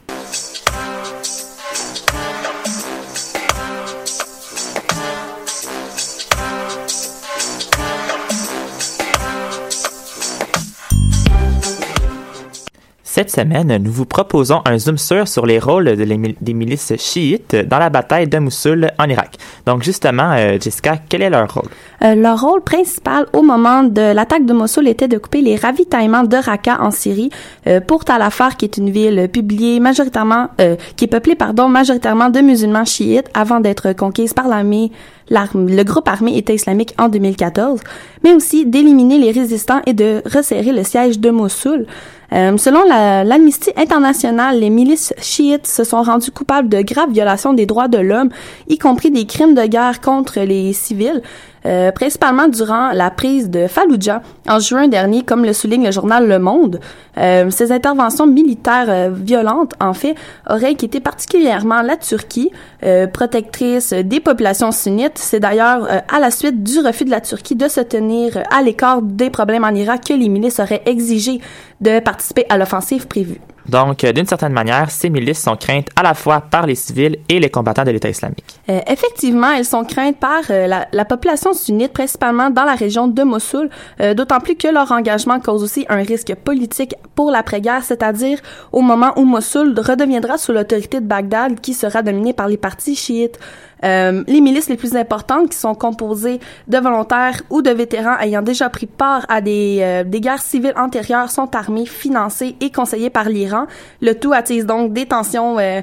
Cette 13.25 13.49
semaine, 13.49 13.79
nous 13.83 13.91
vous 13.91 14.05
proposons 14.05 14.61
un 14.67 14.77
zoom 14.77 14.99
sur 14.99 15.27
sur 15.29 15.47
les 15.47 15.59
rôles 15.59 15.97
des 15.97 16.53
milices 16.53 16.93
chiites 16.99 17.57
dans 17.57 17.79
la 17.79 17.89
bataille 17.89 18.29
de 18.29 18.37
Mossoul 18.39 18.91
en 18.99 19.09
Irak. 19.09 19.39
Donc 19.65 19.83
justement, 19.83 20.33
euh, 20.33 20.59
Jessica, 20.61 20.99
quel 21.09 21.23
est 21.23 21.31
leur 21.31 21.51
rôle? 21.55 21.71
Euh, 22.03 22.15
leur 22.17 22.39
rôle 22.39 22.61
principal 22.61 23.25
au 23.33 23.41
moment 23.41 23.83
de 23.83 24.13
l'attaque 24.13 24.45
de 24.45 24.53
Mossoul 24.53 24.89
était 24.89 25.09
de 25.09 25.17
couper 25.17 25.41
les 25.41 25.57
ravitaillements 25.57 26.25
de 26.25 26.37
Raqqa 26.37 26.83
en 26.83 26.91
Syrie 26.91 27.31
euh, 27.67 27.81
pour 27.81 28.05
Tal 28.05 28.21
Afar, 28.21 28.59
qui 28.59 28.67
est 28.67 28.77
une 28.77 28.91
ville 28.91 29.31
publiée 29.33 29.81
majoritairement, 29.81 30.49
qui 30.97 31.07
est 31.07 31.09
peuplée 31.09 31.35
pardon 31.35 31.71
majoritairement 31.71 32.29
de 32.29 32.41
musulmans 32.41 32.85
chiites 32.85 33.31
avant 33.33 33.61
d'être 33.61 33.95
conquise 33.95 34.35
par 34.35 34.49
l'armée 34.49 34.93
le 35.31 35.83
groupe 35.83 36.09
armé 36.09 36.37
État 36.37 36.53
islamique 36.53 36.95
en 36.99 37.09
2014, 37.09 37.81
mais 38.23 38.35
aussi 38.35 38.67
d'éliminer 38.67 39.19
les 39.19 39.31
résistants 39.31 39.81
et 39.87 39.93
de 39.93 40.23
resserrer 40.27 40.73
le 40.73 40.85
siège 40.85 41.19
de 41.19 41.31
Mossoul. 41.31 41.87
Euh, 42.33 42.57
selon 42.57 42.83
l'Amnistie 42.85 43.73
internationale, 43.77 44.59
les 44.59 44.71
milices 44.71 45.15
chiites 45.21 45.67
se 45.67 45.85
sont 45.85 46.03
rendues 46.03 46.33
coupables 46.33 46.69
de 46.69 46.81
graves 46.83 47.11
violations 47.11 47.53
des 47.53 47.67
droits 47.67 47.89
de 47.89 47.99
l'homme, 47.99 48.31
y 48.69 48.79
compris 48.79 49.11
des 49.11 49.25
crimes 49.25 49.55
de 49.55 49.67
guerre 49.67 50.01
contre 50.01 50.41
les 50.41 50.73
civils. 50.73 51.23
Euh, 51.67 51.93
principalement 51.93 52.47
durant 52.47 52.93
la 52.93 53.11
prise 53.11 53.49
de 53.49 53.67
Fallujah 53.69 54.21
en 54.47 54.59
juin 54.59 54.87
dernier, 54.87 55.23
comme 55.23 55.47
le 55.47 55.55
souligne 55.55 55.87
le 55.87 55.93
journal 55.93 56.29
Le 56.29 56.39
Monde. 56.39 56.79
Euh, 57.17 57.49
ces 57.51 57.73
interventions 57.73 58.27
militaires 58.27 58.87
euh, 58.89 59.11
violentes, 59.11 59.73
en 59.81 59.95
fait, 59.95 60.15
auraient 60.49 60.71
inquiété 60.71 61.01
particulièrement 61.01 61.81
la 61.81 61.97
Turquie, 61.97 62.51
euh, 62.83 63.07
protectrice 63.07 63.95
des 63.95 64.21
populations 64.21 64.73
sunnites. 64.73 65.17
C'est 65.17 65.41
d'ailleurs 65.41 65.89
à 66.13 66.21
la 66.21 66.31
suite 66.31 66.63
du 66.63 66.81
refus 66.81 67.07
de 67.07 67.11
la 67.11 67.23
Turquie 67.23 67.57
de 67.57 67.69
se 67.69 67.81
tenir 67.81 68.43
à 68.51 68.61
l'écart 68.61 69.01
des 69.01 69.31
problèmes 69.31 69.65
en 69.65 69.75
Irak 69.75 70.03
que 70.09 70.13
les 70.13 70.29
milices 70.29 70.61
auraient 70.61 70.83
exigé 70.85 71.41
de 71.81 71.99
participer 72.01 72.45
à 72.51 72.59
l'offensive 72.59 73.07
prévue. 73.07 73.41
Donc, 73.69 74.05
euh, 74.05 74.13
d'une 74.13 74.27
certaine 74.27 74.53
manière, 74.53 74.91
ces 74.91 75.11
milices 75.11 75.43
sont 75.43 75.57
craintes 75.57 75.89
à 75.97 76.03
la 76.03 76.15
fois 76.15 76.41
par 76.41 76.67
les 76.67 76.75
civils 76.75 77.19
et 77.29 77.41
les 77.41 77.51
combattants 77.51 77.85
de 77.85 77.91
l'État 77.91 78.09
islamique. 78.09 78.61
Euh, 78.69 78.81
effectivement, 78.87 79.53
elles 79.53 79.65
sont 79.65 79.85
craintes 79.85 80.19
par 80.19 80.43
euh, 80.51 80.67
la, 80.67 80.87
la, 80.93 81.05
population 81.05 81.55
sunnite, 81.55 81.93
principalement 81.93 82.51
dans 82.51 82.65
la 82.65 82.75
région 82.75 83.09
de 83.09 83.23
Mossoul, 83.23 83.69
d'autant 84.17 84.41
plus 84.41 84.57
que 84.57 84.69
leur 84.69 84.91
engagement 84.93 85.39
cause 85.41 85.63
aussi 85.63 85.87
un 85.89 86.03
risque 86.03 86.35
politique 86.35 86.95
pour 87.15 87.31
l'après-guerre, 87.31 87.85
c'est-à-dire 87.85 88.39
au 88.73 88.81
moment 88.81 89.13
où 89.17 89.25
Mossoul 89.25 89.75
redeviendra 89.79 90.39
sous 90.39 90.53
l'autorité 90.53 91.01
de 91.01 91.07
Bagdad, 91.07 91.61
qui 91.61 91.75
sera 91.75 92.03
dominée 92.03 92.33
par 92.33 92.49
les 92.49 92.57
partis 92.57 92.97
chiites. 92.97 93.39
Euh, 93.85 94.25
les 94.27 94.41
milices 94.41 94.69
les 94.69 94.77
plus 94.77 94.97
importantes 94.97 95.51
qui 95.51 95.59
sont 95.59 95.75
composées 95.75 96.41
de 96.69 96.79
volontaires 96.79 97.43
ou 97.51 97.61
de 97.61 97.71
vétérans 97.71 98.19
ayant 98.19 98.43
déjà 98.43 98.71
pris 98.71 98.87
part 98.87 99.27
à 99.29 99.41
des, 99.41 99.79
euh, 99.83 100.05
des 100.05 100.21
guerres 100.21 100.41
civiles 100.41 100.75
antérieures 100.77 101.31
sont 101.31 101.55
armées, 101.55 101.87
financées 101.87 102.57
et 102.61 102.71
conseillées 102.71 103.11
par 103.11 103.29
l'Iran. 103.29 103.67
Le 104.01 104.15
tout 104.15 104.33
attise 104.33 104.65
donc 104.65 104.93
des 104.95 105.07
tensions 105.07 105.59
euh, 105.59 105.83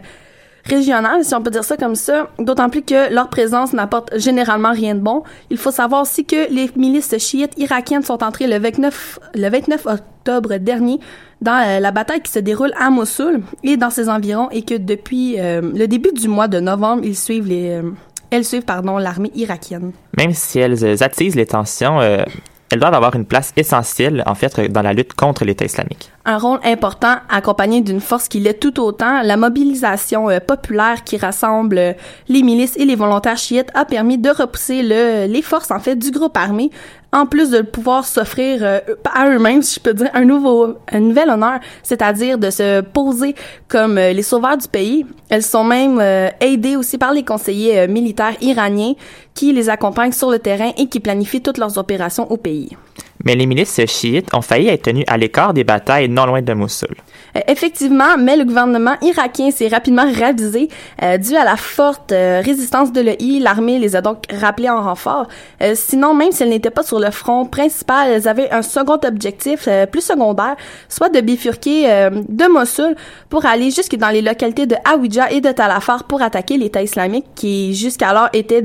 régionales, 0.65 1.23
si 1.23 1.35
on 1.35 1.41
peut 1.41 1.51
dire 1.51 1.63
ça 1.63 1.77
comme 1.77 1.95
ça, 1.95 2.29
d'autant 2.39 2.69
plus 2.69 2.81
que 2.81 3.13
leur 3.13 3.29
présence 3.29 3.73
n'apporte 3.73 4.17
généralement 4.17 4.71
rien 4.71 4.95
de 4.95 4.99
bon. 4.99 5.23
Il 5.49 5.57
faut 5.57 5.71
savoir 5.71 6.01
aussi 6.01 6.25
que 6.25 6.51
les 6.51 6.71
milices 6.75 7.17
chiites 7.17 7.53
irakiennes 7.57 8.03
sont 8.03 8.23
entrées 8.23 8.47
le 8.47 8.57
29, 8.57 9.19
le 9.35 9.49
29 9.49 9.85
octobre 9.85 10.57
dernier 10.57 10.99
dans 11.41 11.67
euh, 11.67 11.80
la 11.80 11.91
bataille 11.91 12.21
qui 12.21 12.32
se 12.32 12.39
déroule 12.39 12.71
à 12.80 12.89
Mossoul 12.89 13.41
et 13.63 13.77
dans 13.77 13.89
ses 13.89 14.10
environs 14.10 14.49
et 14.51 14.62
que 14.62 14.75
depuis 14.75 15.39
euh, 15.39 15.62
le 15.62 15.88
début 15.88 16.12
du 16.13 16.27
mois 16.27 16.47
de 16.47 16.60
novembre, 16.60 17.01
ils 17.04 17.17
suivent 17.17 17.47
les, 17.47 17.71
euh, 17.71 17.91
elles 18.30 18.45
suivent 18.45 18.65
pardon 18.65 18.97
l'armée 18.97 19.32
irakienne. 19.36 19.91
Même 20.17 20.34
si 20.34 20.60
elles 20.60 21.04
attisent 21.04 21.36
les 21.36 21.47
tensions, 21.47 21.99
elles 21.99 22.80
doivent 22.80 22.93
avoir 22.93 23.15
une 23.15 23.25
place 23.25 23.51
essentielle, 23.58 24.23
en 24.25 24.36
fait, 24.36 24.71
dans 24.71 24.82
la 24.82 24.93
lutte 24.93 25.13
contre 25.13 25.43
l'État 25.43 25.65
islamique. 25.65 26.10
Un 26.23 26.38
rôle 26.38 26.60
important, 26.63 27.15
accompagné 27.30 27.82
d'une 27.82 27.99
force 27.99 28.30
qui 28.30 28.39
l'est 28.39 28.60
tout 28.60 28.80
autant, 28.80 29.21
la 29.23 29.36
mobilisation 29.36 30.30
populaire 30.47 31.04
qui 31.04 31.17
rassemble 31.17 31.95
les 32.30 32.43
milices 32.43 32.77
et 32.77 32.86
les 32.86 32.95
volontaires 32.95 33.38
chiites 33.38 33.69
a 33.73 33.84
permis 33.84 34.17
de 34.17 34.30
repousser 34.30 34.84
le, 34.84 35.25
les 35.25 35.41
forces, 35.41 35.71
en 35.71 35.80
fait, 35.80 35.97
du 35.97 36.12
groupe 36.12 36.38
armé 36.38 36.71
en 37.13 37.26
plus 37.26 37.50
de 37.50 37.62
pouvoir 37.62 38.06
s'offrir 38.06 38.60
euh, 38.62 38.80
à 39.13 39.30
eux-mêmes, 39.30 39.62
si 39.62 39.76
je 39.76 39.80
peux 39.82 39.93
dire, 39.93 40.10
un 40.13 40.24
nouveau, 40.24 40.76
un 40.91 41.00
nouvel 41.00 41.30
honneur, 41.30 41.60
c'est-à-dire 41.84 42.38
de 42.38 42.50
se 42.50 42.82
poser 42.82 43.36
comme 43.67 43.97
euh, 43.97 44.13
les 44.13 44.24
sauveurs 44.24 44.58
du 44.58 44.67
pays. 44.67 45.06
Elles 45.30 45.43
sont 45.43 45.63
même 45.63 46.00
euh, 46.00 46.30
aidées 46.39 46.76
aussi 46.76 46.97
par 46.97 47.13
les 47.13 47.24
conseillers 47.24 47.88
militaires 47.88 48.36
iraniens 48.41 48.93
qui 49.34 49.52
les 49.52 49.69
accompagnent 49.69 50.12
sur 50.12 50.32
le 50.32 50.39
terrain 50.39 50.71
et 50.78 50.88
qui 50.88 51.00
planifient 51.00 51.41
toutes 51.41 51.58
leurs 51.58 51.78
opérations 51.78 52.30
au 52.32 52.38
pays. 52.38 52.76
Mais 53.24 53.36
les 53.36 53.45
milices 53.45 53.86
chiites 53.86 54.34
ont 54.34 54.41
failli 54.41 54.67
être 54.69 54.84
tenues 54.84 55.04
à 55.08 55.17
l'écart 55.17 55.54
des 55.54 55.63
batailles 55.63 56.10
non 56.10 56.26
loin 56.26 56.41
de 56.41 56.54
Mossoul. 56.54 56.95
Euh, 57.36 57.39
effectivement, 57.48 58.17
mais 58.17 58.36
le 58.36 58.46
gouvernement 58.46 58.96
irakien 59.02 59.52
s'est 59.52 59.67
rapidement 59.67 60.06
ravisé 60.20 60.70
euh, 61.02 61.17
dû 61.17 61.36
à 61.36 61.44
la 61.44 61.56
forte 61.56 62.12
euh, 62.12 62.41
résistance 62.44 62.91
de 62.91 63.02
l'EI. 63.02 63.39
L'armée 63.39 63.80
les 63.80 63.96
a 63.96 64.02
donc 64.02 64.24
rappelés 64.32 64.70
en 64.70 64.82
renfort. 64.82 65.28
sinon, 65.74 66.13
même 66.13 66.32
si 66.32 66.44
elles 66.44 66.50
n'étaient 66.50 66.70
pas 66.70 66.84
sur 66.84 67.00
le 67.00 67.12
front 67.12 67.46
principal, 67.46 68.10
elles 68.10 68.28
avaient 68.28 68.52
un 68.52 68.62
second 68.62 69.00
objectif 69.04 69.67
plus 69.91 70.02
secondaire, 70.02 70.56
soit 70.89 71.10
de 71.10 71.22
bifurquer 71.22 72.10
de 72.12 72.52
Mossoul 72.52 72.96
pour 73.30 73.46
aller 73.46 73.72
jusque 73.72 73.96
dans 73.96 74.10
les 74.10 74.22
localités 74.22 74.65
de 74.65 74.76
Hawija 74.86 75.32
et 75.32 75.41
de 75.41 75.52
Talafar 75.52 76.04
pour 76.06 76.22
attaquer 76.22 76.58
l'État 76.58 76.82
islamique 76.82 77.26
qui 77.36 77.74
jusqu'alors 77.74 78.30
étaient 78.34 78.63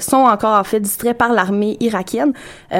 sont 0.00 0.16
encore 0.16 0.58
en 0.58 0.64
fait 0.64 0.80
distraits 0.80 1.16
par 1.16 1.32
l'armée 1.32 1.76
irakienne. 1.80 2.32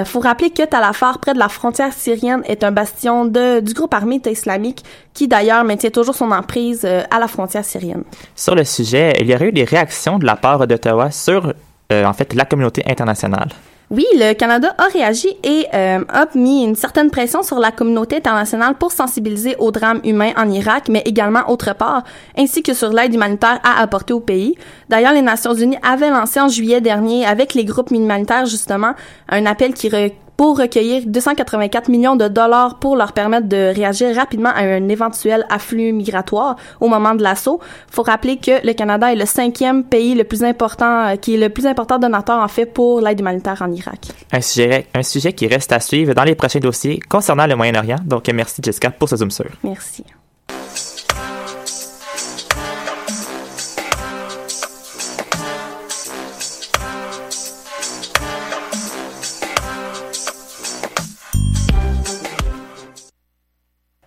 faut 0.05 0.20
rappeler 0.20 0.51
que 0.51 0.64
Talafar, 0.64 1.18
près 1.18 1.35
de 1.35 1.38
la 1.38 1.48
frontière 1.48 1.92
syrienne, 1.92 2.42
est 2.46 2.64
un 2.64 2.72
bastion 2.72 3.24
de, 3.24 3.61
du 3.61 3.72
groupe 3.74 3.94
armé 3.94 4.20
islamique 4.27 4.85
qui 5.18 5.26
d'ailleurs 5.26 5.64
maintient 5.64 5.90
toujours 5.90 6.14
son 6.14 6.31
emprise 6.31 6.83
euh, 6.85 7.02
à 7.11 7.18
la 7.18 7.26
frontière 7.26 7.64
syrienne. 7.64 8.04
Sur 8.37 8.54
le 8.54 8.62
sujet, 8.62 9.14
il 9.20 9.28
y 9.28 9.35
aurait 9.35 9.48
eu 9.48 9.52
des 9.52 9.64
réactions 9.64 10.16
de 10.16 10.24
la 10.24 10.37
part 10.37 10.64
d'Ottawa 10.64 11.11
sur 11.11 11.52
euh, 11.92 12.04
en 12.04 12.12
fait 12.12 12.35
la 12.35 12.44
communauté 12.44 12.85
internationale. 12.87 13.48
Oui, 13.90 14.04
le 14.14 14.35
Canada 14.35 14.74
a 14.78 14.85
réagi 14.92 15.28
et 15.42 15.66
euh, 15.74 16.04
a 16.09 16.26
mis 16.35 16.62
une 16.62 16.76
certaine 16.76 17.11
pression 17.11 17.42
sur 17.42 17.59
la 17.59 17.72
communauté 17.72 18.16
internationale 18.16 18.74
pour 18.78 18.92
sensibiliser 18.92 19.57
au 19.59 19.72
drame 19.72 20.00
humain 20.04 20.33
en 20.37 20.48
Irak, 20.50 20.88
mais 20.88 21.02
également 21.04 21.50
autre 21.50 21.74
part, 21.74 22.04
ainsi 22.37 22.62
que 22.62 22.74
sur 22.74 22.90
l'aide 22.90 23.14
humanitaire 23.14 23.59
à 23.64 23.81
apporter 23.81 24.12
au 24.12 24.20
pays. 24.20 24.57
D'ailleurs, 24.88 25.12
les 25.12 25.22
Nations 25.22 25.55
Unies 25.55 25.79
avaient 25.83 26.11
lancé 26.11 26.40
en 26.40 26.48
juillet 26.48 26.81
dernier, 26.81 27.27
avec 27.27 27.55
les 27.55 27.64
groupes 27.64 27.90
humanitaires 27.90 28.46
justement, 28.46 28.94
un 29.29 29.46
appel 29.46 29.74
qui, 29.74 29.90
pour 30.38 30.57
recueillir 30.57 31.03
284 31.05 31.88
millions 31.88 32.14
de 32.14 32.29
dollars 32.29 32.79
pour 32.79 32.94
leur 32.96 33.12
permettre 33.12 33.48
de 33.48 33.74
réagir 33.74 34.14
rapidement 34.14 34.51
à 34.51 34.61
un 34.61 34.88
éventuel 34.88 35.44
afflux 35.51 35.92
migratoire 35.92 36.55
au 36.81 36.87
moment 36.87 37.16
de 37.16 37.24
l'assaut. 37.24 37.61
Faut 37.90 38.05
rappeler 38.05 38.37
que 38.37 38.64
le 38.64 38.72
Canada 38.72 39.12
est 39.12 39.16
le 39.16 39.27
cinquième 39.27 39.83
pays 39.83 40.14
le 40.14 40.22
plus 40.22 40.44
important, 40.44 41.09
euh, 41.09 41.16
qui 41.16 41.35
est 41.35 41.38
le 41.38 41.48
plus 41.48 41.66
important 41.66 41.98
donateur 41.98 42.38
en 42.38 42.46
fait 42.46 42.66
pour 42.66 43.01
l'aide 43.01 43.18
humanitaire 43.18 43.61
en 43.61 43.72
Irak. 43.72 44.07
Un 44.31 44.40
sujet, 44.40 44.87
un 44.94 45.03
sujet 45.03 45.33
qui 45.33 45.48
reste 45.48 45.72
à 45.72 45.81
suivre 45.81 46.14
dans 46.14 46.24
les 46.24 46.37
prochains 46.37 46.61
dossiers 46.61 47.01
concernant 47.01 47.46
le 47.46 47.57
Moyen-Orient. 47.57 47.98
Donc 48.05 48.29
merci 48.33 48.62
Jessica 48.64 48.92
pour 48.92 49.09
ce 49.09 49.16
zoom 49.16 49.33
sur. 49.33 49.46
Merci. 49.64 50.05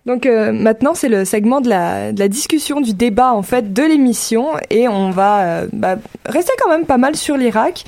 Donc 0.04 0.26
euh, 0.26 0.52
maintenant, 0.52 0.94
c'est 0.94 1.08
le 1.08 1.24
segment 1.24 1.60
de 1.60 1.68
la, 1.68 2.12
discussion, 2.12 2.80
du 2.80 2.92
débat 2.92 3.32
en 3.32 3.42
fait 3.42 3.72
de 3.72 3.82
l'émission, 3.82 4.48
et 4.70 4.88
on 4.88 5.10
va 5.10 5.42
euh, 5.42 5.66
bah, 5.72 5.96
rester 6.26 6.52
quand 6.60 6.70
même 6.70 6.86
pas 6.86 6.98
mal 6.98 7.16
sur 7.16 7.36
l'Irak. 7.36 7.84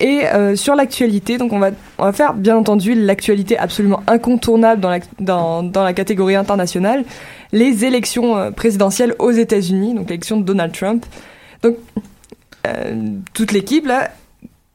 Et 0.00 0.26
euh, 0.26 0.54
sur 0.54 0.76
l'actualité, 0.76 1.38
donc 1.38 1.52
on 1.52 1.58
va, 1.58 1.70
on 1.98 2.04
va 2.04 2.12
faire 2.12 2.32
bien 2.32 2.56
entendu 2.56 2.94
l'actualité 2.94 3.58
absolument 3.58 4.00
incontournable 4.06 4.80
dans 4.80 4.90
la, 4.90 5.00
dans, 5.18 5.82
la 5.82 5.92
catégorie 5.92 6.36
internationale, 6.36 7.04
les 7.50 7.84
élections 7.84 8.52
présidentielles 8.52 9.16
aux 9.18 9.32
États-Unis, 9.32 9.94
donc 9.94 10.08
l'élection 10.08 10.36
de 10.36 10.44
Donald 10.44 10.72
Trump. 10.72 11.04
Donc 11.64 11.78
toute 13.34 13.50
l'équipe 13.50 13.86
là, 13.86 14.12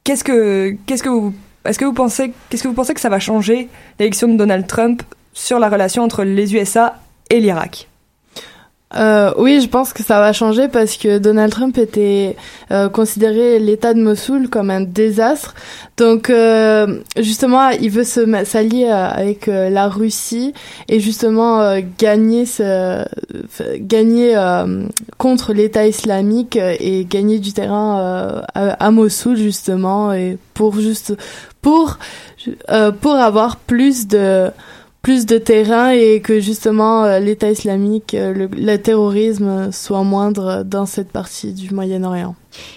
qu'est-ce 0.03 0.25
que 0.25 0.75
qu'est-ce 0.85 1.03
que 1.03 1.09
vous 1.09 1.33
est-ce 1.63 1.79
que 1.79 1.85
vous 1.85 1.93
pensez 1.93 2.33
qu'est-ce 2.49 2.63
que 2.63 2.67
vous 2.67 2.73
pensez 2.73 2.93
que 2.93 2.99
ça 2.99 3.07
va 3.07 3.19
changer 3.19 3.69
l'élection 3.99 4.27
de 4.27 4.35
Donald 4.35 4.67
Trump 4.67 5.03
sur 5.33 5.59
la 5.59 5.69
relation 5.69 6.03
entre 6.03 6.23
les 6.23 6.55
USA 6.55 6.95
et 7.29 7.39
l'Irak 7.39 7.87
Euh, 8.95 9.33
oui, 9.37 9.59
je 9.59 9.67
pense 9.67 9.91
que 9.91 10.03
ça 10.03 10.19
va 10.19 10.33
changer 10.33 10.67
parce 10.67 10.97
que 10.97 11.17
Donald 11.17 11.51
Trump 11.51 11.77
était 11.77 12.35
euh, 12.71 12.89
considéré 12.89 13.57
l'État 13.57 13.93
de 13.93 14.01
Mossoul 14.01 14.49
comme 14.49 14.69
un 14.69 14.81
désastre. 14.81 15.55
Donc, 15.97 16.29
euh, 16.29 16.99
justement, 17.17 17.69
il 17.69 17.89
veut 17.89 18.03
s'allier 18.03 18.85
euh, 18.85 19.07
avec 19.07 19.47
euh, 19.47 19.69
la 19.69 19.87
Russie 19.87 20.53
et 20.89 20.99
justement 20.99 21.61
euh, 21.61 21.81
gagner 21.97 22.45
ce, 22.45 23.03
gagner 23.77 24.35
contre 25.17 25.53
l'État 25.53 25.87
islamique 25.87 26.55
et 26.55 27.05
gagner 27.05 27.39
du 27.39 27.53
terrain 27.53 28.43
à, 28.53 28.69
à 28.73 28.91
Mossoul 28.91 29.37
justement 29.37 30.13
et 30.13 30.37
pour 30.53 30.79
juste 30.79 31.15
pour 31.61 31.97
pour 33.01 33.15
avoir 33.15 33.57
plus 33.57 34.07
de 34.07 34.51
plus 35.03 35.25
de 35.25 35.37
terrain 35.37 35.91
et 35.91 36.21
que 36.21 36.39
justement 36.39 37.03
euh, 37.03 37.19
l'État 37.19 37.51
islamique, 37.51 38.13
euh, 38.13 38.33
le, 38.33 38.47
le 38.47 38.77
terrorisme 38.77 39.71
soit 39.71 40.03
moindre 40.03 40.63
dans 40.63 40.85
cette 40.85 41.11
partie 41.11 41.53
du 41.53 41.73
Moyen-Orient. 41.73 42.35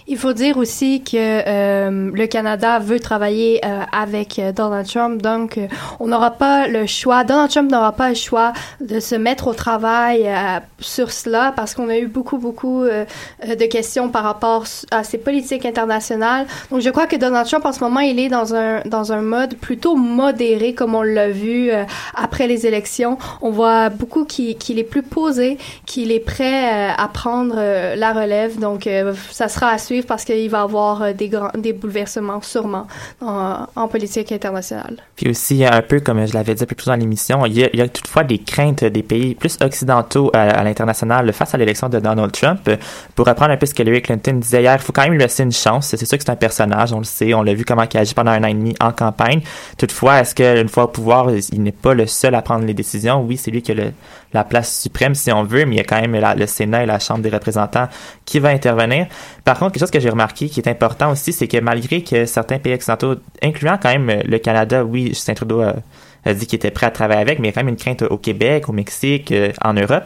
Il 0.09 0.17
faut 0.17 0.33
dire 0.33 0.57
aussi 0.57 1.03
que 1.03 1.17
euh, 1.17 2.11
le 2.13 2.27
Canada 2.27 2.79
veut 2.79 3.01
travailler 3.01 3.61
euh, 3.65 3.83
avec 3.93 4.39
euh, 4.39 4.53
Donald 4.53 4.87
Trump, 4.87 5.21
donc 5.21 5.59
on 6.01 6.07
n'aura 6.07 6.31
pas 6.31 6.69
le 6.69 6.87
choix. 6.87 7.25
Donald 7.25 7.51
Trump 7.51 7.71
n'aura 7.71 7.93
pas 7.93 8.09
le 8.09 8.15
choix 8.15 8.53
de 8.81 9.01
se 9.01 9.15
mettre 9.15 9.49
au 9.49 9.55
travail 9.55 10.31
sur 10.79 11.11
cela 11.11 11.53
parce 11.57 11.75
qu'on 11.75 11.89
a 11.89 11.99
eu 11.99 12.07
beaucoup 12.07 12.39
beaucoup 12.39 12.85
de 12.85 13.67
questions 13.67 14.09
par 14.09 14.25
rapport 14.25 14.65
à 14.91 15.05
ces 15.05 15.19
politiques 15.19 15.67
internationales. 15.67 16.47
Donc 16.71 16.81
je 16.81 16.91
crois 16.91 17.07
que 17.07 17.17
Donald 17.17 17.47
Trump 17.47 17.65
en 17.67 17.73
ce 17.73 17.81
moment 17.81 18.01
il 18.01 18.19
est 18.19 18.29
dans 18.29 18.55
un 18.55 18.83
dans 18.85 19.13
un 19.13 19.23
mode 19.23 19.57
plutôt 19.57 19.97
modéré 19.97 20.75
comme 20.75 20.95
on 20.95 21.03
l'a 21.03 21.29
vu 21.29 21.71
après 22.15 22.47
les 22.47 22.67
élections. 22.67 23.19
On 23.43 23.51
voit 23.51 23.89
beaucoup 23.89 24.25
qu'il 24.25 24.79
est 24.79 24.85
plus 24.85 25.03
posé, 25.03 25.59
qu'il 25.85 26.13
est 26.13 26.21
prêt 26.21 26.91
à 26.97 27.09
prendre 27.09 27.57
la 27.57 28.13
relève. 28.13 28.59
Donc 28.59 28.89
ça 29.31 29.49
sera 29.49 29.66
à 29.69 29.79
suivre 29.79 30.07
parce 30.07 30.25
qu'il 30.25 30.49
va 30.51 30.59
y 30.59 30.63
avoir 30.63 31.03
euh, 31.03 31.13
des 31.13 31.29
grands 31.29 31.51
des 31.57 31.73
bouleversements 31.73 32.41
sûrement 32.43 32.87
en, 33.21 33.89
politique 33.89 34.33
internationale. 34.33 34.97
Puis 35.15 35.31
aussi, 35.31 35.65
un 35.65 35.83
peu 35.83 36.01
comme 36.01 36.27
je 36.27 36.35
l'avais 36.35 36.55
dit 36.55 36.67
plus 36.67 36.77
tôt 36.77 36.91
dans 36.91 36.97
l'émission, 36.97 37.47
il 37.47 37.57
y, 37.59 37.81
a, 37.81 37.89
toutefois 37.89 38.25
des 38.25 38.39
craintes 38.39 38.85
des 38.85 39.03
pays 39.03 39.35
plus 39.35 39.57
occidentaux 39.61 40.31
à, 40.35 40.63
l'international 40.65 41.33
face 41.33 41.55
à 41.55 41.59
l'élection 41.59 41.89
de 41.89 41.99
Donald 42.01 42.33
Trump. 42.33 42.69
Pour 43.15 43.27
reprendre 43.27 43.53
un 43.53 43.57
peu 43.57 43.67
ce 43.67 43.75
que 43.75 43.83
Hillary 43.83 44.03
Clinton 44.03 44.35
disait 44.35 44.63
hier, 44.63 44.75
il 44.75 44.83
faut 44.83 44.93
quand 44.93 45.03
même 45.03 45.13
lui 45.13 45.21
laisser 45.21 45.43
une 45.43 45.53
chance. 45.53 45.87
C'est 45.89 46.05
sûr 46.05 46.19
que 46.19 46.25
c'est 46.25 46.31
un 46.31 46.37
personnage, 46.37 46.93
on 46.93 46.99
le 46.99 47.05
sait, 47.05 47.33
on 47.35 47.43
l'a 47.43 47.55
vu 47.55 47.65
comment 47.65 47.85
il 47.91 47.97
a 47.97 48.01
agi 48.01 48.15
pendant 48.15 48.33
un 48.33 48.43
an 48.43 48.49
et 48.49 48.55
demi 48.55 48.75
en 48.81 48.93
campagne. 48.93 49.41
Toutefois, 49.79 50.21
est-ce 50.21 50.35
qu'une 50.35 50.69
fois 50.69 50.85
au 50.85 50.89
pouvoir, 50.89 51.31
il 51.31 51.63
n'est 51.63 51.73
pas 51.73 51.95
le 51.95 52.07
seul 52.07 52.35
à 52.35 52.43
prendre 52.43 52.65
les 52.65 52.75
décisions? 52.75 53.23
Oui, 53.23 53.37
c'est 53.37 53.51
lui 53.51 53.63
qui 53.63 53.73
a 53.73 53.75
le- 53.75 53.93
la 54.37 54.45
place 54.45 54.81
suprême 54.81 55.15
si 55.15 55.33
on 55.33 55.43
veut, 55.43 55.65
mais 55.65 55.77
il 55.77 55.79
y 55.79 55.81
a 55.81 55.85
quand 55.85 56.01
même 56.01 56.17
le 56.37 56.47
Sénat 56.47 56.85
et 56.85 56.87
la 56.87 56.99
Chambre 56.99 57.21
des 57.21 57.31
représentants 57.31 57.89
qui 58.25 58.39
va 58.39 58.51
intervenir. 58.51 59.07
Par 59.45 59.59
contre, 59.59 59.73
quelque 59.73 59.81
chose 59.81 59.91
que 59.91 60.01
j'ai 60.01 60.11
remarqué 60.11 60.49
qui 60.49 60.61
est 60.61 60.69
important 60.69 61.11
aussi, 61.11 61.33
c'est 61.33 61.49
que 61.49 61.59
malgré 61.59 62.03
que 62.03 62.27
certains 62.27 62.59
pays 62.59 62.75
occidentaux, 62.75 63.17
incluant 63.43 63.79
quand 63.83 63.91
même 63.91 64.23
le 64.25 64.39
Canada, 64.39 64.85
oui, 64.85 65.09
Justin 65.09 65.35
Trudeau 65.35 65.61
a, 65.63 65.75
a 66.25 66.35
dit 66.35 66.47
qu'il 66.47 66.57
était 66.57 66.71
prêt 66.71 66.87
à 66.87 66.91
travailler 66.91 67.21
avec, 67.21 67.39
mais 67.39 67.49
il 67.49 67.51
y 67.51 67.53
a 67.53 67.55
quand 67.55 67.65
même 67.65 67.69
une 67.69 67.77
crainte 67.77 68.03
au 68.03 68.19
Québec, 68.19 68.69
au 68.69 68.73
Mexique, 68.73 69.33
euh, 69.33 69.53
en 69.65 69.75
Europe. 69.75 70.05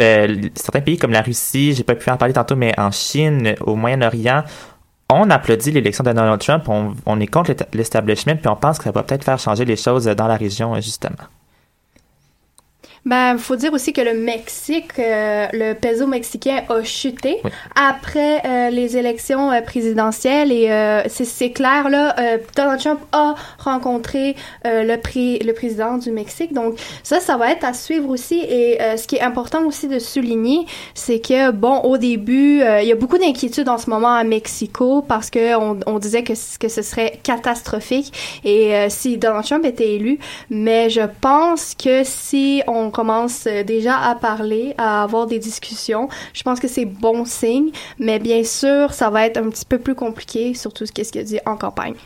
Euh, 0.00 0.42
certains 0.54 0.80
pays 0.80 0.98
comme 0.98 1.12
la 1.12 1.22
Russie, 1.22 1.72
j'ai 1.74 1.84
pas 1.84 1.94
pu 1.94 2.10
en 2.10 2.16
parler 2.16 2.34
tantôt, 2.34 2.56
mais 2.56 2.78
en 2.78 2.90
Chine, 2.90 3.54
au 3.60 3.76
Moyen-Orient, 3.76 4.42
on 5.10 5.30
applaudit 5.30 5.70
l'élection 5.70 6.02
de 6.02 6.12
Donald 6.12 6.40
Trump, 6.40 6.68
on, 6.68 6.94
on 7.06 7.20
est 7.20 7.26
contre 7.26 7.54
l'establishment, 7.72 8.36
puis 8.36 8.48
on 8.48 8.56
pense 8.56 8.78
que 8.78 8.84
ça 8.84 8.90
va 8.90 9.02
peut-être 9.02 9.24
faire 9.24 9.38
changer 9.38 9.64
les 9.64 9.76
choses 9.76 10.06
dans 10.06 10.26
la 10.26 10.36
région, 10.36 10.74
euh, 10.74 10.80
justement. 10.80 11.14
Ben, 13.06 13.36
faut 13.36 13.56
dire 13.56 13.70
aussi 13.74 13.92
que 13.92 14.00
le 14.00 14.14
Mexique, 14.14 14.98
euh, 14.98 15.46
le 15.52 15.74
peso 15.74 16.06
mexicain 16.06 16.62
a 16.70 16.82
chuté 16.82 17.36
après 17.76 18.40
euh, 18.46 18.70
les 18.70 18.96
élections 18.96 19.52
euh, 19.52 19.60
présidentielles 19.60 20.50
et 20.50 20.70
euh, 20.70 21.02
c'est- 21.08 21.26
c'est 21.26 21.50
clair 21.50 21.90
là, 21.90 22.14
euh, 22.18 22.38
Donald 22.56 22.80
Trump 22.80 23.00
a 23.12 23.34
rencontré 23.58 24.36
euh, 24.66 24.84
le 24.84 24.96
prix, 24.98 25.38
le 25.40 25.52
président 25.52 25.98
du 25.98 26.12
Mexique, 26.12 26.54
donc 26.54 26.78
ça, 27.02 27.20
ça 27.20 27.36
va 27.36 27.50
être 27.52 27.64
à 27.64 27.74
suivre 27.74 28.08
aussi. 28.08 28.40
Et 28.48 28.80
euh, 28.80 28.96
ce 28.96 29.06
qui 29.06 29.16
est 29.16 29.20
important 29.20 29.64
aussi 29.66 29.86
de 29.86 29.98
souligner, 29.98 30.64
c'est 30.94 31.20
que 31.20 31.50
bon, 31.50 31.80
au 31.80 31.98
début, 31.98 32.62
euh, 32.62 32.80
il 32.80 32.88
y 32.88 32.92
a 32.92 32.96
beaucoup 32.96 33.18
d'inquiétudes 33.18 33.68
en 33.68 33.76
ce 33.76 33.90
moment 33.90 34.14
à 34.14 34.24
Mexico 34.24 35.02
parce 35.06 35.28
que 35.28 35.54
on, 35.56 35.78
on 35.86 35.98
disait 35.98 36.22
que 36.22 36.32
que 36.58 36.68
ce 36.68 36.80
serait 36.80 37.20
catastrophique 37.22 38.40
et 38.44 38.74
euh, 38.74 38.86
si 38.88 39.18
Donald 39.18 39.44
Trump 39.44 39.66
était 39.66 39.90
élu, 39.96 40.18
mais 40.48 40.88
je 40.88 41.02
pense 41.20 41.74
que 41.74 42.02
si 42.04 42.62
on 42.66 42.90
commence 42.94 43.46
euh, 43.46 43.62
déjà 43.62 43.98
à 43.98 44.14
parler, 44.14 44.74
à 44.78 45.02
avoir 45.02 45.26
des 45.26 45.38
discussions, 45.38 46.08
je 46.32 46.42
pense 46.42 46.60
que 46.60 46.68
c'est 46.68 46.86
bon 46.86 47.26
signe, 47.26 47.70
mais 47.98 48.18
bien 48.18 48.42
sûr, 48.44 48.94
ça 48.94 49.10
va 49.10 49.26
être 49.26 49.36
un 49.36 49.50
petit 49.50 49.66
peu 49.66 49.78
plus 49.78 49.94
compliqué, 49.94 50.54
surtout 50.54 50.86
ce 50.86 50.92
qu'est-ce 50.92 51.12
qu'il 51.12 51.24
dit 51.24 51.40
en 51.44 51.56
campagne. 51.56 51.96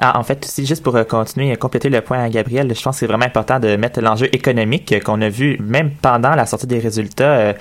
Ah, 0.00 0.18
en 0.18 0.22
fait, 0.22 0.44
aussi, 0.44 0.64
juste 0.64 0.82
pour 0.82 0.96
euh, 0.96 1.04
continuer 1.04 1.52
et 1.52 1.56
compléter 1.56 1.90
le 1.90 2.00
point 2.00 2.24
à 2.24 2.28
Gabriel, 2.30 2.74
je 2.74 2.82
pense 2.82 2.96
que 2.96 3.00
c'est 3.00 3.06
vraiment 3.06 3.26
important 3.26 3.60
de 3.60 3.76
mettre 3.76 4.00
l'enjeu 4.00 4.34
économique 4.34 4.92
euh, 4.92 5.00
qu'on 5.00 5.20
a 5.20 5.28
vu 5.28 5.58
même 5.60 5.90
pendant 6.02 6.34
la 6.34 6.46
sortie 6.46 6.66
des 6.66 6.78
résultats. 6.78 7.54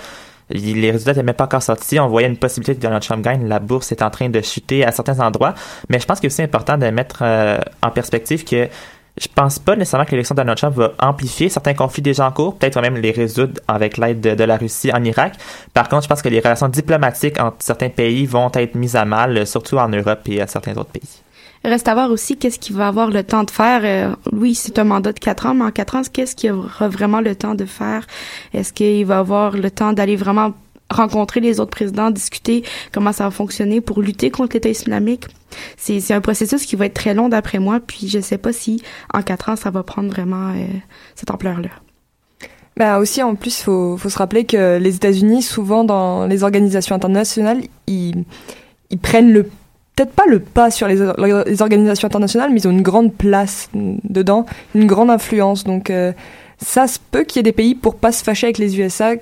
les 0.50 0.92
résultats 0.92 1.12
n'étaient 1.12 1.24
même 1.24 1.36
pas 1.36 1.44
encore 1.44 1.62
sortis. 1.62 2.00
On 2.00 2.08
voyait 2.08 2.30
une 2.30 2.38
possibilité 2.38 2.76
que 2.76 2.82
Donald 2.82 3.04
Trump 3.04 3.24
gagne. 3.24 3.46
La 3.48 3.60
bourse 3.60 3.92
est 3.92 4.02
en 4.02 4.10
train 4.10 4.30
de 4.30 4.42
chuter 4.42 4.86
à 4.86 4.92
certains 4.94 5.20
endroits. 5.20 5.54
Mais 5.90 6.00
je 6.00 6.06
pense 6.06 6.22
que 6.22 6.30
c'est 6.30 6.44
important 6.44 6.78
de 6.78 6.88
mettre 6.88 7.24
en 7.84 7.92
perspective 7.92 8.46
que 8.46 8.70
je 9.20 9.28
pense 9.34 9.60
pas 9.60 9.76
nécessairement 9.76 10.06
que 10.06 10.12
l'élection 10.12 10.34
de 10.34 10.42
Donald 10.42 10.58
Trump 10.58 10.76
va 10.76 10.94
amplifier 11.00 11.50
certains 11.50 11.74
conflits 11.74 12.02
déjà 12.02 12.28
en 12.28 12.32
cours, 12.32 12.56
peut-être 12.56 12.80
même 12.82 12.98
les 12.98 13.12
résoudre 13.12 13.60
avec 13.68 13.98
l'aide 13.98 14.22
de, 14.22 14.44
la 14.44 14.58
Russie 14.58 14.92
en 14.94 15.04
Irak. 15.04 15.34
Par 15.74 15.90
contre, 15.90 16.04
je 16.04 16.08
pense 16.08 16.22
que 16.22 16.30
les 16.30 16.40
relations 16.40 16.70
diplomatiques 16.70 17.40
entre 17.40 17.58
certains 17.60 17.90
pays 17.90 18.26
vont 18.26 18.50
être 18.54 18.76
mises 18.76 18.96
à 18.96 19.06
mal, 19.06 19.46
surtout 19.46 19.78
en 19.78 19.90
Europe 19.90 20.22
et 20.28 20.42
à 20.42 20.48
certains 20.48 20.72
autres 20.78 20.92
pays. 20.92 21.22
Reste 21.66 21.90
à 21.90 21.94
voir 21.94 22.10
aussi 22.10 22.38
qu'est-ce 22.38 22.58
qu'il 22.58 22.78
va 22.78 22.88
avoir 22.88 23.10
le 23.10 23.22
temps 23.24 23.44
de 23.44 23.52
faire. 23.52 23.82
Euh, 23.84 24.16
oui, 24.32 24.56
c'est 24.56 24.80
un 24.80 24.86
mandat 24.86 25.12
de 25.12 25.20
quatre 25.20 25.46
ans, 25.46 25.54
mais 25.54 25.66
en 25.66 25.72
quatre 25.72 25.96
ans, 25.98 26.02
qu'est-ce 26.12 26.34
qu'il 26.34 26.54
aura 26.54 26.88
vraiment 26.88 27.20
le 27.20 27.36
temps 27.36 27.54
de 27.54 27.66
faire? 27.66 28.08
Est-ce 28.54 28.72
qu'il 28.72 29.06
va 29.06 29.20
avoir 29.20 29.58
le 29.58 29.70
temps 29.70 29.92
d'aller 29.92 30.16
vraiment 30.16 30.54
rencontrer 30.90 31.40
les 31.40 31.60
autres 31.60 31.72
présidents, 31.72 32.12
discuter 32.12 32.64
comment 32.92 33.12
ça 33.12 33.26
va 33.26 33.32
fonctionner 33.32 33.82
pour 33.82 34.02
lutter 34.02 34.32
contre 34.32 34.56
l'État 34.56 34.70
islamique? 34.70 35.26
C'est, 35.78 36.14
un 36.14 36.22
processus 36.22 36.66
qui 36.66 36.76
va 36.76 36.86
être 36.86 36.94
très 36.94 37.14
long 37.14 37.30
d'après 37.30 37.60
moi, 37.60 37.80
puis 37.86 38.08
je 38.08 38.20
sais 38.20 38.38
pas 38.38 38.54
si 38.54 38.82
en 39.14 39.22
quatre 39.22 39.50
ans, 39.50 39.56
ça 39.56 39.72
va 39.72 39.84
prendre 39.84 40.10
vraiment 40.10 40.50
euh, 40.50 40.66
cette 41.16 41.32
ampleur-là. 41.32 41.70
Bah 42.78 43.00
aussi, 43.00 43.22
en 43.22 43.36
plus, 43.36 43.62
faut, 43.62 43.98
faut 43.98 44.10
se 44.10 44.18
rappeler 44.18 44.46
que 44.46 44.78
les 44.78 44.96
États-Unis, 44.96 45.42
souvent 45.42 45.84
dans 45.84 46.28
les 46.28 46.44
organisations 46.44 46.96
internationales, 46.96 47.62
ils, 47.88 48.24
ils 48.90 49.00
prennent 49.00 49.34
le 49.34 49.50
peut-être 50.00 50.14
pas 50.14 50.26
le 50.28 50.40
pas 50.40 50.72
sur 50.72 50.88
les, 50.88 50.96
les 51.46 51.62
organisations 51.62 52.06
internationales, 52.06 52.52
mais 52.52 52.62
ils 52.62 52.68
ont 52.68 52.72
une 52.72 52.82
grande 52.82 53.14
place 53.14 53.70
dedans, 53.74 54.46
une 54.74 54.88
grande 54.88 55.10
influence. 55.10 55.66
Donc 55.66 55.90
euh, 55.90 56.14
ça 56.58 56.88
se 56.88 57.00
peut 57.12 57.24
qu'il 57.24 57.38
y 57.38 57.42
ait 57.42 57.44
des 57.44 57.52
pays 57.52 57.76
pour 57.76 57.96
pas 57.96 58.14
se 58.14 58.24
fâcher 58.24 58.48
avec 58.48 58.60
les 58.60 58.80
USA 58.80 59.16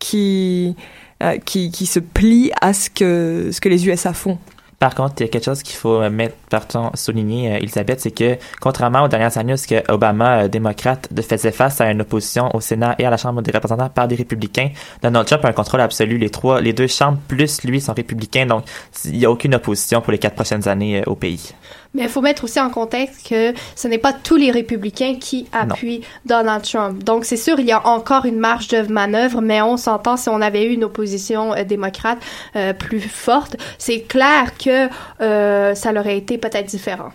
qui 0.00 0.74
euh, 1.22 1.38
qui, 1.38 1.70
qui 1.70 1.86
se 1.86 2.00
plient 2.00 2.50
à 2.60 2.72
ce 2.72 2.90
que 2.90 3.50
ce 3.52 3.60
que 3.60 3.68
les 3.68 3.86
USA 3.86 4.12
font. 4.12 4.38
Par 4.78 4.94
contre, 4.94 5.14
il 5.18 5.22
y 5.22 5.24
a 5.24 5.28
quelque 5.28 5.44
chose 5.44 5.62
qu'il 5.62 5.76
faut 5.76 6.02
euh, 6.02 6.10
mettre, 6.10 6.34
pardon, 6.50 6.90
souligner, 6.94 7.54
euh, 7.54 7.56
Elisabeth, 7.56 8.00
c'est 8.00 8.10
que, 8.10 8.36
contrairement 8.60 9.04
aux 9.04 9.08
dernières 9.08 9.38
années 9.38 9.54
où 9.54 9.92
Obama, 9.92 10.48
démocrate, 10.48 11.08
faisait 11.26 11.52
face 11.52 11.80
à 11.80 11.90
une 11.90 12.02
opposition 12.02 12.54
au 12.54 12.60
Sénat 12.60 12.94
et 12.98 13.06
à 13.06 13.10
la 13.10 13.16
Chambre 13.16 13.40
des 13.40 13.52
représentants 13.52 13.88
par 13.88 14.08
des 14.08 14.16
républicains, 14.16 14.70
Donald 15.02 15.26
Trump 15.26 15.44
a 15.44 15.48
un 15.48 15.52
contrôle 15.52 15.80
absolu. 15.80 16.18
Les 16.18 16.28
trois, 16.28 16.60
les 16.60 16.72
deux 16.72 16.86
chambres 16.86 17.18
plus 17.28 17.62
lui 17.64 17.80
sont 17.80 17.94
républicains, 17.94 18.46
donc 18.46 18.64
il 19.04 19.18
n'y 19.18 19.24
a 19.24 19.30
aucune 19.30 19.54
opposition 19.54 20.00
pour 20.00 20.12
les 20.12 20.18
quatre 20.18 20.34
prochaines 20.34 20.68
années 20.68 21.02
au 21.06 21.14
pays. 21.14 21.54
Mais 21.94 22.02
il 22.02 22.08
faut 22.08 22.20
mettre 22.20 22.42
aussi 22.42 22.58
en 22.60 22.70
contexte 22.70 23.28
que 23.28 23.54
ce 23.76 23.86
n'est 23.86 23.98
pas 23.98 24.12
tous 24.12 24.34
les 24.34 24.50
républicains 24.50 25.14
qui 25.20 25.46
appuient 25.52 26.00
Donald 26.26 26.62
Trump. 26.64 27.04
Donc, 27.04 27.24
c'est 27.24 27.36
sûr, 27.36 27.60
il 27.60 27.66
y 27.66 27.72
a 27.72 27.86
encore 27.86 28.24
une 28.24 28.38
marge 28.38 28.66
de 28.66 28.82
manœuvre, 28.92 29.40
mais 29.40 29.62
on 29.62 29.76
s'entend 29.76 30.16
si 30.16 30.28
on 30.28 30.40
avait 30.40 30.64
eu 30.66 30.72
une 30.74 30.82
opposition 30.82 31.54
euh, 31.54 31.62
démocrate 31.62 32.18
euh, 32.56 32.72
plus 32.72 33.00
forte. 33.00 33.56
C'est 33.78 34.00
clair 34.00 34.58
que 34.58 34.88
euh, 35.20 35.74
ça 35.76 35.92
aurait 35.92 36.18
été 36.18 36.36
peut-être 36.36 36.66
différent. 36.66 37.10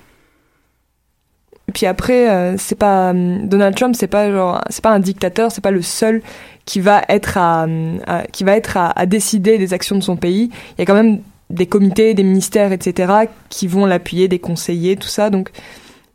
Puis 1.74 1.86
après, 1.86 2.30
euh, 2.30 2.56
c'est 2.58 2.76
pas 2.78 3.12
hum, 3.12 3.48
Donald 3.48 3.76
Trump, 3.76 3.96
c'est 3.98 4.08
pas 4.08 4.32
genre, 4.32 4.62
c'est 4.70 4.84
pas 4.84 4.92
un 4.92 5.00
dictateur, 5.00 5.52
c'est 5.52 5.62
pas 5.62 5.72
le 5.72 5.82
seul 5.82 6.22
qui 6.66 6.80
va 6.80 7.04
être 7.10 7.38
à, 7.38 7.68
à- 8.08 8.24
qui 8.28 8.44
va 8.44 8.56
être 8.56 8.78
à, 8.78 8.92
à 8.98 9.06
décider 9.06 9.58
des 9.58 9.74
actions 9.74 9.96
de 9.96 10.02
son 10.04 10.16
pays. 10.16 10.50
Il 10.78 10.80
y 10.80 10.82
a 10.82 10.86
quand 10.86 10.96
même 10.96 11.20
des 11.50 11.66
comités, 11.68 12.14
des 12.14 12.24
ministères, 12.24 12.72
etc., 12.72 13.14
qui 13.50 13.68
vont 13.68 13.86
l'appuyer, 13.86 14.28
des 14.28 14.40
conseillers, 14.40 14.96
tout 14.98 15.08
ça. 15.08 15.30
Donc, 15.30 15.50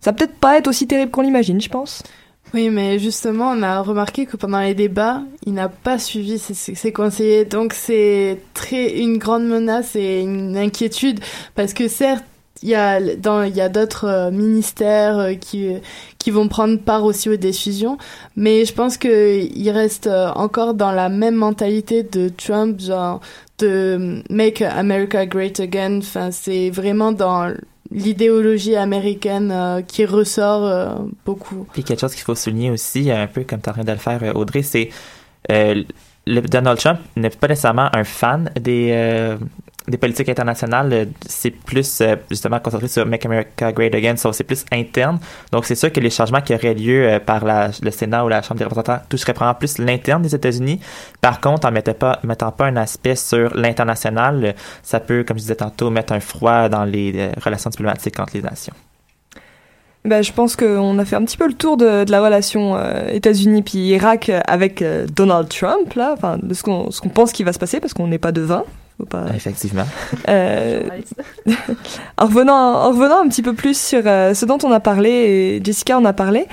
ça 0.00 0.10
va 0.10 0.16
peut-être 0.16 0.36
pas 0.36 0.58
être 0.58 0.68
aussi 0.68 0.86
terrible 0.86 1.10
qu'on 1.10 1.22
l'imagine, 1.22 1.60
je 1.60 1.68
pense. 1.68 2.02
Oui, 2.52 2.68
mais 2.70 2.98
justement, 3.00 3.50
on 3.50 3.62
a 3.62 3.80
remarqué 3.80 4.26
que 4.26 4.36
pendant 4.36 4.60
les 4.60 4.74
débats, 4.74 5.22
il 5.44 5.54
n'a 5.54 5.68
pas 5.68 5.98
suivi 5.98 6.38
ses, 6.38 6.54
ses- 6.54 6.92
conseillers. 6.92 7.44
Donc, 7.44 7.72
c'est 7.72 8.38
très 8.52 8.98
une 8.98 9.18
grande 9.18 9.44
menace 9.44 9.96
et 9.96 10.20
une 10.20 10.56
inquiétude 10.56 11.18
parce 11.56 11.72
que 11.74 11.88
certes, 11.88 12.24
il 12.62 12.68
y 12.68 12.74
a 12.74 12.94
a 12.94 13.68
d'autres 13.68 14.06
euh, 14.06 14.30
ministères 14.30 15.18
euh, 15.18 15.34
qui 15.34 15.76
qui 16.18 16.30
vont 16.30 16.48
prendre 16.48 16.78
part 16.78 17.04
aussi 17.04 17.28
aux 17.28 17.36
décisions, 17.36 17.98
mais 18.34 18.64
je 18.64 18.72
pense 18.72 18.96
que 18.96 19.44
il 19.54 19.70
reste 19.70 20.06
euh, 20.06 20.30
encore 20.30 20.72
dans 20.72 20.90
la 20.90 21.10
même 21.10 21.34
mentalité 21.34 22.02
de 22.02 22.30
Trump, 22.30 22.80
de 23.58 24.22
make 24.30 24.62
America 24.62 25.26
great 25.26 25.60
again. 25.60 25.98
Enfin, 25.98 26.30
c'est 26.30 26.70
vraiment 26.70 27.12
dans 27.12 27.52
l'idéologie 27.90 28.76
américaine 28.76 29.84
qui 29.86 30.06
ressort 30.06 30.64
euh, 30.64 30.94
beaucoup. 31.24 31.66
Puis 31.72 31.84
quelque 31.84 32.00
chose 32.00 32.14
qu'il 32.14 32.24
faut 32.24 32.34
souligner 32.34 32.70
aussi, 32.70 33.10
un 33.10 33.26
peu 33.26 33.44
comme 33.44 33.60
tu 33.60 33.68
es 33.68 33.78
en 33.78 33.84
de 33.84 33.92
le 33.92 33.98
faire, 33.98 34.36
Audrey, 34.36 34.62
c'est 34.62 34.88
euh, 35.52 35.82
Donald 36.26 36.78
Trump 36.78 37.00
n'est 37.16 37.30
pas 37.30 37.48
nécessairement 37.48 37.90
un 37.92 38.04
fan 38.04 38.50
des, 38.58 39.36
des 39.86 39.98
politiques 39.98 40.28
internationales. 40.28 40.92
Euh, 40.92 41.04
C'est 41.26 41.50
plus 41.50 42.00
euh, 42.00 42.16
justement 42.30 42.58
concentré 42.58 42.88
sur 42.88 43.06
Make 43.06 43.26
America 43.26 43.72
Great 43.72 43.94
Again, 43.94 44.16
c'est 44.16 44.44
plus 44.44 44.64
interne. 44.72 45.18
Donc 45.52 45.66
c'est 45.66 45.74
sûr 45.74 45.92
que 45.92 46.00
les 46.00 46.10
changements 46.10 46.40
qui 46.40 46.54
auraient 46.54 46.74
lieu 46.74 47.06
euh, 47.06 47.20
par 47.20 47.44
la, 47.44 47.70
le 47.82 47.90
Sénat 47.90 48.24
ou 48.24 48.28
la 48.28 48.42
Chambre 48.42 48.58
des 48.58 48.64
représentants 48.64 49.00
toucheraient 49.08 49.34
probablement 49.34 49.58
plus 49.58 49.78
l'interne 49.78 50.22
des 50.22 50.34
États-Unis. 50.34 50.80
Par 51.20 51.40
contre, 51.40 51.66
en 51.68 51.70
mettant 51.70 51.94
pas, 51.94 52.18
mettant 52.22 52.50
pas 52.50 52.66
un 52.66 52.76
aspect 52.76 53.16
sur 53.16 53.54
l'international, 53.54 54.54
ça 54.82 55.00
peut, 55.00 55.24
comme 55.24 55.36
je 55.36 55.42
disais 55.42 55.56
tantôt, 55.56 55.90
mettre 55.90 56.12
un 56.12 56.20
froid 56.20 56.68
dans 56.68 56.84
les 56.84 57.30
relations 57.42 57.70
diplomatiques 57.70 58.18
entre 58.18 58.32
les 58.34 58.42
nations. 58.42 58.74
Ben, 60.04 60.22
je 60.22 60.32
pense 60.32 60.54
qu'on 60.54 60.98
a 60.98 61.04
fait 61.04 61.16
un 61.16 61.24
petit 61.24 61.36
peu 61.36 61.46
le 61.46 61.54
tour 61.54 61.76
de, 61.76 62.04
de 62.04 62.10
la 62.10 62.22
relation 62.22 62.78
États-Unis 63.08 63.62
puis 63.62 63.78
Irak 63.78 64.30
avec 64.46 64.84
Donald 65.14 65.48
Trump, 65.48 65.94
là, 65.94 66.12
enfin, 66.14 66.38
de 66.42 66.52
ce 66.52 66.62
qu'on 66.62 66.90
ce 66.90 67.00
qu'on 67.00 67.08
pense 67.08 67.32
qu'il 67.32 67.46
va 67.46 67.54
se 67.54 67.58
passer, 67.58 67.80
parce 67.80 67.94
qu'on 67.94 68.06
n'est 68.06 68.18
pas 68.18 68.32
devin. 68.32 68.64
Faut 68.98 69.06
pas... 69.06 69.26
Effectivement. 69.34 69.84
Euh, 70.28 70.88
en, 72.16 72.26
revenant, 72.26 72.54
en 72.54 72.88
revenant 72.88 73.22
un 73.22 73.28
petit 73.28 73.42
peu 73.42 73.52
plus 73.52 73.78
sur 73.78 74.02
euh, 74.06 74.32
ce 74.34 74.46
dont 74.46 74.58
on 74.62 74.72
a 74.72 74.80
parlé, 74.80 75.10
et 75.10 75.60
Jessica 75.62 75.98
en 75.98 76.04
a 76.04 76.12
parlé, 76.12 76.46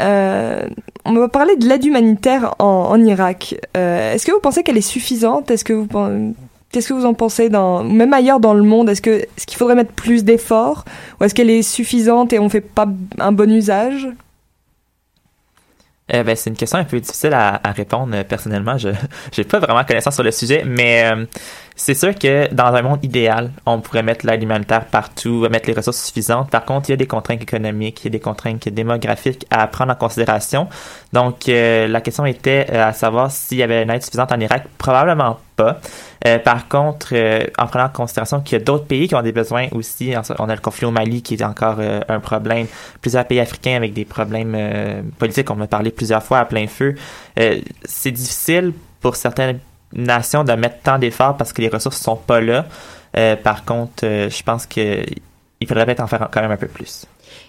euh, 0.00 0.62
on 1.04 1.12
va 1.14 1.28
parler 1.28 1.56
de 1.56 1.66
l'aide 1.66 1.84
humanitaire 1.84 2.54
en, 2.58 2.64
en 2.90 3.04
Irak. 3.04 3.56
Euh, 3.76 4.14
Est-ce 4.14 4.24
que 4.24 4.32
vous 4.32 4.40
pensez 4.40 4.62
qu'elle 4.62 4.78
est 4.78 4.80
suffisante? 4.80 5.50
Est-ce 5.50 5.64
que 5.64 5.72
vous 5.72 5.88
Qu'est-ce 6.70 6.88
que 6.88 6.92
vous 6.92 7.06
en 7.06 7.14
pensez 7.14 7.48
dans, 7.48 7.82
même 7.82 8.12
ailleurs 8.12 8.40
dans 8.40 8.52
le 8.52 8.62
monde? 8.62 8.90
Est-ce 8.90 9.00
que 9.00 9.10
est-ce 9.10 9.46
qu'il 9.46 9.56
faudrait 9.56 9.74
mettre 9.74 9.92
plus 9.92 10.22
d'efforts? 10.22 10.84
Ou 11.18 11.24
est-ce 11.24 11.34
qu'elle 11.34 11.48
est 11.48 11.62
suffisante 11.62 12.34
et 12.34 12.38
on 12.38 12.50
fait 12.50 12.60
pas 12.60 12.86
un 13.18 13.32
bon 13.32 13.50
usage? 13.50 14.06
Euh, 16.12 16.22
ben, 16.22 16.36
c'est 16.36 16.50
une 16.50 16.56
question 16.56 16.78
un 16.78 16.84
peu 16.84 17.00
difficile 17.00 17.32
à, 17.32 17.60
à 17.62 17.72
répondre 17.72 18.22
personnellement. 18.24 18.76
Je 18.76 18.90
j'ai 19.32 19.44
pas 19.44 19.60
vraiment 19.60 19.82
connaissance 19.84 20.14
sur 20.14 20.22
le 20.22 20.30
sujet, 20.30 20.62
mais 20.66 21.10
euh, 21.10 21.24
c'est 21.78 21.94
sûr 21.94 22.14
que 22.14 22.52
dans 22.52 22.74
un 22.74 22.82
monde 22.82 23.04
idéal, 23.04 23.52
on 23.64 23.80
pourrait 23.80 24.02
mettre 24.02 24.26
l'aide 24.26 24.42
humanitaire 24.42 24.84
partout, 24.86 25.46
mettre 25.48 25.68
les 25.68 25.74
ressources 25.74 26.04
suffisantes. 26.04 26.50
Par 26.50 26.64
contre, 26.64 26.88
il 26.88 26.92
y 26.92 26.94
a 26.94 26.96
des 26.96 27.06
contraintes 27.06 27.40
économiques, 27.40 28.00
il 28.02 28.04
y 28.04 28.08
a 28.08 28.10
des 28.10 28.20
contraintes 28.20 28.68
démographiques 28.68 29.46
à 29.50 29.66
prendre 29.68 29.92
en 29.92 29.94
considération. 29.94 30.68
Donc, 31.12 31.48
euh, 31.48 31.86
la 31.86 32.00
question 32.00 32.26
était 32.26 32.66
euh, 32.70 32.88
à 32.88 32.92
savoir 32.92 33.30
s'il 33.30 33.58
y 33.58 33.62
avait 33.62 33.84
une 33.84 33.90
aide 33.90 34.02
suffisante 34.02 34.32
en 34.32 34.40
Irak. 34.40 34.64
Probablement 34.76 35.38
pas. 35.54 35.80
Euh, 36.26 36.38
par 36.38 36.68
contre, 36.68 37.10
euh, 37.12 37.44
en 37.58 37.66
prenant 37.66 37.84
en 37.84 37.90
considération 37.90 38.40
qu'il 38.40 38.58
y 38.58 38.60
a 38.60 38.64
d'autres 38.64 38.86
pays 38.86 39.06
qui 39.06 39.14
ont 39.14 39.22
des 39.22 39.32
besoins 39.32 39.68
aussi, 39.72 40.14
on 40.38 40.48
a 40.48 40.54
le 40.54 40.60
conflit 40.60 40.86
au 40.86 40.90
Mali 40.90 41.22
qui 41.22 41.34
est 41.34 41.44
encore 41.44 41.76
euh, 41.78 42.00
un 42.08 42.20
problème, 42.20 42.66
plusieurs 43.00 43.24
pays 43.24 43.40
africains 43.40 43.76
avec 43.76 43.92
des 43.92 44.04
problèmes 44.04 44.54
euh, 44.56 45.02
politiques, 45.18 45.48
on 45.50 45.54
en 45.54 45.62
a 45.62 45.66
parlé 45.68 45.90
plusieurs 45.92 46.22
fois 46.22 46.40
à 46.40 46.44
plein 46.44 46.66
feu. 46.66 46.94
C'est 47.84 48.10
difficile 48.10 48.72
pour 49.00 49.14
certaines 49.14 49.60
nations 49.92 50.44
de 50.44 50.52
mettre 50.52 50.82
tant 50.82 50.98
d'efforts 50.98 51.36
parce 51.36 51.52
que 51.52 51.62
les 51.62 51.68
ressources 51.68 52.00
sont 52.00 52.16
pas 52.16 52.40
là. 52.40 52.66
Euh, 53.16 53.36
par 53.36 53.64
contre, 53.64 54.04
euh, 54.04 54.28
je 54.28 54.42
pense 54.42 54.66
que 54.66 55.04
il 55.60 55.66
faudrait 55.66 55.84
peut-être 55.86 56.00
en 56.00 56.06
faire 56.06 56.28
quand 56.32 56.40
même 56.40 56.50
un 56.50 56.56
peu 56.56 56.68
plus. 56.68 57.04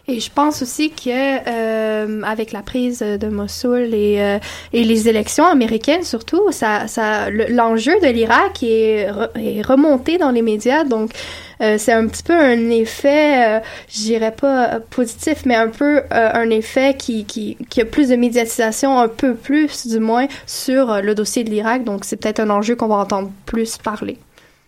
Et 0.07 0.19
je 0.19 0.31
pense 0.31 0.63
aussi 0.63 0.89
que 0.89 1.09
euh, 1.47 2.21
avec 2.23 2.51
la 2.51 2.61
prise 2.63 2.99
de 2.99 3.27
Mossoul 3.27 3.93
et, 3.93 4.17
euh, 4.19 4.39
et 4.73 4.83
les 4.83 5.07
élections 5.07 5.45
américaines 5.45 6.03
surtout, 6.03 6.51
ça, 6.51 6.87
ça, 6.87 7.29
le- 7.29 7.45
l'enjeu 7.49 7.93
de 8.01 8.07
l'Irak 8.07 8.63
est, 8.63 9.07
est 9.35 9.61
remonté 9.61 10.17
dans 10.17 10.31
les 10.31 10.41
médias. 10.41 10.83
Donc 10.83 11.11
euh, 11.61 11.77
c'est 11.77 11.93
un 11.93 12.07
petit 12.07 12.23
peu 12.23 12.33
un 12.33 12.69
effet, 12.71 13.57
euh, 13.57 13.59
je 13.87 13.97
dirais 13.99 14.31
pas 14.31 14.73
euh, 14.73 14.79
positif, 14.89 15.43
mais 15.45 15.55
un 15.55 15.69
peu 15.69 15.97
euh, 15.97 16.01
un 16.11 16.49
effet 16.49 16.95
qui, 16.97 17.25
qui, 17.25 17.57
qui 17.69 17.79
a 17.81 17.85
plus 17.85 18.09
de 18.09 18.15
médiatisation, 18.15 18.99
un 18.99 19.09
peu 19.09 19.35
plus 19.35 19.85
du 19.87 19.99
moins 19.99 20.27
sur 20.47 21.01
le 21.01 21.13
dossier 21.13 21.43
de 21.43 21.51
l'Irak. 21.51 21.83
Donc 21.83 22.03
c'est 22.03 22.17
peut-être 22.17 22.39
un 22.39 22.49
enjeu 22.49 22.75
qu'on 22.75 22.87
va 22.87 22.95
entendre 22.95 23.29
plus 23.45 23.77
parler. 23.77 24.17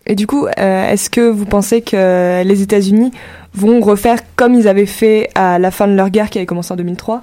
Et 0.06 0.14
du 0.14 0.26
coup, 0.26 0.46
euh, 0.46 0.90
est-ce 0.90 1.10
que 1.10 1.20
vous 1.20 1.44
pensez 1.44 1.82
que 1.82 2.42
les 2.42 2.62
États-Unis 2.62 3.12
vont 3.54 3.80
refaire 3.80 4.18
comme 4.36 4.54
ils 4.54 4.68
avaient 4.68 4.86
fait 4.86 5.28
à 5.34 5.58
la 5.58 5.70
fin 5.70 5.86
de 5.86 5.94
leur 5.94 6.10
guerre 6.10 6.30
qui 6.30 6.38
avait 6.38 6.46
commencé 6.46 6.72
en 6.72 6.76
2003, 6.76 7.22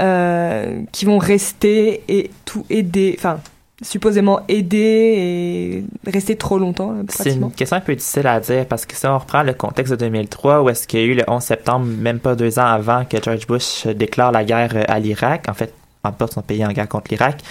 euh, 0.00 0.80
qui 0.92 1.04
vont 1.04 1.18
rester 1.18 2.02
et 2.08 2.30
tout 2.44 2.64
aider, 2.70 3.14
enfin 3.18 3.40
supposément 3.82 4.40
aider 4.48 5.84
et 6.06 6.10
rester 6.10 6.36
trop 6.36 6.56
longtemps 6.58 6.92
euh, 6.92 7.02
C'est 7.08 7.32
une 7.32 7.50
question 7.50 7.76
un 7.76 7.80
peu 7.80 7.94
difficile 7.94 8.26
à 8.28 8.38
dire 8.38 8.64
parce 8.66 8.86
que 8.86 8.94
si 8.94 9.06
on 9.06 9.18
reprend 9.18 9.42
le 9.42 9.54
contexte 9.54 9.90
de 9.90 9.96
2003 9.96 10.62
où 10.62 10.70
est-ce 10.70 10.86
qu'il 10.86 11.00
y 11.00 11.02
a 11.02 11.06
eu 11.06 11.14
le 11.14 11.24
11 11.26 11.42
septembre, 11.42 11.86
même 11.86 12.20
pas 12.20 12.36
deux 12.36 12.58
ans 12.58 12.66
avant 12.66 13.04
que 13.04 13.20
George 13.20 13.46
Bush 13.46 13.86
déclare 13.88 14.30
la 14.32 14.44
guerre 14.44 14.70
euh, 14.76 14.84
à 14.86 14.98
l'Irak, 15.00 15.46
en 15.48 15.54
fait, 15.54 15.74
emporte 16.04 16.34
son 16.34 16.42
pays 16.42 16.64
en 16.64 16.72
guerre 16.72 16.88
contre 16.88 17.08
l'Irak, 17.10 17.42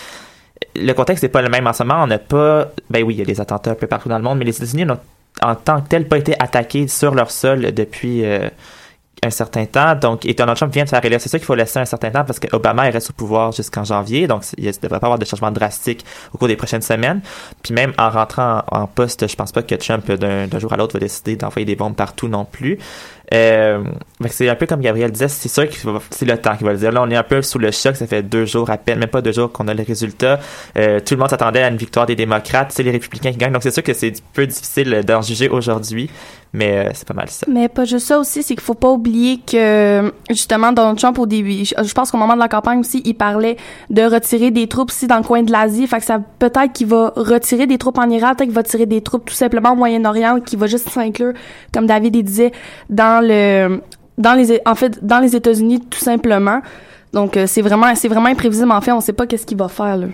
le 0.76 0.93
contexte 0.93 1.24
n'est 1.24 1.30
pas 1.30 1.41
le 1.41 1.49
même 1.49 1.67
en 1.67 1.74
ce 1.74 1.84
moment. 1.84 2.03
On 2.03 2.07
n'a 2.07 2.19
pas, 2.19 2.72
ben 2.89 3.03
oui, 3.03 3.15
il 3.15 3.19
y 3.19 3.22
a 3.22 3.26
des 3.26 3.41
attentats 3.41 3.72
un 3.72 3.76
peu 3.76 3.88
partout 3.88 4.09
dans 4.09 4.17
le 4.17 4.24
monde, 4.24 4.38
mais 4.38 4.45
les 4.45 4.55
États-Unis 4.55 4.86
n'ont 4.86 4.99
en 5.41 5.55
tant 5.55 5.82
que 5.82 5.88
tel 5.88 6.07
pas 6.07 6.17
été 6.17 6.36
attaqués 6.39 6.88
sur 6.88 7.15
leur 7.15 7.32
sol 7.32 7.72
depuis 7.74 8.26
euh, 8.26 8.49
un 9.24 9.30
certain 9.30 9.65
temps. 9.65 9.95
Donc, 9.95 10.26
et 10.26 10.34
Donald 10.34 10.57
Trump 10.57 10.74
vient 10.74 10.84
de 10.84 10.89
faire 10.89 11.03
élire. 11.03 11.22
C'est 11.22 11.30
ça 11.30 11.38
qu'il 11.38 11.45
faut 11.45 11.55
laisser 11.55 11.80
un 11.80 11.86
certain 11.86 12.11
temps 12.11 12.26
parce 12.26 12.39
qu'Obama 12.39 12.88
il 12.88 12.91
reste 12.91 13.11
au 13.11 13.13
pouvoir 13.13 13.51
jusqu'en 13.51 13.84
janvier. 13.84 14.28
Donc, 14.28 14.43
il 14.57 14.65
ne 14.65 14.72
devrait 14.72 14.99
pas 14.99 15.07
avoir 15.07 15.19
de 15.19 15.26
changements 15.26 15.51
drastiques 15.51 16.05
au 16.34 16.38
cours 16.38 16.47
des 16.47 16.55
prochaines 16.55 16.82
semaines. 16.82 17.22
Puis 17.63 17.74
même 17.74 17.93
en 17.97 18.09
rentrant 18.09 18.63
en, 18.72 18.82
en 18.82 18.88
poste, 18.88 19.28
je 19.28 19.36
pense 19.36 19.51
pas 19.51 19.63
que 19.63 19.76
Trump, 19.76 20.11
d'un 20.11 20.59
jour 20.59 20.74
à 20.74 20.78
l'autre, 20.78 20.93
va 20.93 20.99
décider 20.99 21.36
d'envoyer 21.36 21.65
des 21.65 21.76
bombes 21.76 21.95
partout 21.95 22.28
non 22.28 22.45
plus. 22.45 22.78
Euh, 23.34 23.84
c'est 24.27 24.49
un 24.49 24.55
peu 24.55 24.65
comme 24.65 24.82
Gabriel 24.82 25.11
disait, 25.11 25.29
c'est 25.29 25.47
sûr 25.47 25.67
que 25.69 25.75
c'est 26.09 26.25
le 26.25 26.38
temps 26.38 26.55
qui 26.55 26.63
va 26.63 26.73
le 26.73 26.77
dire. 26.77 26.91
Là, 26.91 27.01
on 27.01 27.09
est 27.09 27.15
un 27.15 27.23
peu 27.23 27.41
sous 27.41 27.59
le 27.59 27.71
choc. 27.71 27.95
Ça 27.95 28.07
fait 28.07 28.23
deux 28.23 28.45
jours 28.45 28.69
à 28.69 28.77
peine, 28.77 28.99
même 28.99 29.09
pas 29.09 29.21
deux 29.21 29.32
jours 29.32 29.51
qu'on 29.51 29.67
a 29.67 29.73
les 29.73 29.84
résultats. 29.84 30.39
Euh, 30.77 30.99
tout 30.99 31.13
le 31.13 31.19
monde 31.19 31.29
s'attendait 31.29 31.63
à 31.63 31.69
une 31.69 31.77
victoire 31.77 32.05
des 32.05 32.15
démocrates. 32.15 32.71
C'est 32.71 32.84
les 32.84 32.91
républicains 32.91 33.32
qui 33.32 33.38
gagnent. 33.38 33.53
Donc, 33.53 33.63
c'est 33.63 33.71
sûr 33.71 33.84
que 33.84 33.93
c'est 33.93 34.09
un 34.09 34.23
peu 34.34 34.45
difficile 34.45 35.01
d'en 35.05 35.21
juger 35.21 35.49
aujourd'hui. 35.49 36.09
Mais 36.53 36.77
euh, 36.77 36.89
c'est 36.93 37.07
pas 37.07 37.13
mal 37.13 37.29
ça. 37.29 37.45
Mais 37.49 37.69
pas 37.69 37.85
juste 37.85 38.07
ça 38.07 38.19
aussi, 38.19 38.43
c'est 38.43 38.55
qu'il 38.55 38.63
faut 38.63 38.73
pas 38.73 38.89
oublier 38.89 39.39
que 39.39 40.13
justement 40.29 40.73
Donald 40.73 40.97
Trump 40.97 41.17
au 41.17 41.25
début, 41.25 41.63
je, 41.63 41.93
pense 41.93 42.11
qu'au 42.11 42.17
moment 42.17 42.33
de 42.33 42.39
la 42.39 42.49
campagne 42.49 42.79
aussi, 42.79 43.01
il 43.05 43.13
parlait 43.13 43.55
de 43.89 44.01
retirer 44.01 44.51
des 44.51 44.67
troupes 44.67 44.89
aussi 44.89 45.07
dans 45.07 45.17
le 45.17 45.23
coin 45.23 45.43
de 45.43 45.51
l'Asie. 45.51 45.87
Fait 45.87 45.99
que 45.99 46.05
ça 46.05 46.19
peut-être 46.39 46.73
qu'il 46.73 46.87
va 46.87 47.13
retirer 47.15 47.67
des 47.67 47.77
troupes 47.77 47.97
en 47.97 48.09
Irak, 48.09 48.37
peut-être 48.37 48.49
qu'il 48.49 48.55
va 48.55 48.63
tirer 48.63 48.85
des 48.85 49.01
troupes 49.01 49.25
tout 49.25 49.33
simplement 49.33 49.71
au 49.71 49.75
Moyen-Orient, 49.75 50.41
qu'il 50.41 50.59
va 50.59 50.67
juste 50.67 50.89
s'inclure, 50.89 51.33
comme 51.73 51.85
David 51.85 52.15
il 52.15 52.23
disait, 52.23 52.51
dans 52.89 53.25
le 53.25 53.81
dans 54.17 54.33
les 54.33 54.59
en 54.65 54.75
fait 54.75 55.03
dans 55.05 55.19
les 55.19 55.35
États-Unis 55.35 55.81
tout 55.89 55.99
simplement. 55.99 56.61
Donc 57.13 57.37
euh, 57.37 57.47
c'est 57.47 57.61
vraiment 57.61 57.95
c'est 57.95 58.09
vraiment 58.09 58.27
imprévisible 58.27 58.71
en 58.71 58.81
fait, 58.81 58.91
on 58.91 58.99
sait 58.99 59.13
pas 59.13 59.25
qu'est-ce 59.25 59.45
qu'il 59.45 59.57
va 59.57 59.69
faire 59.69 59.95
là. 59.95 60.07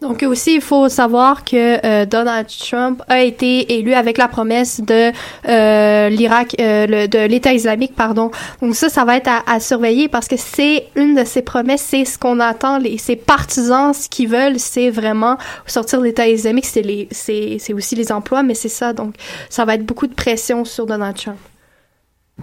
Donc 0.00 0.22
aussi, 0.22 0.56
il 0.56 0.60
faut 0.60 0.88
savoir 0.88 1.44
que 1.44 1.84
euh, 1.84 2.06
Donald 2.06 2.46
Trump 2.46 3.02
a 3.08 3.22
été 3.22 3.78
élu 3.78 3.94
avec 3.94 4.18
la 4.18 4.28
promesse 4.28 4.80
de 4.80 5.12
euh, 5.48 6.08
l'Irak, 6.08 6.54
euh, 6.60 7.06
de 7.06 7.26
l'État 7.26 7.52
islamique, 7.52 7.94
pardon. 7.94 8.30
Donc 8.60 8.74
ça, 8.76 8.88
ça 8.88 9.04
va 9.04 9.16
être 9.16 9.30
à, 9.46 9.60
surveiller 9.60 10.08
parce 10.08 10.28
que 10.28 10.36
c'est 10.36 10.88
une 10.94 11.14
de 11.14 11.24
ses 11.24 11.42
promesses, 11.42 11.82
c'est 11.82 12.04
ce 12.04 12.18
qu'on 12.18 12.40
attend. 12.40 12.78
Les, 12.78 12.98
ses 12.98 13.16
partisans, 13.16 13.94
ce 13.94 14.08
qu'ils 14.08 14.28
veulent, 14.28 14.58
c'est 14.58 14.90
vraiment 14.90 15.38
sortir 15.66 16.00
de 16.00 16.04
l'État 16.04 16.28
islamique. 16.28 16.66
C'est 16.66 16.82
les, 16.82 17.08
c'est 17.10 17.72
aussi 17.72 17.94
les 17.94 18.12
emplois, 18.12 18.42
mais 18.42 18.54
c'est 18.54 18.68
ça. 18.68 18.92
Donc 18.92 19.14
ça 19.48 19.64
va 19.64 19.74
être 19.74 19.84
beaucoup 19.84 20.06
de 20.06 20.14
pression 20.14 20.64
sur 20.64 20.86
Donald 20.86 21.16
Trump. 21.16 21.38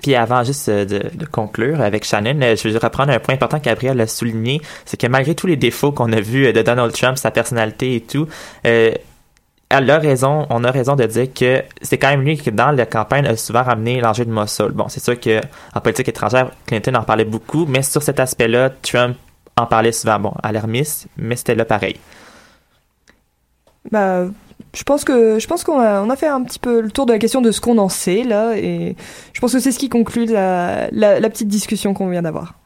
Puis 0.01 0.15
avant 0.15 0.43
juste 0.43 0.69
euh, 0.69 0.85
de, 0.85 1.25
conclure 1.25 1.81
avec 1.81 2.05
Shannon, 2.05 2.39
euh, 2.41 2.55
je 2.55 2.69
veux 2.69 2.79
reprendre 2.79 3.11
un 3.11 3.19
point 3.19 3.35
important 3.35 3.59
que 3.59 3.65
Gabriel 3.65 3.99
a 3.99 4.07
souligné, 4.07 4.61
c'est 4.85 4.99
que 4.99 5.07
malgré 5.07 5.35
tous 5.35 5.47
les 5.47 5.57
défauts 5.57 5.91
qu'on 5.91 6.13
a 6.13 6.21
vus 6.21 6.45
euh, 6.45 6.53
de 6.53 6.61
Donald 6.61 6.93
Trump, 6.93 7.17
sa 7.17 7.29
personnalité 7.29 7.95
et 7.95 8.01
tout, 8.01 8.27
elle 8.63 9.89
a 9.89 9.99
raison, 9.99 10.47
on 10.49 10.63
a 10.63 10.71
raison 10.71 10.95
de 10.95 11.05
dire 11.05 11.33
que 11.33 11.63
c'est 11.81 11.97
quand 11.97 12.09
même 12.09 12.21
lui 12.21 12.37
qui, 12.37 12.51
dans 12.51 12.71
la 12.71 12.85
campagne, 12.85 13.25
a 13.25 13.35
souvent 13.35 13.63
ramené 13.63 13.99
l'enjeu 13.99 14.25
de 14.25 14.31
Mosul. 14.31 14.71
Bon, 14.71 14.87
c'est 14.87 15.03
sûr 15.03 15.19
que 15.19 15.41
en 15.75 15.81
politique 15.81 16.07
étrangère, 16.07 16.51
Clinton 16.65 16.95
en 16.95 17.03
parlait 17.03 17.25
beaucoup, 17.25 17.65
mais 17.65 17.81
sur 17.81 18.01
cet 18.01 18.19
aspect-là, 18.19 18.69
Trump 18.81 19.17
en 19.57 19.65
parlait 19.65 19.91
souvent, 19.91 20.19
bon, 20.19 20.33
alarmiste, 20.41 21.07
mais 21.17 21.35
c'était 21.35 21.55
là 21.55 21.65
pareil. 21.65 21.97
Bah, 23.89 24.25
je 24.75 24.83
pense 24.83 25.03
que 25.03 25.39
je 25.39 25.47
pense 25.47 25.63
qu'on 25.63 25.79
a, 25.79 26.01
on 26.01 26.09
a 26.09 26.15
fait 26.15 26.27
un 26.27 26.43
petit 26.43 26.59
peu 26.59 26.81
le 26.81 26.91
tour 26.91 27.05
de 27.05 27.13
la 27.13 27.19
question 27.19 27.41
de 27.41 27.51
ce 27.51 27.61
qu'on 27.61 27.77
en 27.77 27.89
sait 27.89 28.23
là, 28.23 28.55
et 28.57 28.95
je 29.33 29.39
pense 29.41 29.53
que 29.53 29.59
c'est 29.59 29.71
ce 29.71 29.79
qui 29.79 29.89
conclut 29.89 30.25
la, 30.25 30.89
la, 30.91 31.19
la 31.19 31.29
petite 31.29 31.47
discussion 31.47 31.93
qu'on 31.93 32.09
vient 32.09 32.21
d'avoir. 32.21 32.60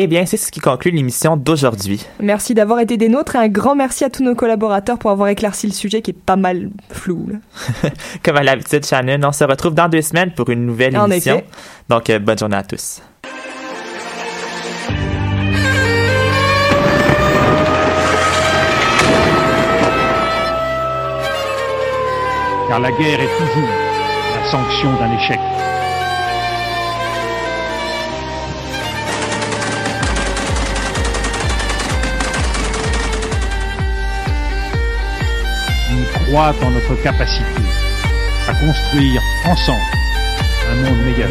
Eh 0.00 0.06
bien, 0.06 0.26
c'est 0.26 0.36
ce 0.36 0.52
qui 0.52 0.60
conclut 0.60 0.92
l'émission 0.92 1.36
d'aujourd'hui. 1.36 2.06
Merci 2.20 2.54
d'avoir 2.54 2.78
été 2.78 2.96
des 2.96 3.08
nôtres 3.08 3.34
et 3.34 3.38
un 3.40 3.48
grand 3.48 3.74
merci 3.74 4.04
à 4.04 4.10
tous 4.10 4.22
nos 4.22 4.36
collaborateurs 4.36 4.96
pour 4.96 5.10
avoir 5.10 5.26
éclairci 5.28 5.66
le 5.66 5.72
sujet 5.72 6.02
qui 6.02 6.12
est 6.12 6.16
pas 6.16 6.36
mal 6.36 6.70
flou. 6.92 7.26
là. 7.28 7.90
Comme 8.22 8.36
à 8.36 8.44
l'habitude, 8.44 8.86
Shannon, 8.86 9.18
on 9.26 9.32
se 9.32 9.42
retrouve 9.42 9.74
dans 9.74 9.88
deux 9.88 10.02
semaines 10.02 10.30
pour 10.30 10.50
une 10.50 10.64
nouvelle 10.66 10.96
En 10.96 11.10
émission. 11.10 11.38
effet. 11.38 11.46
Donc, 11.88 12.10
euh, 12.10 12.20
bonne 12.20 12.38
journée 12.38 12.56
à 12.58 12.62
tous. 12.62 13.00
car 22.68 22.80
la 22.80 22.90
guerre 22.92 23.20
est 23.20 23.38
toujours 23.38 23.68
la 24.34 24.50
sanction 24.50 24.92
d'un 24.98 25.12
échec. 25.16 25.40
Croit 36.28 36.54
en 36.62 36.70
notre 36.70 36.94
capacité 37.02 37.44
à 38.48 38.52
construire 38.52 39.22
ensemble 39.46 39.80
un 40.70 40.74
monde 40.74 41.02
meilleur. 41.04 41.30